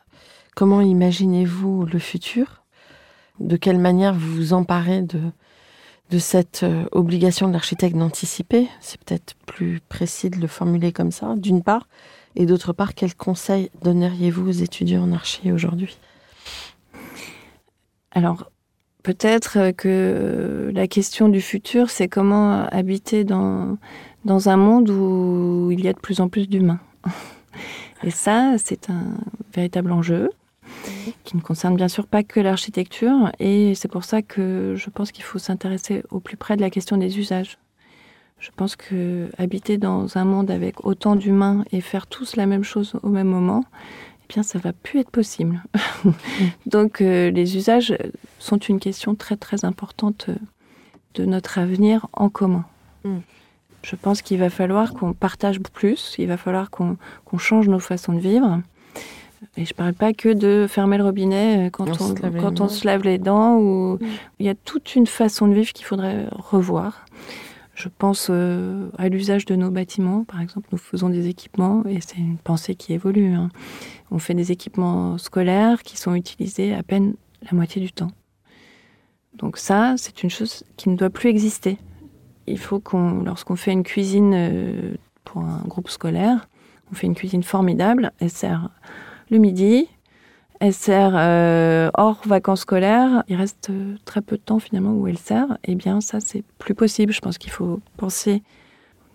comment 0.54 0.80
imaginez-vous 0.80 1.86
le 1.86 1.98
futur? 1.98 2.64
De 3.40 3.56
quelle 3.56 3.78
manière 3.78 4.14
vous 4.14 4.34
vous 4.34 4.52
emparez 4.52 5.02
de, 5.02 5.18
de 6.10 6.18
cette 6.18 6.62
euh, 6.62 6.84
obligation 6.92 7.48
de 7.48 7.52
l'architecte 7.52 7.96
d'anticiper 7.96 8.68
C'est 8.80 9.02
peut-être 9.02 9.34
plus 9.46 9.80
précis 9.88 10.30
de 10.30 10.36
le 10.36 10.46
formuler 10.46 10.92
comme 10.92 11.10
ça, 11.10 11.34
d'une 11.36 11.62
part. 11.62 11.88
Et 12.36 12.46
d'autre 12.46 12.72
part, 12.72 12.94
quels 12.94 13.14
conseils 13.14 13.70
donneriez-vous 13.82 14.48
aux 14.48 14.52
étudiants 14.52 15.04
en 15.04 15.12
archi 15.12 15.52
aujourd'hui? 15.52 15.96
Alors, 18.10 18.50
peut-être 19.02 19.70
que 19.72 20.70
la 20.74 20.88
question 20.88 21.28
du 21.28 21.40
futur, 21.40 21.90
c'est 21.90 22.08
comment 22.08 22.66
habiter 22.68 23.24
dans, 23.24 23.78
dans 24.24 24.48
un 24.48 24.56
monde 24.56 24.90
où 24.90 25.70
il 25.70 25.84
y 25.84 25.88
a 25.88 25.92
de 25.92 26.00
plus 26.00 26.20
en 26.20 26.28
plus 26.28 26.48
d'humains. 26.48 26.80
Et 28.02 28.10
ça, 28.10 28.54
c'est 28.58 28.90
un 28.90 29.14
véritable 29.54 29.92
enjeu 29.92 30.30
qui 31.24 31.36
ne 31.36 31.42
concerne 31.42 31.76
bien 31.76 31.88
sûr 31.88 32.06
pas 32.06 32.22
que 32.22 32.40
l'architecture. 32.40 33.30
Et 33.38 33.74
c'est 33.74 33.88
pour 33.88 34.04
ça 34.04 34.22
que 34.22 34.74
je 34.76 34.90
pense 34.90 35.12
qu'il 35.12 35.24
faut 35.24 35.38
s'intéresser 35.38 36.02
au 36.10 36.20
plus 36.20 36.36
près 36.36 36.56
de 36.56 36.60
la 36.60 36.70
question 36.70 36.96
des 36.96 37.18
usages. 37.18 37.58
Je 38.38 38.50
pense 38.54 38.76
que 38.76 39.30
habiter 39.38 39.78
dans 39.78 40.18
un 40.18 40.24
monde 40.24 40.50
avec 40.50 40.84
autant 40.84 41.16
d'humains 41.16 41.64
et 41.72 41.80
faire 41.80 42.06
tous 42.06 42.36
la 42.36 42.46
même 42.46 42.64
chose 42.64 42.94
au 43.02 43.08
même 43.08 43.28
moment, 43.28 43.64
eh 44.24 44.32
bien, 44.32 44.42
ça 44.42 44.58
va 44.58 44.72
plus 44.72 45.00
être 45.00 45.10
possible. 45.10 45.62
Donc, 46.66 47.00
euh, 47.00 47.30
les 47.30 47.56
usages 47.56 47.96
sont 48.38 48.58
une 48.58 48.80
question 48.80 49.14
très 49.14 49.36
très 49.36 49.64
importante 49.64 50.28
de 51.14 51.24
notre 51.24 51.58
avenir 51.58 52.06
en 52.12 52.28
commun. 52.28 52.64
Mm. 53.04 53.18
Je 53.82 53.96
pense 53.96 54.22
qu'il 54.22 54.38
va 54.38 54.50
falloir 54.50 54.94
qu'on 54.94 55.12
partage 55.12 55.60
plus, 55.60 56.14
il 56.18 56.26
va 56.26 56.36
falloir 56.38 56.70
qu'on 56.70 56.96
change 57.38 57.68
nos 57.68 57.78
façons 57.78 58.14
de 58.14 58.20
vivre. 58.20 58.60
Et 59.56 59.64
je 59.64 59.72
ne 59.72 59.76
parle 59.76 59.94
pas 59.94 60.12
que 60.12 60.32
de 60.32 60.66
fermer 60.68 60.98
le 60.98 61.04
robinet 61.04 61.66
euh, 61.66 61.70
quand 61.70 62.00
on, 62.00 62.14
quand 62.14 62.60
on 62.60 62.68
se 62.68 62.86
lave 62.86 63.02
les 63.02 63.18
dents. 63.18 63.56
Ou... 63.56 63.94
Mm. 63.94 64.06
Il 64.40 64.46
y 64.46 64.48
a 64.48 64.54
toute 64.54 64.94
une 64.94 65.06
façon 65.06 65.48
de 65.48 65.54
vivre 65.54 65.72
qu'il 65.72 65.86
faudrait 65.86 66.26
revoir. 66.30 67.04
Je 67.74 67.88
pense 67.88 68.28
euh, 68.30 68.88
à 68.98 69.08
l'usage 69.08 69.46
de 69.46 69.56
nos 69.56 69.70
bâtiments, 69.70 70.24
par 70.24 70.40
exemple. 70.40 70.68
Nous 70.70 70.78
faisons 70.78 71.08
des 71.08 71.28
équipements 71.28 71.84
et 71.86 72.00
c'est 72.00 72.18
une 72.18 72.38
pensée 72.38 72.74
qui 72.76 72.92
évolue. 72.92 73.34
Hein. 73.34 73.48
On 74.10 74.18
fait 74.18 74.34
des 74.34 74.52
équipements 74.52 75.18
scolaires 75.18 75.82
qui 75.82 75.96
sont 75.96 76.14
utilisés 76.14 76.72
à 76.72 76.82
peine 76.82 77.14
la 77.42 77.56
moitié 77.56 77.82
du 77.82 77.92
temps. 77.92 78.10
Donc 79.34 79.58
ça, 79.58 79.94
c'est 79.96 80.22
une 80.22 80.30
chose 80.30 80.62
qui 80.76 80.88
ne 80.88 80.96
doit 80.96 81.10
plus 81.10 81.28
exister. 81.28 81.78
Il 82.46 82.58
faut 82.58 82.78
qu'on, 82.78 83.22
lorsqu'on 83.22 83.56
fait 83.56 83.72
une 83.72 83.82
cuisine 83.82 84.32
euh, 84.34 84.94
pour 85.24 85.42
un 85.42 85.62
groupe 85.66 85.88
scolaire, 85.88 86.48
on 86.92 86.94
fait 86.94 87.06
une 87.06 87.14
cuisine 87.14 87.42
formidable. 87.42 88.12
Elle 88.20 88.30
sert 88.30 88.70
le 89.30 89.38
midi, 89.38 89.88
elle 90.60 90.72
sert 90.72 91.12
euh, 91.14 91.90
hors 91.94 92.20
vacances 92.26 92.60
scolaires. 92.60 93.24
Il 93.28 93.36
reste 93.36 93.70
euh, 93.70 93.96
très 94.04 94.22
peu 94.22 94.36
de 94.36 94.42
temps 94.42 94.58
finalement 94.58 94.92
où 94.92 95.06
elle 95.06 95.18
sert. 95.18 95.58
Eh 95.64 95.74
bien, 95.74 96.00
ça, 96.00 96.20
c'est 96.20 96.44
plus 96.58 96.74
possible. 96.74 97.12
Je 97.12 97.20
pense 97.20 97.38
qu'il 97.38 97.50
faut 97.50 97.80
penser, 97.96 98.42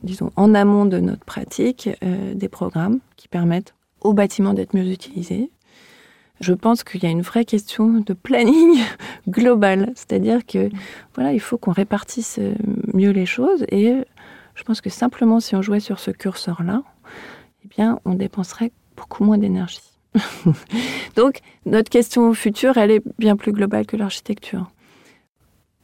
disons, 0.04 0.32
en 0.36 0.54
amont 0.54 0.86
de 0.86 1.00
notre 1.00 1.24
pratique, 1.24 1.90
euh, 2.04 2.34
des 2.34 2.50
programmes 2.50 3.00
qui 3.16 3.28
permettent 3.28 3.74
aux 4.02 4.14
bâtiments 4.14 4.54
d'être 4.54 4.76
mieux 4.76 4.86
utilisés. 4.92 5.50
Je 6.40 6.54
pense 6.54 6.84
qu'il 6.84 7.04
y 7.04 7.08
a 7.08 7.10
une 7.10 7.22
vraie 7.22 7.46
question 7.46 8.04
de 8.06 8.14
planning 8.14 8.80
global. 9.28 9.92
C'est-à-dire 9.96 10.46
que, 10.46 10.70
voilà, 11.16 11.34
il 11.34 11.42
faut 11.42 11.58
qu'on 11.58 11.72
répartisse 11.72 12.40
mieux 12.94 13.12
les 13.12 13.26
choses. 13.26 13.66
Et 13.70 13.96
je 14.56 14.64
pense 14.64 14.82
que 14.82 14.90
simplement, 14.90 15.40
si 15.40 15.56
on 15.56 15.62
jouait 15.62 15.80
sur 15.80 16.00
ce 16.00 16.12
curseur-là, 16.12 16.84
eh 17.66 17.68
bien, 17.68 18.00
on 18.06 18.14
dépenserait 18.14 18.72
beaucoup 18.96 19.24
moins 19.24 19.38
d'énergie. 19.38 19.99
Donc, 21.16 21.40
notre 21.66 21.90
question 21.90 22.34
future, 22.34 22.78
elle 22.78 22.92
est 22.92 23.04
bien 23.18 23.36
plus 23.36 23.52
globale 23.52 23.86
que 23.86 23.98
l'architecture. 23.98 24.72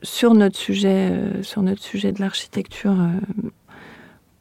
Sur 0.02 0.34
notre 0.34 0.58
sujet, 0.58 1.10
euh, 1.12 1.44
sur 1.44 1.62
notre 1.62 1.82
sujet 1.82 2.12
de 2.12 2.20
l'architecture 2.20 3.00
euh, 3.00 3.50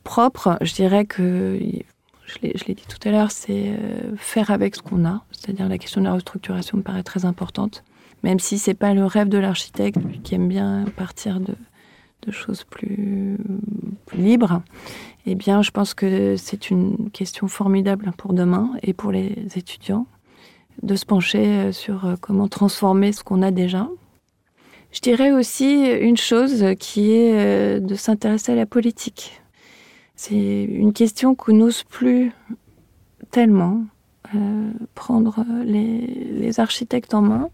propre, 0.02 0.58
je 0.60 0.74
dirais 0.74 1.04
que, 1.04 1.58
je 2.26 2.38
l'ai 2.42 2.74
dit 2.74 2.84
tout 2.88 3.08
à 3.08 3.10
l'heure, 3.10 3.30
c'est 3.30 3.68
euh, 3.68 4.16
faire 4.16 4.50
avec 4.50 4.76
ce 4.76 4.82
qu'on 4.82 5.06
a. 5.06 5.24
C'est-à-dire 5.32 5.68
la 5.68 5.78
question 5.78 6.00
de 6.00 6.06
la 6.06 6.14
restructuration 6.14 6.78
me 6.78 6.82
paraît 6.82 7.02
très 7.02 7.24
importante. 7.24 7.84
Même 8.22 8.40
si 8.40 8.58
c'est 8.58 8.74
pas 8.74 8.94
le 8.94 9.04
rêve 9.04 9.28
de 9.28 9.38
l'architecte 9.38 9.98
qui 10.22 10.34
aime 10.34 10.48
bien 10.48 10.86
partir 10.96 11.40
de, 11.40 11.54
de 12.24 12.32
choses 12.32 12.64
plus, 12.64 13.36
libres, 14.12 14.62
eh 15.26 15.34
bien, 15.34 15.62
je 15.62 15.70
pense 15.70 15.94
que 15.94 16.36
c'est 16.36 16.70
une 16.70 17.10
question 17.10 17.48
formidable 17.48 18.12
pour 18.16 18.32
demain 18.32 18.70
et 18.82 18.92
pour 18.92 19.10
les 19.10 19.34
étudiants 19.56 20.06
de 20.82 20.96
se 20.96 21.06
pencher 21.06 21.72
sur 21.72 22.16
comment 22.20 22.48
transformer 22.48 23.12
ce 23.12 23.24
qu'on 23.24 23.42
a 23.42 23.50
déjà. 23.50 23.88
Je 24.92 25.00
dirais 25.00 25.32
aussi 25.32 25.90
une 25.90 26.16
chose 26.16 26.64
qui 26.78 27.12
est 27.12 27.80
de 27.80 27.94
s'intéresser 27.94 28.52
à 28.52 28.54
la 28.54 28.66
politique. 28.66 29.40
C'est 30.16 30.64
une 30.64 30.92
question 30.92 31.34
qu'on 31.34 31.54
n'ose 31.54 31.82
plus 31.82 32.32
tellement 33.30 33.84
euh, 34.34 34.70
prendre 34.94 35.44
les, 35.64 36.60
architectes 36.60 37.14
en 37.14 37.22
main. 37.22 37.48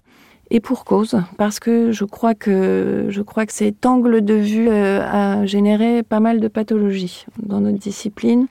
Et 0.52 0.58
pour 0.58 0.84
cause, 0.84 1.22
parce 1.38 1.60
que 1.60 1.92
je 1.92 2.04
crois 2.04 2.34
que 2.34 3.06
je 3.08 3.22
crois 3.22 3.46
que 3.46 3.52
cet 3.52 3.86
angle 3.86 4.24
de 4.24 4.34
vue 4.34 4.68
euh, 4.68 5.00
a 5.00 5.46
généré 5.46 6.02
pas 6.02 6.18
mal 6.18 6.40
de 6.40 6.48
pathologies 6.48 7.24
dans 7.40 7.60
notre 7.60 7.78
discipline. 7.78 8.46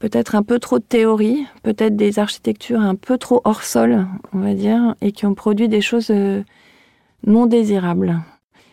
Peut-être 0.00 0.34
un 0.34 0.42
peu 0.42 0.58
trop 0.58 0.80
de 0.80 0.84
théorie, 0.84 1.46
peut-être 1.62 1.94
des 1.94 2.18
architectures 2.18 2.80
un 2.80 2.96
peu 2.96 3.16
trop 3.16 3.40
hors 3.44 3.62
sol, 3.62 4.06
on 4.32 4.40
va 4.40 4.54
dire, 4.54 4.96
et 5.00 5.12
qui 5.12 5.24
ont 5.24 5.34
produit 5.34 5.68
des 5.68 5.80
choses 5.80 6.10
euh, 6.10 6.42
non 7.26 7.46
désirables, 7.46 8.20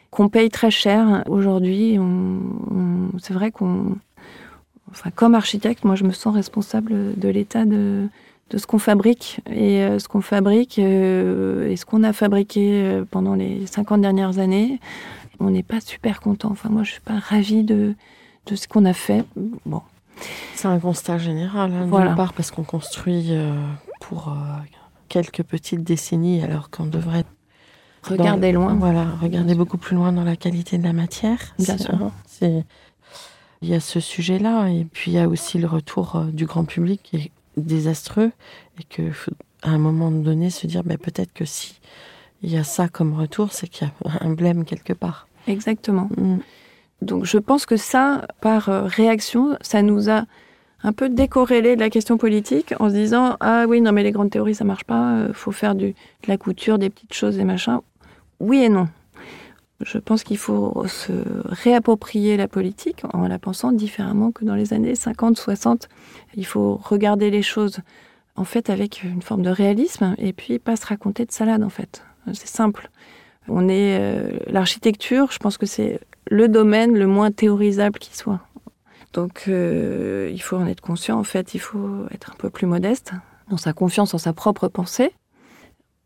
qu'on 0.09 0.27
paye 0.27 0.49
très 0.49 0.71
cher 0.71 1.23
aujourd'hui. 1.29 1.97
c'est 3.19 3.33
vrai 3.33 3.51
qu'on 3.51 3.97
enfin, 4.89 5.09
comme 5.11 5.35
architecte, 5.35 5.83
moi, 5.85 5.95
je 5.95 6.03
me 6.03 6.11
sens 6.11 6.33
responsable 6.33 7.17
de 7.17 7.29
l'état 7.29 7.65
de, 7.65 8.07
de 8.51 8.57
ce 8.57 8.67
qu'on 8.67 8.79
fabrique. 8.79 9.39
Et 9.49 9.81
euh, 9.81 9.97
ce 9.97 10.07
qu'on 10.07 10.21
fabrique 10.21 10.77
euh, 10.77 11.69
et 11.69 11.75
ce 11.77 11.85
qu'on 11.85 12.03
a 12.03 12.13
fabriqué 12.13 12.83
euh, 12.83 13.05
pendant 13.09 13.33
les 13.33 13.65
50 13.65 14.01
dernières 14.01 14.37
années, 14.39 14.79
on 15.39 15.49
n'est 15.49 15.63
pas 15.63 15.81
super 15.81 16.19
content. 16.19 16.49
Enfin, 16.51 16.69
moi, 16.69 16.83
je 16.83 16.91
suis 16.91 17.01
pas 17.01 17.17
ravie 17.17 17.63
de, 17.63 17.95
de 18.45 18.55
ce 18.55 18.67
qu'on 18.67 18.85
a 18.85 18.93
fait. 18.93 19.23
Bon. 19.65 19.81
C'est 20.55 20.67
un 20.67 20.77
constat 20.79 21.17
général, 21.17 21.73
hein, 21.73 21.87
voilà. 21.87 22.13
part 22.13 22.33
parce 22.33 22.51
qu'on 22.51 22.63
construit 22.63 23.31
pour 24.01 24.31
quelques 25.09 25.41
petites 25.41 25.83
décennies 25.83 26.43
alors 26.43 26.69
qu'on 26.69 26.85
devrait 26.85 27.23
regarder 28.03 28.51
loin. 28.51 28.75
Voilà, 28.75 29.07
regarder 29.19 29.55
beaucoup 29.55 29.77
plus 29.77 29.95
loin 29.95 30.11
dans 30.11 30.23
la 30.23 30.35
qualité 30.35 30.77
de 30.77 30.83
la 30.83 30.93
matière. 30.93 31.39
Bien 31.57 31.77
sûr. 31.79 32.11
C'est 32.27 32.65
il 33.63 33.69
y 33.69 33.73
a 33.73 33.79
ce 33.79 33.99
sujet-là, 33.99 34.67
et 34.67 34.85
puis 34.85 35.11
il 35.11 35.13
y 35.15 35.19
a 35.19 35.27
aussi 35.27 35.57
le 35.57 35.67
retour 35.67 36.25
du 36.31 36.45
grand 36.45 36.65
public 36.65 37.01
qui 37.03 37.17
est 37.17 37.31
désastreux, 37.61 38.31
et 38.79 38.83
que 38.83 39.11
à 39.63 39.69
un 39.69 39.77
moment 39.77 40.11
donné 40.11 40.49
se 40.49 40.67
dire, 40.67 40.83
ben, 40.83 40.97
peut-être 40.97 41.33
que 41.33 41.45
si 41.45 41.79
il 42.43 42.51
y 42.51 42.57
a 42.57 42.63
ça 42.63 42.87
comme 42.87 43.13
retour, 43.13 43.51
c'est 43.51 43.67
qu'il 43.67 43.87
y 43.87 44.09
a 44.09 44.17
un 44.21 44.33
blême 44.33 44.65
quelque 44.65 44.93
part. 44.93 45.27
Exactement. 45.47 46.09
Mm. 46.17 46.37
Donc 47.01 47.25
je 47.25 47.37
pense 47.37 47.65
que 47.65 47.77
ça, 47.77 48.27
par 48.41 48.69
euh, 48.69 48.83
réaction, 48.83 49.57
ça 49.61 49.81
nous 49.81 50.09
a 50.09 50.25
un 50.83 50.93
peu 50.93 51.09
décorrélé 51.09 51.75
de 51.75 51.79
la 51.79 51.89
question 51.89 52.17
politique 52.17 52.73
en 52.79 52.89
se 52.89 52.93
disant 52.95 53.37
ah 53.39 53.65
oui 53.67 53.81
non 53.81 53.91
mais 53.91 54.01
les 54.01 54.11
grandes 54.11 54.31
théories 54.31 54.55
ça 54.55 54.63
marche 54.63 54.83
pas, 54.83 55.13
euh, 55.15 55.33
faut 55.33 55.51
faire 55.51 55.75
du, 55.75 55.89
de 55.89 56.27
la 56.27 56.37
couture, 56.37 56.79
des 56.79 56.89
petites 56.89 57.13
choses 57.13 57.37
et 57.37 57.43
machin. 57.43 57.81
Oui 58.39 58.63
et 58.63 58.69
non. 58.69 58.87
Je 59.83 59.97
pense 59.97 60.23
qu'il 60.23 60.37
faut 60.37 60.85
se 60.87 61.11
réapproprier 61.45 62.37
la 62.37 62.47
politique 62.47 63.03
en 63.13 63.27
la 63.27 63.39
pensant 63.39 63.71
différemment 63.71 64.31
que 64.31 64.45
dans 64.45 64.55
les 64.55 64.73
années 64.73 64.95
50, 64.95 65.37
60. 65.37 65.89
Il 66.35 66.45
faut 66.45 66.75
regarder 66.75 67.29
les 67.31 67.41
choses 67.41 67.79
en 68.35 68.43
fait 68.43 68.69
avec 68.69 69.03
une 69.03 69.21
forme 69.21 69.41
de 69.41 69.49
réalisme 69.49 70.15
et 70.17 70.33
puis 70.33 70.59
pas 70.59 70.75
se 70.75 70.85
raconter 70.85 71.25
de 71.25 71.31
salade 71.31 71.63
en 71.63 71.69
fait. 71.69 72.03
C'est 72.33 72.47
simple. 72.47 72.89
On 73.47 73.67
est 73.67 73.97
euh, 73.99 74.37
l'architecture, 74.47 75.31
je 75.31 75.39
pense 75.39 75.57
que 75.57 75.65
c'est 75.65 75.99
le 76.29 76.47
domaine 76.47 76.97
le 76.97 77.07
moins 77.07 77.31
théorisable 77.31 77.99
qui 77.99 78.15
soit. 78.15 78.39
Donc 79.13 79.45
euh, 79.47 80.29
il 80.31 80.41
faut 80.41 80.57
en 80.57 80.67
être 80.67 80.81
conscient 80.81 81.19
en 81.19 81.23
fait, 81.23 81.53
il 81.53 81.59
faut 81.59 82.05
être 82.11 82.31
un 82.31 82.35
peu 82.37 82.49
plus 82.49 82.67
modeste 82.67 83.13
dans 83.49 83.57
sa 83.57 83.73
confiance 83.73 84.13
en 84.13 84.17
sa 84.17 84.33
propre 84.33 84.67
pensée. 84.67 85.11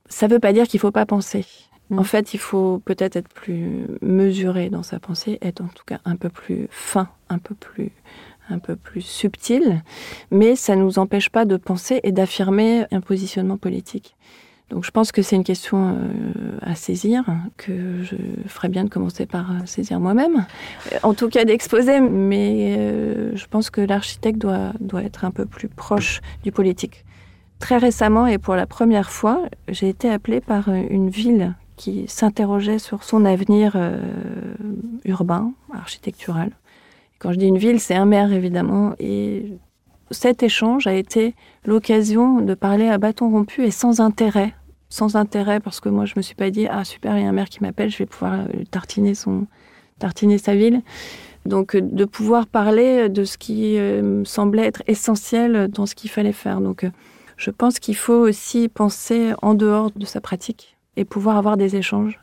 Ça 0.07 0.27
ne 0.27 0.33
veut 0.33 0.39
pas 0.39 0.53
dire 0.53 0.67
qu'il 0.67 0.77
ne 0.77 0.81
faut 0.81 0.91
pas 0.91 1.05
penser. 1.05 1.45
En 1.91 2.01
mm. 2.01 2.05
fait, 2.05 2.33
il 2.33 2.39
faut 2.39 2.81
peut-être 2.83 3.15
être 3.15 3.29
plus 3.29 3.87
mesuré 4.01 4.69
dans 4.69 4.83
sa 4.83 4.99
pensée, 4.99 5.37
être 5.41 5.61
en 5.61 5.67
tout 5.67 5.83
cas 5.85 5.99
un 6.05 6.15
peu 6.15 6.29
plus 6.29 6.67
fin, 6.71 7.09
un 7.29 7.37
peu 7.37 7.55
plus, 7.55 7.91
un 8.49 8.59
peu 8.59 8.75
plus 8.75 9.01
subtil, 9.01 9.83
mais 10.31 10.55
ça 10.55 10.75
ne 10.75 10.81
nous 10.81 10.99
empêche 10.99 11.29
pas 11.29 11.45
de 11.45 11.57
penser 11.57 11.99
et 12.03 12.11
d'affirmer 12.11 12.85
un 12.91 13.01
positionnement 13.01 13.57
politique. 13.57 14.15
Donc 14.71 14.83
je 14.83 14.89
pense 14.89 15.11
que 15.11 15.21
c'est 15.21 15.35
une 15.35 15.43
question 15.43 15.95
euh, 15.95 16.57
à 16.61 16.73
saisir, 16.73 17.23
que 17.55 18.01
je 18.01 18.15
ferais 18.47 18.69
bien 18.69 18.83
de 18.83 18.89
commencer 18.89 19.27
par 19.27 19.51
euh, 19.51 19.65
saisir 19.65 19.99
moi-même, 19.99 20.47
en 21.03 21.13
tout 21.13 21.29
cas 21.29 21.45
d'exposer, 21.45 21.99
mais 21.99 22.75
euh, 22.77 23.35
je 23.35 23.45
pense 23.45 23.69
que 23.69 23.81
l'architecte 23.81 24.39
doit, 24.39 24.73
doit 24.79 25.03
être 25.03 25.23
un 25.23 25.29
peu 25.29 25.45
plus 25.45 25.67
proche 25.67 26.21
du 26.43 26.51
politique. 26.51 27.05
Très 27.59 27.77
récemment 27.77 28.25
et 28.25 28.39
pour 28.39 28.55
la 28.55 28.65
première 28.65 29.11
fois, 29.11 29.43
j'ai 29.67 29.87
été 29.87 30.09
appelée 30.09 30.41
par 30.41 30.69
une 30.69 31.09
ville 31.09 31.53
qui 31.75 32.05
s'interrogeait 32.07 32.79
sur 32.79 33.03
son 33.03 33.25
avenir 33.25 33.73
euh, 33.75 33.99
urbain, 35.03 35.53
architectural. 35.73 36.51
quand 37.19 37.31
je 37.33 37.37
dis 37.37 37.47
une 37.47 37.57
ville, 37.57 37.79
c'est 37.79 37.95
un 37.95 38.05
maire 38.05 38.31
évidemment. 38.31 38.93
Et 38.99 39.57
cet 40.11 40.43
échange 40.43 40.87
a 40.87 40.93
été 40.93 41.35
l'occasion 41.65 42.41
de 42.41 42.53
parler 42.53 42.87
à 42.87 42.97
bâton 42.97 43.29
rompu 43.29 43.63
et 43.63 43.71
sans 43.71 43.99
intérêt. 43.99 44.53
Sans 44.89 45.15
intérêt 45.15 45.59
parce 45.59 45.79
que 45.79 45.89
moi 45.89 46.05
je 46.05 46.13
me 46.15 46.21
suis 46.21 46.35
pas 46.35 46.51
dit 46.51 46.67
ah 46.67 46.85
super 46.85 47.17
il 47.17 47.23
y 47.23 47.25
a 47.25 47.29
un 47.29 47.33
maire 47.33 47.49
qui 47.49 47.61
m'appelle 47.61 47.89
je 47.89 47.97
vais 47.97 48.05
pouvoir 48.05 48.33
euh, 48.33 48.63
tartiner 48.69 49.15
son 49.15 49.47
tartiner 49.97 50.37
sa 50.37 50.55
ville 50.55 50.83
donc 51.45 51.75
euh, 51.75 51.81
de 51.81 52.05
pouvoir 52.05 52.45
parler 52.45 53.09
de 53.09 53.23
ce 53.25 53.37
qui 53.37 53.77
me 53.77 54.23
semblait 54.25 54.65
être 54.65 54.83
essentiel 54.85 55.69
dans 55.69 55.87
ce 55.87 55.95
qu'il 55.95 56.11
fallait 56.11 56.31
faire 56.31 56.61
donc 56.61 56.85
je 57.35 57.49
pense 57.49 57.79
qu'il 57.79 57.95
faut 57.95 58.13
aussi 58.13 58.69
penser 58.69 59.33
en 59.41 59.55
dehors 59.55 59.91
de 59.91 60.05
sa 60.05 60.21
pratique 60.21 60.74
et 60.97 61.05
pouvoir 61.05 61.37
avoir 61.37 61.57
des 61.57 61.75
échanges 61.75 62.19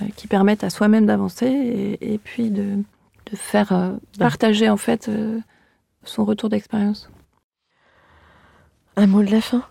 euh, 0.00 0.06
qui 0.16 0.26
permettent 0.26 0.64
à 0.64 0.70
soi-même 0.70 1.06
d'avancer 1.06 1.98
et, 2.00 2.18
puis 2.18 2.50
de, 2.50 2.76
de 3.30 3.36
faire 3.36 3.72
euh, 3.72 3.92
partager 4.18 4.68
en 4.70 4.76
fait 4.76 5.08
euh, 5.08 5.38
son 6.04 6.24
retour 6.24 6.48
d'expérience. 6.48 7.10
Un 8.96 9.06
mot 9.06 9.22
de 9.22 9.30
la 9.30 9.40
fin? 9.40 9.64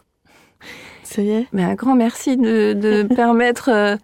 Ça 1.04 1.22
y 1.22 1.30
est? 1.30 1.48
Mais 1.54 1.64
Un 1.64 1.76
grand 1.76 1.96
merci 1.96 2.38
de, 2.38 2.74
de 2.74 3.04
permettre 3.16 3.98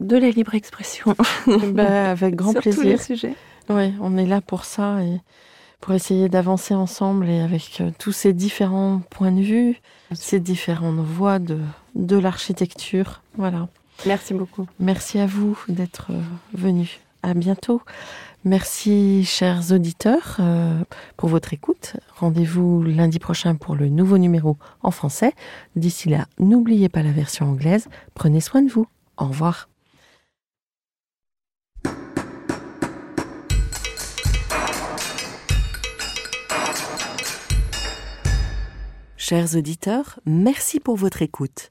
de 0.00 0.16
la 0.16 0.30
libre 0.30 0.54
expression. 0.54 1.14
Bah, 1.72 2.10
avec 2.10 2.34
grand 2.34 2.52
Sur 2.52 2.62
plaisir. 2.62 2.82
Tous 2.82 2.88
les 2.88 2.98
sujets. 2.98 3.34
Oui, 3.68 3.92
on 4.00 4.16
est 4.16 4.26
là 4.26 4.40
pour 4.40 4.64
ça 4.64 5.02
et 5.02 5.20
pour 5.80 5.92
essayer 5.94 6.28
d'avancer 6.28 6.74
ensemble 6.74 7.28
et 7.28 7.40
avec 7.40 7.82
tous 7.98 8.12
ces 8.12 8.32
différents 8.32 9.00
points 9.10 9.32
de 9.32 9.42
vue, 9.42 9.80
ces 10.12 10.40
différentes 10.40 10.98
voies 10.98 11.38
de, 11.38 11.58
de 11.94 12.16
l'architecture. 12.16 13.22
Voilà. 13.36 13.68
Merci 14.06 14.34
beaucoup. 14.34 14.66
Merci 14.78 15.18
à 15.18 15.26
vous 15.26 15.58
d'être 15.68 16.08
euh, 16.10 16.20
venus. 16.54 17.00
À 17.22 17.34
bientôt. 17.34 17.82
Merci, 18.44 19.24
chers 19.24 19.72
auditeurs, 19.72 20.36
euh, 20.38 20.84
pour 21.16 21.28
votre 21.28 21.52
écoute. 21.52 21.96
Rendez-vous 22.16 22.82
lundi 22.82 23.18
prochain 23.18 23.56
pour 23.56 23.74
le 23.74 23.88
nouveau 23.88 24.18
numéro 24.18 24.56
en 24.82 24.92
français. 24.92 25.34
D'ici 25.74 26.08
là, 26.08 26.26
n'oubliez 26.38 26.88
pas 26.88 27.02
la 27.02 27.10
version 27.10 27.50
anglaise. 27.50 27.88
Prenez 28.14 28.40
soin 28.40 28.62
de 28.62 28.70
vous. 28.70 28.86
Au 29.16 29.26
revoir. 29.26 29.68
Chers 39.16 39.56
auditeurs, 39.56 40.20
merci 40.24 40.80
pour 40.80 40.96
votre 40.96 41.20
écoute. 41.20 41.70